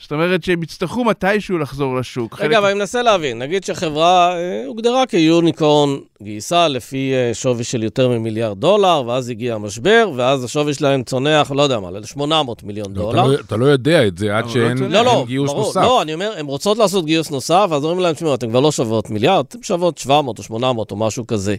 זאת 0.00 0.12
אומרת 0.12 0.44
שהם 0.44 0.62
יצטרכו 0.62 1.04
מתישהו 1.04 1.58
לחזור 1.58 1.96
לשוק. 1.96 2.40
רגע, 2.40 2.58
אבל 2.58 2.66
אני 2.66 2.78
מנסה 2.78 3.02
להבין, 3.02 3.38
נגיד 3.38 3.64
שחברה 3.64 4.36
אה, 4.36 4.64
הוגדרה 4.66 5.06
כיוניקורן, 5.06 5.96
גייסה 6.22 6.68
לפי 6.68 7.12
אה, 7.14 7.34
שווי 7.34 7.64
של 7.64 7.82
יותר 7.82 8.08
ממיליארד 8.08 8.60
דולר, 8.60 9.02
ואז 9.06 9.28
הגיע 9.28 9.54
המשבר, 9.54 10.10
ואז 10.16 10.44
השווי 10.44 10.74
שלהם 10.74 11.02
צונח, 11.02 11.50
לא 11.50 11.62
יודע 11.62 11.80
מה, 11.80 11.90
ל-800 11.90 12.26
מיליון 12.62 12.86
לא, 12.94 13.02
דולר. 13.02 13.24
אתה 13.24 13.28
לא, 13.28 13.40
אתה 13.40 13.56
לא 13.56 13.66
יודע 13.66 14.06
את 14.06 14.18
זה 14.18 14.36
עד 14.36 14.48
שאין 14.48 14.78
לא, 14.78 15.04
לא, 15.04 15.24
גיוס 15.26 15.50
ברור, 15.50 15.66
נוסף. 15.66 15.80
לא, 15.80 16.02
אני 16.02 16.14
אומר, 16.14 16.32
הן 16.38 16.46
רוצות 16.46 16.78
לעשות 16.78 17.04
גיוס 17.04 17.30
נוסף, 17.30 17.68
אז 17.72 17.84
אומרים 17.84 18.00
להם, 18.00 18.14
תשמעו, 18.14 18.34
אתן 18.34 18.50
כבר 18.50 18.60
לא 18.60 18.72
שוות 18.72 19.10
מיליארד, 19.10 19.44
אתן 19.48 19.62
שוות 19.62 19.98
700 19.98 20.38
או 20.38 20.42
800 20.42 20.90
או 20.90 20.96
משהו 20.96 21.26
כזה. 21.26 21.56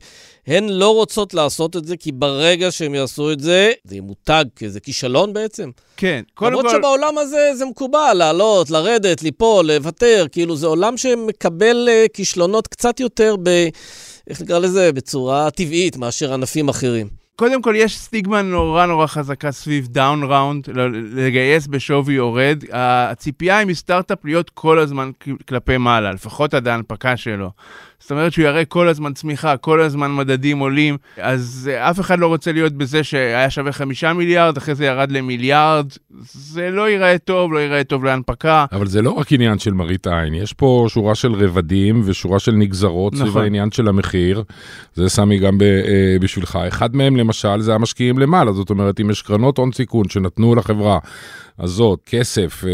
הן 0.48 0.70
לא 0.70 0.94
רוצות 0.94 1.34
לעשות 1.34 1.76
את 1.76 1.86
זה, 1.86 1.98
כי 1.98 2.12
ברגע 2.12 2.72
שהם 2.72 2.96
יעשו 2.96 3.32
את 3.32 3.40
זה, 3.40 3.72
זה 3.84 3.96
ימותג 3.96 4.46
כאיזה 4.56 4.80
כישלון 4.80 5.34
בעצם. 5.34 5.70
כן, 5.98 6.22
קודם 6.34 6.52
כל... 6.52 6.60
למרות 6.60 6.76
שבעולם 6.78 7.18
הזה 7.18 7.52
זה 7.56 7.66
מקובל, 7.66 8.22
לעלות, 8.26 8.70
לרדת, 8.70 9.24
ליפול, 9.24 9.66
לוותר, 9.66 10.26
כאילו 10.32 10.56
זה 10.56 10.68
עולם 10.68 10.98
שמקבל 10.98 11.90
אה, 11.90 12.10
כישלונות 12.14 12.68
קצת 12.68 13.00
יותר 13.00 13.36
ב... 13.44 13.50
איך 14.30 14.42
נקרא 14.42 14.60
לזה, 14.60 14.92
בצורה 14.92 15.52
טבעית 15.52 15.98
מאשר 15.98 16.34
ענפים 16.34 16.70
אחרים. 16.70 17.08
קודם 17.36 17.62
כל, 17.62 17.74
יש 17.78 17.98
סטיגמה 17.98 18.42
נורא 18.42 18.86
נורא 18.86 19.08
חזקה 19.08 19.52
סביב 19.52 19.88
down 19.88 20.24
round, 20.24 20.68
לגייס 21.16 21.68
בשווי 21.68 22.14
יורד. 22.14 22.64
הציפייה 22.72 23.58
היא 23.58 23.68
מסטארט-אפ 23.68 24.26
להיות 24.26 24.50
כל 24.50 24.80
הזמן 24.80 25.12
כלפי 25.48 25.78
מעלה, 25.78 26.12
לפחות 26.12 26.54
עד 26.54 26.68
ההנפקה 26.68 27.18
שלו. 27.18 27.50
זאת 28.00 28.12
אומרת 28.12 28.34
שהוא 28.34 28.46
יראה 28.46 28.66
כל 28.66 28.88
הזמן 28.88 29.14
צמיחה, 29.14 29.58
כל 29.58 29.82
הזמן 29.82 30.16
מדדים 30.16 30.60
עולים, 30.60 30.98
אז 31.18 31.70
אף 31.78 32.00
אחד 32.00 32.20
לא 32.20 32.28
רוצה 32.28 32.52
להיות 32.52 32.74
בזה 32.74 33.04
שהיה 33.04 33.50
שווה 33.50 33.72
חמישה 33.72 34.14
מיליארד, 34.14 34.58
אחרי 34.58 34.76
זה 34.76 34.86
ירד 34.86 35.12
למיליארד, 35.12 35.86
זה 36.32 36.70
לא 36.70 36.90
ייראה 36.90 37.18
טוב, 37.18 37.54
לא 37.54 37.60
ייראה 37.60 37.84
טוב 37.84 38.04
להנפקה. 38.04 38.66
אבל 38.72 38.88
זה 38.88 39.02
לא 39.02 39.12
רק 39.12 39.32
עניין 39.32 39.60
של 39.60 39.74
מראית 39.74 40.08
עין, 40.08 40.34
יש 40.34 40.54
פה 40.54 40.86
שורה 40.90 41.16
של 41.16 41.34
רבדים 41.34 42.02
ושורה 42.06 42.40
של 42.40 42.52
נגזרות 42.52 43.14
נכון. 43.14 43.28
סביב 43.28 43.38
העניין 43.38 43.72
של 43.72 43.88
המחיר, 43.88 44.44
זה 44.94 45.10
סמי 45.10 45.40
גם 45.40 45.58
ב, 45.58 45.64
אה, 45.64 46.18
בשבילך. 46.22 46.60
אחד 46.68 46.96
מהם 46.96 47.16
למשל 47.16 47.62
זה 47.62 47.76
המשקיעים 47.76 48.20
למעלה, 48.20 48.54
זאת 48.54 48.70
אומרת 48.70 49.00
אם 49.00 49.10
יש 49.10 49.22
קרנות 49.22 49.58
הון 49.58 49.72
סיכון 49.72 50.10
שנתנו 50.10 50.56
לחברה 50.56 51.00
הזאת 51.60 52.00
כסף 52.06 52.64
אה, 52.68 52.72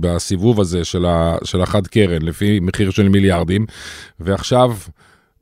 בסיבוב 0.00 0.60
הזה 0.60 0.84
של, 0.84 1.06
ה, 1.06 1.36
של 1.44 1.62
החד 1.62 1.86
קרן 1.86 2.22
לפי 2.22 2.60
מחיר 2.60 2.90
של 2.90 3.08
מיליארדים, 3.08 3.66
ועכשיו 4.20 4.51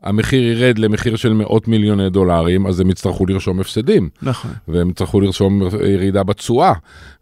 המחיר 0.03 0.43
ירד 0.43 0.79
למחיר 0.79 1.17
של 1.17 1.33
מאות 1.33 1.69
מיליוני 1.69 2.11
דולרים, 2.11 2.67
אז 2.67 2.81
הם 2.81 2.91
יצטרכו 2.91 3.27
לרשום 3.27 3.61
הפסדים. 3.61 4.09
נכון. 4.23 4.51
והם 4.69 4.91
יצטרכו 4.91 5.21
לרשום 5.21 5.63
ירידה 5.87 6.23
בתשואה, 6.23 6.73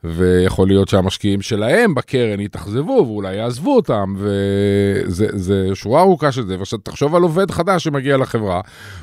ויכול 0.04 0.68
להיות 0.68 0.88
שהמשקיעים 0.88 1.42
שלהם 1.42 1.94
בקרן 1.94 2.40
יתאכזבו 2.40 3.04
ואולי 3.06 3.36
יעזבו 3.36 3.76
אותם, 3.76 4.14
וזה 4.16 5.68
שורה 5.74 6.00
ארוכה 6.00 6.32
של 6.32 6.46
זה. 6.46 6.58
ועכשיו 6.58 6.78
תחשוב 6.78 7.14
על 7.14 7.22
עובד 7.22 7.50
חדש 7.50 7.84
שמגיע 7.84 8.16
לחברה, 8.16 8.60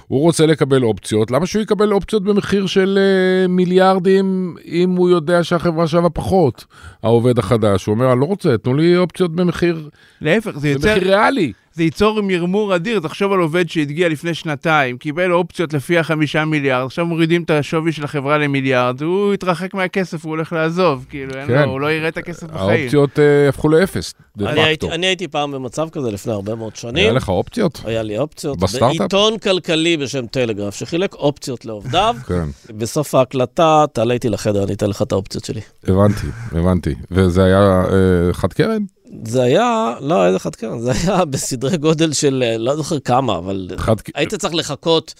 הוא 0.08 0.22
רוצה 0.22 0.46
לקבל 0.46 0.84
אופציות, 0.84 1.32
למה 1.32 1.46
שהוא 1.46 1.62
יקבל 1.62 1.92
אופציות 1.92 2.24
במחיר 2.24 2.66
של 2.66 3.00
uh, 3.46 3.52
מיליארדים 3.52 4.56
אם 4.66 4.90
הוא 4.90 5.10
יודע 5.10 5.44
שהחברה 5.44 5.88
שווה 5.88 6.10
פחות? 6.10 6.66
העובד 7.04 7.40
החדש, 7.40 7.86
הוא 7.86 7.96
אומר, 7.96 8.12
אני 8.12 8.20
לא 8.20 8.26
רוצה, 8.26 8.58
תנו 8.58 8.74
לי 8.74 8.98
אופציות 8.98 9.36
במחיר... 9.36 9.90
להפך, 10.22 10.58
זה 10.58 10.70
יוצר... 10.70 10.94
במחיר 10.94 11.08
ריאלי. 11.08 11.54
זה 11.76 11.84
ייצור 11.84 12.22
מרמור 12.22 12.76
אדיר, 12.76 13.00
תחשוב 13.00 13.34
על 13.34 13.40
עובד 13.40 13.70
שהגיע 13.70 14.10
לפני 14.10 14.34
שנתיים, 14.34 14.98
קיבל 14.98 15.32
אופציות 15.32 15.74
לפי 15.74 15.98
החמישה 15.98 16.46
מיליארד, 16.46 16.86
עכשיו 16.86 17.06
מורידים 17.06 17.44
את 17.44 17.50
השווי 17.50 17.92
של 17.92 18.04
החברה 18.04 18.38
למיליארד, 18.38 19.02
הוא 19.02 19.34
יתרחק 19.34 19.74
מהכסף, 19.74 20.26
הוא 20.26 20.30
הולך 20.30 20.54
לעזוב, 20.54 21.06
כאילו, 21.10 21.34
כן. 21.34 21.64
לו, 21.64 21.72
הוא 21.72 21.82
לא 21.82 21.92
יראה 21.92 22.08
את 22.08 22.18
הכסף 22.18 22.48
בחיים. 22.48 22.70
האופציות 22.70 23.10
uh, 23.10 23.50
הפכו 23.50 23.70
לאפס, 23.70 24.14
דה 24.38 24.48
פקטו. 24.48 24.62
הייתי, 24.62 24.92
אני 24.92 25.08
הייתי 25.08 25.28
פעם 25.28 25.52
במצב 25.52 25.90
כזה 25.92 26.12
לפני 26.12 26.34
הרבה 26.34 26.56
מאוד 26.56 26.76
שנים. 26.76 27.04
היה 27.04 27.14
לך 27.14 27.30
אופציות? 27.30 27.82
היה 27.86 28.04
לי 28.04 28.18
אופציות. 28.18 28.60
בסטארט-אפ? 28.60 28.98
בעיתון 29.00 29.38
כלכלי 29.38 29.98
בשם 29.98 30.26
טלגרף, 30.26 30.76
שחילק 30.76 31.14
אופציות 31.14 31.66
לעובדיו. 31.66 32.16
כן. 32.28 32.46
בסוף 32.78 33.16
ההקלטה, 33.16 33.86
תעלה 33.94 34.14
איתי 34.14 34.30
לחדר, 34.30 34.64
אני 34.64 34.74
אתן 34.74 34.90
לך 34.90 35.02
את 35.02 35.12
האופציות 35.12 35.46
שלי. 35.46 35.62
הבנתי, 35.88 36.28
הבנתי. 36.52 36.96
וזה 37.12 37.44
היה 37.44 37.84
uh, 37.84 38.34
חד 38.34 38.54
קרן? 38.54 38.95
זה 39.26 39.44
היה, 39.44 39.96
לא, 40.02 40.28
איזה 40.28 40.40
חד 40.40 40.56
קרן, 40.56 40.80
זה 40.80 40.92
היה 40.92 41.26
בסדרי 41.32 41.78
גודל 41.78 42.14
של, 42.14 42.44
אה, 42.46 42.58
לא 42.58 42.76
זוכר 42.76 43.00
כמה, 43.00 43.38
אבל 43.38 43.70
חד... 43.78 43.96
היית 44.16 44.36
צריך 44.36 44.54
לחכות. 44.54 45.14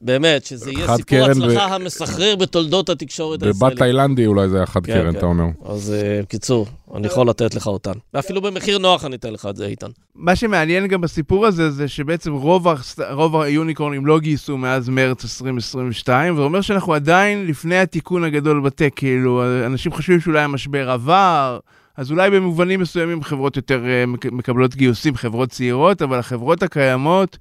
באמת, 0.00 0.44
שזה 0.44 0.70
יהיה 0.70 0.96
סיפור 0.96 1.24
הצלחה 1.30 1.66
ו... 1.70 1.74
המסחרר 1.74 2.36
בתולדות 2.36 2.88
התקשורת 2.88 3.42
הישראלית. 3.42 3.62
בבת 3.62 3.78
תאילנדי 3.78 4.26
אולי 4.26 4.48
זה 4.48 4.56
היה 4.56 4.66
חד 4.66 4.86
כן, 4.86 4.92
קרן, 4.94 5.12
כן. 5.12 5.18
אתה 5.18 5.26
אומר. 5.26 5.44
אז 5.64 5.94
בקיצור, 6.22 6.66
אה, 6.90 6.96
אני 6.96 7.06
יכול 7.06 7.28
לתת 7.28 7.54
לך 7.54 7.66
אותן. 7.66 7.92
ואפילו 8.14 8.42
במחיר 8.42 8.78
נוח 8.78 9.04
אני 9.04 9.16
אתן 9.16 9.32
לך 9.32 9.46
את 9.50 9.56
זה, 9.56 9.66
איתן. 9.66 9.86
מה 10.14 10.36
שמעניין 10.36 10.86
גם 10.86 11.00
בסיפור 11.00 11.46
הזה, 11.46 11.70
זה 11.70 11.88
שבעצם 11.88 12.32
רוב, 12.32 12.66
רוב 13.10 13.36
היוניקורנים 13.36 14.06
לא 14.06 14.20
גייסו 14.20 14.56
מאז 14.56 14.88
מרץ 14.88 15.24
2022, 15.24 16.34
וזה 16.34 16.42
אומר 16.42 16.60
שאנחנו 16.60 16.94
עדיין 16.94 17.46
לפני 17.46 17.78
התיקון 17.78 18.24
הגדול 18.24 18.60
בטק, 18.60 18.92
כאילו, 18.96 19.42
אנשים 19.66 19.92
חושבים 19.92 20.20
שאולי 20.20 20.40
המשבר 20.42 20.90
עבר. 20.90 21.58
אז 21.98 22.10
אולי 22.10 22.30
במובנים 22.30 22.80
מסוימים 22.80 23.22
חברות 23.22 23.56
יותר 23.56 23.84
אה, 23.86 24.04
מקבלות 24.32 24.76
גיוסים, 24.76 25.16
חברות 25.16 25.48
צעירות, 25.48 26.02
אבל 26.02 26.18
החברות 26.18 26.62
הקיימות, 26.62 27.38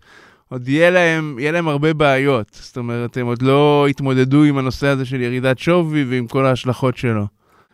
עוד 0.50 0.70
יהיה 0.70 0.90
להם, 0.90 1.36
יהיה 1.40 1.52
להם 1.52 1.68
הרבה 1.68 1.94
בעיות. 1.94 2.48
זאת 2.62 2.78
אומרת, 2.78 3.18
הם 3.18 3.26
עוד 3.26 3.42
לא 3.42 3.86
התמודדו 3.90 4.44
עם 4.44 4.58
הנושא 4.58 4.88
הזה 4.88 5.06
של 5.06 5.22
ירידת 5.22 5.60
שווי 5.60 6.06
ועם 6.10 6.28
כל 6.28 6.46
ההשלכות 6.46 6.98
שלו. 6.98 7.26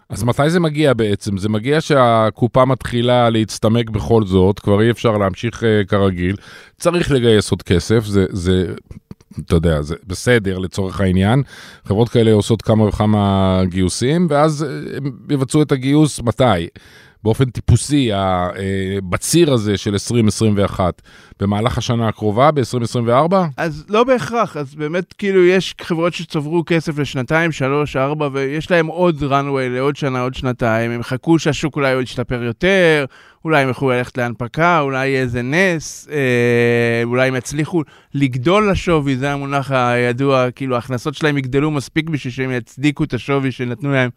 אז 0.09 0.23
מתי 0.23 0.49
זה 0.49 0.59
מגיע 0.59 0.93
בעצם? 0.93 1.37
זה 1.37 1.49
מגיע 1.49 1.81
שהקופה 1.81 2.65
מתחילה 2.65 3.29
להצטמק 3.29 3.89
בכל 3.89 4.25
זאת, 4.25 4.59
כבר 4.59 4.81
אי 4.81 4.91
אפשר 4.91 5.17
להמשיך 5.17 5.63
uh, 5.63 5.87
כרגיל, 5.87 6.35
צריך 6.79 7.11
לגייס 7.11 7.51
עוד 7.51 7.61
כסף, 7.61 8.05
זה, 8.05 8.25
זה 8.29 8.73
אתה 9.39 9.55
יודע, 9.55 9.81
זה 9.81 9.95
בסדר 10.07 10.57
לצורך 10.57 11.01
העניין. 11.01 11.43
חברות 11.85 12.09
כאלה 12.09 12.31
עושות 12.31 12.61
כמה 12.61 12.83
וכמה 12.83 13.61
גיוסים, 13.65 14.27
ואז 14.29 14.63
אה, 14.63 14.97
הם 14.97 15.11
יבצעו 15.29 15.61
את 15.61 15.71
הגיוס 15.71 16.19
מתי? 16.19 16.67
באופן 17.23 17.49
טיפוסי, 17.49 18.13
אה, 18.13 18.49
בציר 19.09 19.53
הזה 19.53 19.77
של 19.77 19.93
2021, 19.93 21.01
במהלך 21.39 21.77
השנה 21.77 22.07
הקרובה, 22.07 22.51
ב-2024? 22.51 23.35
אז 23.57 23.85
לא 23.89 24.03
בהכרח, 24.03 24.57
אז 24.57 24.75
באמת 24.75 25.13
כאילו 25.13 25.45
יש 25.45 25.75
חברות 25.81 26.13
שצברו 26.13 26.63
כסף 26.65 26.99
לשנתיים, 26.99 27.51
שלוש, 27.51 27.95
ארבע, 27.95 28.29
ויש 28.33 28.71
להם 28.71 28.87
עוד 28.87 29.23
runway 29.23 29.69
לעוד 29.69 29.95
שנה, 29.95 30.21
עוד 30.21 30.33
שנתיים, 30.33 30.91
הם 30.91 31.03
חכו 31.03 31.39
שהשוק 31.39 31.75
אולי 31.75 32.01
ישתפר 32.01 32.43
יותר, 32.43 33.05
אולי 33.45 33.61
הם 33.61 33.67
יוכלו 33.67 33.89
ללכת 33.89 34.17
להנפקה, 34.17 34.79
אולי 34.79 35.07
יהיה 35.07 35.21
איזה 35.21 35.41
נס, 35.41 36.07
אה, 36.11 37.01
אולי 37.03 37.27
הם 37.27 37.35
יצליחו 37.35 37.81
לגדול 38.13 38.71
לשווי, 38.71 39.17
זה 39.17 39.31
המונח 39.31 39.71
הידוע, 39.71 40.51
כאילו 40.51 40.75
ההכנסות 40.75 41.15
שלהם 41.15 41.37
יגדלו 41.37 41.71
מספיק 41.71 42.09
בשביל 42.09 42.33
שהם 42.33 42.51
יצדיקו 42.51 43.03
את 43.03 43.13
השווי 43.13 43.51
שנתנו 43.51 43.91
להם 43.91 44.09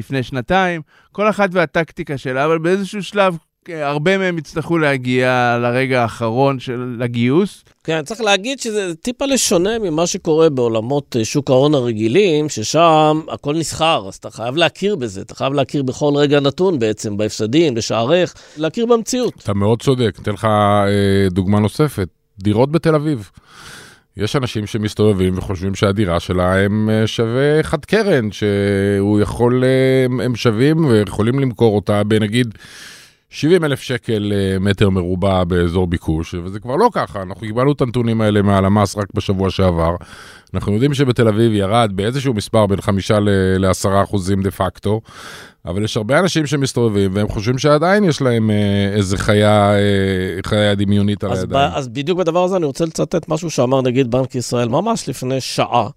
לפני 0.00 0.22
שנתיים. 0.22 0.82
כל 1.12 1.30
אחת 1.30 1.50
והטקטיקה 1.52 2.18
שלה, 2.18 2.44
אבל 2.44 2.58
באיזשהו 2.58 3.02
שלב 3.02 3.36
הרבה 3.68 4.18
מהם 4.18 4.38
יצטרכו 4.38 4.78
להגיע 4.78 5.58
לרגע 5.62 6.02
האחרון 6.02 6.60
של 6.60 7.00
הגיוס. 7.04 7.64
כן, 7.84 8.02
צריך 8.04 8.20
להגיד 8.20 8.60
שזה 8.60 8.94
טיפה 8.94 9.24
לשונה 9.24 9.78
ממה 9.78 10.06
שקורה 10.06 10.50
בעולמות 10.50 11.16
אה, 11.16 11.24
שוק 11.24 11.50
ההון 11.50 11.74
הרגילים, 11.74 12.48
ששם 12.48 13.20
הכל 13.28 13.54
נסחר, 13.54 14.04
אז 14.08 14.14
אתה 14.14 14.30
חייב 14.30 14.56
להכיר 14.56 14.96
בזה, 14.96 15.20
אתה 15.20 15.34
חייב 15.34 15.52
להכיר 15.52 15.82
בכל 15.82 16.12
רגע 16.16 16.40
נתון 16.40 16.78
בעצם, 16.78 17.16
בהפסדים, 17.16 17.74
בשערך, 17.74 18.34
להכיר 18.56 18.86
במציאות. 18.86 19.34
אתה 19.42 19.54
מאוד 19.54 19.82
צודק, 19.82 20.18
אתן 20.22 20.32
לך 20.32 20.44
אה, 20.44 21.28
דוגמה 21.30 21.60
נוספת, 21.60 22.08
דירות 22.38 22.72
בתל 22.72 22.94
אביב. 22.94 23.30
יש 24.16 24.36
אנשים 24.36 24.66
שמסתובבים 24.66 25.38
וחושבים 25.38 25.74
שהדירה 25.74 26.20
שלהם 26.20 26.90
אה, 26.90 27.06
שווה 27.06 27.62
חד 27.62 27.84
קרן, 27.84 28.32
שהוא 28.32 29.20
יכול, 29.20 29.64
אה, 29.64 30.24
הם 30.24 30.36
שווים 30.36 30.84
ויכולים 30.84 31.38
למכור 31.38 31.76
אותה 31.76 32.04
בנגיד 32.04 32.54
70 33.30 33.64
אלף 33.64 33.80
שקל 33.80 34.32
אה, 34.34 34.58
מטר 34.58 34.90
מרובע 34.90 35.44
באזור 35.44 35.86
ביקוש, 35.86 36.34
וזה 36.34 36.60
כבר 36.60 36.76
לא 36.76 36.88
ככה, 36.92 37.22
אנחנו 37.22 37.40
קיבלנו 37.46 37.72
את 37.72 37.80
הנתונים 37.80 38.20
האלה 38.20 38.42
מהלמ"ס 38.42 38.96
רק 38.96 39.06
בשבוע 39.14 39.50
שעבר. 39.50 39.96
אנחנו 40.54 40.72
יודעים 40.72 40.94
שבתל 40.94 41.28
אביב 41.28 41.52
ירד 41.52 41.90
באיזשהו 41.94 42.34
מספר 42.34 42.66
בין 42.66 42.80
5 42.80 43.10
ל-10 43.10 44.04
אחוזים 44.04 44.42
דה 44.42 44.50
פקטו, 44.50 45.00
אבל 45.64 45.84
יש 45.84 45.96
הרבה 45.96 46.18
אנשים 46.18 46.46
שמסתובבים 46.46 47.10
והם 47.14 47.28
חושבים 47.28 47.58
שעדיין 47.58 48.04
יש 48.04 48.22
להם 48.22 48.50
אה, 48.50 48.92
איזה 48.96 49.18
חיה, 49.18 49.72
אה, 49.74 50.42
חיה 50.46 50.74
דמיונית 50.74 51.24
על 51.24 51.32
הידיים. 51.32 51.70
אז 51.74 51.88
בדיוק 51.88 52.18
בדבר 52.18 52.44
הזה 52.44 52.56
אני 52.56 52.64
רוצה 52.66 52.84
לצטט 52.84 53.28
משהו 53.28 53.50
שאמר 53.50 53.82
נגיד 53.82 54.10
בנק 54.10 54.34
ישראל 54.34 54.68
ממש 54.68 55.08
לפני 55.08 55.40
שעה. 55.40 55.88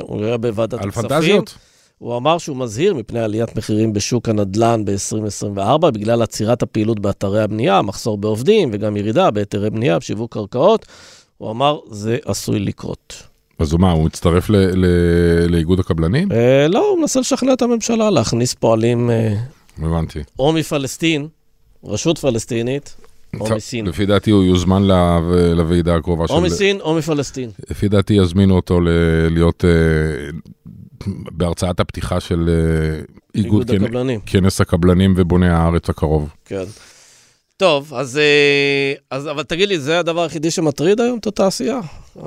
הוא 0.00 0.24
היה 0.24 0.36
בוועדת 0.36 0.74
הכספים. 0.74 1.04
על 1.04 1.08
פנטזיות? 1.08 1.69
הוא 2.00 2.16
אמר 2.16 2.38
שהוא 2.38 2.56
מזהיר 2.56 2.94
מפני 2.94 3.20
עליית 3.20 3.56
מחירים 3.56 3.92
בשוק 3.92 4.28
הנדל"ן 4.28 4.84
ב-2024 4.84 5.90
בגלל 5.90 6.22
עצירת 6.22 6.62
הפעילות 6.62 7.00
באתרי 7.00 7.42
הבנייה, 7.42 7.82
מחסור 7.82 8.18
בעובדים 8.18 8.70
וגם 8.72 8.96
ירידה 8.96 9.30
בהיתרי 9.30 9.70
בנייה, 9.70 9.98
בשיווק 9.98 10.34
קרקעות. 10.34 10.86
הוא 11.38 11.50
אמר, 11.50 11.78
זה 11.90 12.18
עשוי 12.24 12.58
לקרות. 12.58 13.22
אז 13.58 13.72
הוא 13.72 13.80
מה, 13.80 13.92
הוא 13.92 14.04
מצטרף 14.04 14.50
לאיגוד 15.48 15.80
הקבלנים? 15.80 16.32
אה, 16.32 16.68
לא, 16.68 16.88
הוא 16.90 17.00
מנסה 17.00 17.20
לשכנע 17.20 17.52
את 17.52 17.62
הממשלה 17.62 18.10
להכניס 18.10 18.54
פועלים... 18.54 19.10
אה, 19.10 19.34
הבנתי. 19.78 20.18
או 20.38 20.52
מפלסטין, 20.52 21.28
רשות 21.84 22.18
פלסטינית, 22.18 22.96
או 23.40 23.56
מסין. 23.56 23.86
לפי 23.86 24.06
דעתי 24.06 24.30
הוא 24.30 24.44
יוזמן 24.44 24.82
לוועידה 25.56 25.96
הקרובה 25.96 26.28
של... 26.28 26.34
או 26.34 26.40
מסין 26.40 26.80
או 26.80 26.94
מפלסטין. 26.94 27.50
לפי 27.70 27.88
דעתי 27.88 28.14
יזמינו 28.14 28.56
אותו 28.56 28.80
להיות 29.30 29.64
אה, 29.64 29.70
בהרצאת 31.06 31.80
הפתיחה 31.80 32.20
של 32.20 32.48
אה, 32.48 33.02
איגוד, 33.34 33.70
איגוד 33.70 33.84
הקבלנים. 33.86 34.20
כנס 34.26 34.60
הקבלנים 34.60 35.14
ובוני 35.16 35.48
הארץ 35.48 35.90
הקרוב. 35.90 36.28
כן. 36.44 36.64
טוב, 37.56 37.94
אז, 37.94 38.18
אה, 38.18 38.92
אז 39.10 39.28
אבל 39.28 39.42
תגיד 39.42 39.68
לי, 39.68 39.78
זה 39.78 39.98
הדבר 39.98 40.22
היחידי 40.22 40.50
שמטריד 40.50 41.00
היום 41.00 41.18
את 41.18 41.26
התעשייה? 41.26 41.80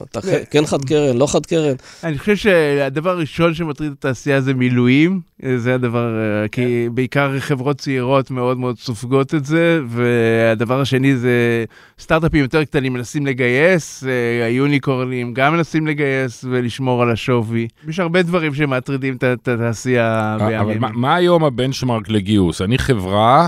אתה 0.03 0.19
כן 0.51 0.65
חד 0.65 0.85
קרן, 0.85 1.17
לא 1.17 1.27
חד 1.27 1.45
קרן. 1.45 1.75
אני 2.03 2.17
חושב 2.17 2.35
שהדבר 2.35 3.09
הראשון 3.09 3.53
שמטריד 3.53 3.91
את 3.91 3.97
התעשייה 3.97 4.41
זה 4.41 4.53
מילואים, 4.53 5.21
זה 5.57 5.75
הדבר, 5.75 6.19
אה, 6.19 6.47
כי 6.47 6.89
בעיקר 6.93 7.39
חברות 7.39 7.77
צעירות 7.77 8.31
מאוד 8.31 8.57
מאוד 8.57 8.77
סופגות 8.77 9.35
את 9.35 9.45
זה, 9.45 9.79
והדבר 9.87 10.81
השני 10.81 11.15
זה 11.15 11.65
סטארט-אפים 11.99 12.41
יותר 12.41 12.63
קטנים 12.63 12.93
מנסים 12.93 13.25
לגייס, 13.25 14.03
אה, 14.03 14.45
היוניקורנים 14.45 15.33
גם 15.33 15.53
מנסים 15.53 15.87
לגייס 15.87 16.45
ולשמור 16.49 17.01
על 17.01 17.11
השווי. 17.11 17.67
יש 17.87 17.99
הרבה 17.99 18.21
דברים 18.21 18.53
שמטרידים 18.53 19.15
את 19.15 19.47
התעשייה 19.47 20.37
בימים. 20.39 20.83
אבל 20.83 20.93
מה, 20.93 21.15
היום 21.15 21.43
הבנצ'מרק 21.43 22.09
לגיוס? 22.09 22.61
אני 22.61 22.77
חברה 22.77 23.47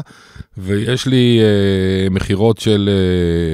ויש 0.58 1.08
לי 1.08 1.40
אה, 1.42 2.10
מכירות 2.10 2.58
של 2.58 2.90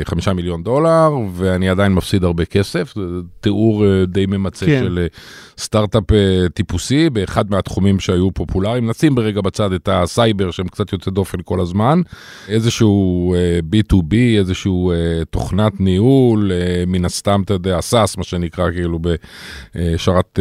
חמישה 0.03 0.33
מיליון 0.33 0.63
דולר, 0.63 1.09
ואני 1.33 1.69
עדיין 1.69 1.93
מפסיד 1.93 2.23
הרבה 2.23 2.45
כסף, 2.45 2.70
זה 2.71 3.03
תיאור 3.39 3.85
אה, 3.85 4.05
די 4.05 4.25
ממצה 4.25 4.65
כן. 4.65 4.83
של 4.83 4.99
אה, 5.01 5.07
סטארט-אפ 5.57 6.11
אה, 6.11 6.49
טיפוסי 6.53 7.09
באחד 7.09 7.51
מהתחומים 7.51 7.99
שהיו 7.99 8.31
פופולריים. 8.31 8.89
נשים 8.89 9.15
ברגע 9.15 9.41
בצד 9.41 9.73
את 9.73 9.89
הסייבר 9.91 10.51
שהם 10.51 10.67
קצת 10.67 10.93
יוצא 10.93 11.11
דופן 11.11 11.37
כל 11.45 11.59
הזמן, 11.59 12.01
איזשהו 12.47 13.33
אה, 13.35 13.59
B2B, 13.73 14.15
איזשהו 14.37 14.93
תוכנת 15.29 15.79
ניהול, 15.79 16.51
מן 16.87 17.05
הסתם, 17.05 17.41
אתה 17.45 17.53
יודע, 17.53 17.81
SaaS, 17.81 18.17
מה 18.17 18.23
שנקרא 18.23 18.71
כאילו 18.71 18.99
בשרת 19.75 20.39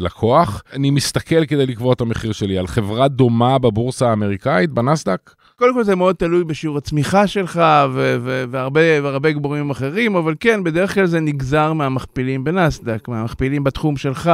לקוח. 0.00 0.62
אני 0.72 0.90
מסתכל 0.90 1.44
כדי 1.46 1.66
לקבוע 1.66 1.92
את 1.92 2.00
המחיר 2.00 2.32
שלי 2.32 2.58
על 2.58 2.66
חברה 2.66 3.08
דומה 3.08 3.58
בבורסה 3.58 4.10
האמריקאית, 4.10 4.70
בנסדק. 4.70 5.30
קודם 5.58 5.74
כל 5.74 5.84
זה 5.84 5.96
מאוד 5.96 6.16
תלוי 6.16 6.44
בשיעור 6.44 6.78
הצמיחה 6.78 7.26
שלך 7.26 7.62
ו- 7.92 8.16
ו- 8.20 8.44
והרבה, 8.50 8.80
והרבה 9.02 9.32
גבורים 9.32 9.70
אחרים, 9.70 10.16
אבל 10.16 10.34
כן, 10.40 10.64
בדרך 10.64 10.94
כלל 10.94 11.06
זה 11.06 11.20
נגזר 11.20 11.72
מהמכפילים 11.72 12.44
בנסדק, 12.44 13.08
מהמכפילים 13.08 13.64
בתחום 13.64 13.96
שלך. 13.96 14.30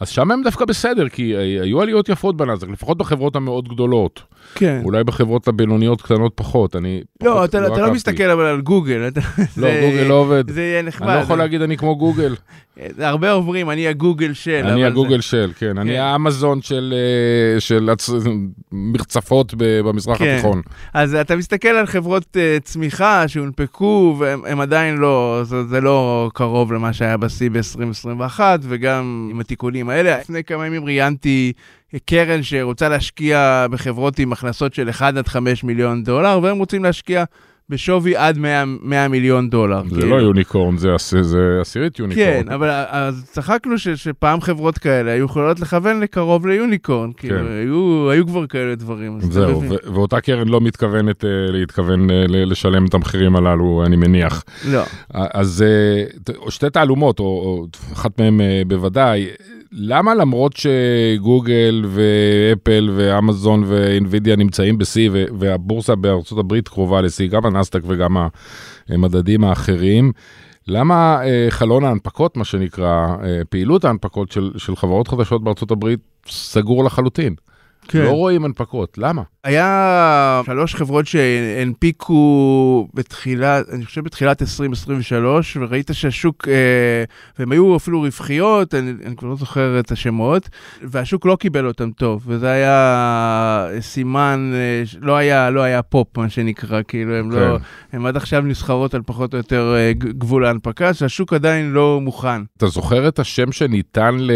אז 0.00 0.08
שם 0.08 0.30
הם 0.30 0.42
דווקא 0.42 0.64
בסדר, 0.64 1.08
כי 1.08 1.22
היו 1.36 1.80
עליות 1.80 2.08
יפות 2.08 2.36
בנסדק, 2.36 2.68
לפחות 2.68 2.98
בחברות 2.98 3.36
המאוד 3.36 3.68
גדולות. 3.68 4.22
כן. 4.54 4.80
אולי 4.84 5.04
בחברות 5.04 5.48
הבינוניות 5.48 6.02
קטנות 6.02 6.32
פחות, 6.34 6.76
אני 6.76 7.00
לא, 7.22 7.30
פחות 7.30 7.50
אתה, 7.50 7.60
לא, 7.60 7.66
אתה 7.66 7.86
לא 7.86 7.92
מסתכל 7.92 8.30
אבל 8.30 8.44
על 8.44 8.60
גוגל. 8.60 9.08
אתה, 9.08 9.20
לא, 9.38 9.46
זה, 9.46 9.80
גוגל 9.90 10.02
לא 10.08 10.14
עובד. 10.14 10.50
זה 10.50 10.62
יהיה 10.62 10.82
נחמד. 10.82 11.08
אני 11.08 11.16
לא 11.16 11.22
יכול 11.22 11.38
להגיד 11.38 11.62
אני 11.62 11.76
כמו 11.76 11.96
גוגל. 11.96 12.34
הרבה 12.98 13.32
אומרים, 13.32 13.70
אני 13.70 13.88
הגוגל 13.88 14.32
של. 14.32 14.62
אני 14.64 14.84
הגוגל 14.84 15.16
זה... 15.16 15.22
של, 15.22 15.52
כן. 15.58 15.66
כן. 15.72 15.78
אני 15.78 15.98
האמזון 15.98 16.62
של, 16.62 16.94
אה, 16.96 17.60
של 17.60 17.90
הצ... 17.90 18.10
מרצפות 18.72 19.54
במזרח 19.58 20.18
כן. 20.18 20.34
התיכון. 20.34 20.49
אז 20.94 21.14
אתה 21.14 21.36
מסתכל 21.36 21.68
על 21.68 21.86
חברות 21.86 22.36
uh, 22.36 22.64
צמיחה 22.64 23.28
שהונפקו, 23.28 24.16
והם 24.18 24.60
עדיין 24.60 24.96
לא, 24.96 25.40
זה, 25.44 25.64
זה 25.64 25.80
לא 25.80 26.30
קרוב 26.34 26.72
למה 26.72 26.92
שהיה 26.92 27.16
בשיא 27.16 27.50
ב-2021, 27.50 28.40
וגם 28.62 29.28
עם 29.30 29.40
התיקונים 29.40 29.88
האלה. 29.88 30.18
לפני 30.18 30.44
כמה 30.44 30.66
ימים 30.66 30.84
ראיינתי 30.84 31.52
קרן 32.06 32.42
שרוצה 32.42 32.88
להשקיע 32.88 33.66
בחברות 33.70 34.18
עם 34.18 34.32
הכנסות 34.32 34.74
של 34.74 34.90
1 34.90 35.16
עד 35.16 35.28
5 35.28 35.64
מיליון 35.64 36.04
דולר, 36.04 36.40
והם 36.42 36.58
רוצים 36.58 36.84
להשקיע 36.84 37.24
בשווי 37.70 38.16
עד 38.16 38.38
100, 38.38 38.64
100 38.82 39.08
מיליון 39.08 39.50
דולר. 39.50 39.82
זה 39.88 40.00
כאילו. 40.00 40.16
לא 40.16 40.22
יוניקורן, 40.22 40.76
זה, 40.76 40.88
זה 41.22 41.58
עשירית 41.60 41.98
יוניקורן. 41.98 42.26
כן, 42.26 42.52
אבל 42.52 42.68
אז 42.88 43.24
צחקנו 43.32 43.78
ש, 43.78 43.88
שפעם 43.88 44.40
חברות 44.40 44.78
כאלה 44.78 45.10
היו 45.10 45.24
יכולות 45.24 45.60
לכוון 45.60 46.00
לקרוב 46.00 46.46
ליוניקורן, 46.46 47.10
כאילו, 47.16 47.38
כן. 47.38 47.46
היו, 47.46 48.10
היו 48.10 48.26
כבר 48.26 48.46
כאלה 48.46 48.74
דברים. 48.74 49.20
זהו, 49.20 49.62
ו- 49.62 49.94
ואותה 49.94 50.20
קרן 50.20 50.48
לא 50.48 50.60
מתכוונת 50.60 51.24
uh, 51.24 51.26
להתכוון 51.52 52.10
uh, 52.10 52.12
לשלם 52.28 52.86
את 52.86 52.94
המחירים 52.94 53.36
הללו, 53.36 53.82
אני 53.86 53.96
מניח. 53.96 54.44
לא. 54.68 54.82
אז 55.14 55.64
uh, 56.28 56.50
שתי 56.50 56.70
תעלומות, 56.70 57.18
או, 57.18 57.24
או 57.24 57.66
אחת 57.92 58.20
מהן 58.20 58.40
uh, 58.40 58.68
בוודאי, 58.68 59.26
למה 59.72 60.14
למרות 60.14 60.54
שגוגל 60.56 61.84
ואפל 61.88 62.90
ואמזון 62.96 63.64
ואינווידיה 63.66 64.36
נמצאים 64.36 64.78
בשיא 64.78 65.10
והבורסה 65.38 65.94
בארצות 65.94 66.38
הברית 66.38 66.68
קרובה 66.68 67.00
לשיא, 67.00 67.28
גם 67.28 67.46
הנסדק 67.46 67.80
וגם 67.86 68.16
המדדים 68.88 69.44
האחרים, 69.44 70.12
למה 70.68 71.20
אה, 71.24 71.46
חלון 71.50 71.84
ההנפקות, 71.84 72.36
מה 72.36 72.44
שנקרא, 72.44 73.16
אה, 73.22 73.40
פעילות 73.50 73.84
ההנפקות 73.84 74.32
של, 74.32 74.50
של 74.56 74.76
חברות 74.76 75.08
חדשות 75.08 75.44
בארצות 75.44 75.70
הברית 75.70 76.00
סגור 76.26 76.84
לחלוטין? 76.84 77.34
כן. 77.90 78.02
לא 78.02 78.10
רואים 78.10 78.44
הנפקות, 78.44 78.98
למה? 78.98 79.22
היה 79.44 80.42
שלוש 80.46 80.74
חברות 80.74 81.06
שהנפיקו 81.06 82.88
בתחילת, 82.94 83.68
אני 83.72 83.84
חושב 83.84 84.04
בתחילת 84.04 84.42
2023, 84.42 85.56
וראית 85.60 85.90
שהשוק, 85.92 86.48
אה, 86.48 87.04
והן 87.38 87.52
היו 87.52 87.76
אפילו 87.76 88.00
רווחיות, 88.00 88.74
אני, 88.74 88.92
אני 89.04 89.16
כבר 89.16 89.28
לא 89.28 89.36
זוכר 89.36 89.80
את 89.80 89.92
השמות, 89.92 90.48
והשוק 90.82 91.26
לא 91.26 91.36
קיבל 91.40 91.66
אותם 91.66 91.90
טוב, 91.90 92.22
וזה 92.26 92.50
היה 92.50 93.66
סימן, 93.80 94.52
אה, 94.54 94.82
לא 95.00 95.16
היה, 95.16 95.50
לא 95.50 95.60
היה 95.60 95.82
פופ, 95.82 96.18
מה 96.18 96.28
שנקרא, 96.30 96.80
כאילו, 96.88 97.14
הם 97.14 97.30
לא- 97.30 97.36
כן. 97.36 97.48
לא, 97.48 97.58
הם 97.92 98.06
עד 98.06 98.16
עכשיו 98.16 98.42
נסחרות 98.42 98.94
על 98.94 99.02
פחות 99.06 99.32
או 99.32 99.38
יותר 99.38 99.74
אה, 99.76 99.92
גבול 99.98 100.44
ההנפקה, 100.46 100.94
שהשוק 100.94 101.32
עדיין 101.32 101.72
לא 101.72 102.00
מוכן. 102.02 102.42
אתה 102.56 102.66
זוכר 102.66 103.08
את 103.08 103.18
השם 103.18 103.52
שניתן 103.52 104.16
ל... 104.18 104.30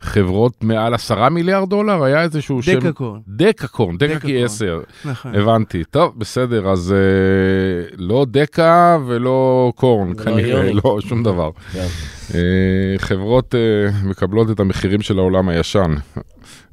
חברות 0.00 0.64
מעל 0.64 0.94
עשרה 0.94 1.28
מיליארד 1.28 1.70
דולר, 1.70 2.04
היה 2.04 2.22
איזשהו 2.22 2.62
שם... 2.62 2.80
דקקורן. 2.80 3.20
דקקורן, 3.28 3.96
דקה 3.96 4.20
כי 4.20 4.44
עשר. 4.44 4.80
נכון. 5.04 5.34
הבנתי. 5.34 5.84
טוב, 5.84 6.12
בסדר, 6.16 6.68
אז 6.68 6.92
אה, 6.92 7.96
לא 7.96 8.26
דקה 8.30 8.98
ולא 9.06 9.72
קורן, 9.76 10.08
לא 10.08 10.24
כנראה, 10.24 10.72
לא 10.72 10.98
שום 11.00 11.22
דבר. 11.22 11.50
כן. 11.72 11.86
אה, 12.34 12.98
חברות 12.98 13.54
אה, 13.54 13.90
מקבלות 14.04 14.50
את 14.50 14.60
המחירים 14.60 15.00
של 15.00 15.18
העולם 15.18 15.48
הישן. 15.48 15.94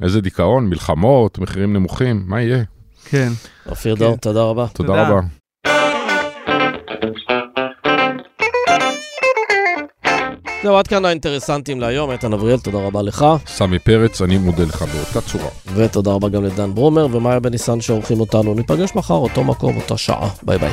איזה 0.01 0.21
דיכאון, 0.21 0.69
מלחמות, 0.69 1.39
מחירים 1.39 1.73
נמוכים, 1.73 2.23
מה 2.25 2.41
יהיה? 2.41 2.63
כן. 3.05 3.29
אופיר 3.69 3.95
דור, 3.95 4.17
תודה 4.17 4.43
רבה. 4.43 4.67
תודה 4.73 5.07
רבה. 5.07 5.42
זהו, 10.63 10.77
עד 10.77 10.87
כאן 10.87 11.05
האינטרסנטים 11.05 11.81
להיום. 11.81 12.11
איתן 12.11 12.33
אבריאל, 12.33 12.59
תודה 12.59 12.77
רבה 12.77 13.01
לך. 13.01 13.25
סמי 13.47 13.79
פרץ, 13.79 14.21
אני 14.21 14.37
מודה 14.37 14.63
לך 14.63 14.81
באותה 14.81 15.27
צורה. 15.31 15.49
ותודה 15.73 16.11
רבה 16.11 16.29
גם 16.29 16.43
לדן 16.43 16.73
ברומר 16.73 17.07
ומאיה 17.11 17.39
בניסן 17.39 17.81
שעורכים 17.81 18.19
אותנו. 18.19 18.53
ניפגש 18.53 18.95
מחר, 18.95 19.13
אותו 19.13 19.43
מקום, 19.43 19.75
אותה 19.77 19.97
שעה. 19.97 20.29
ביי 20.43 20.57
ביי. 20.57 20.71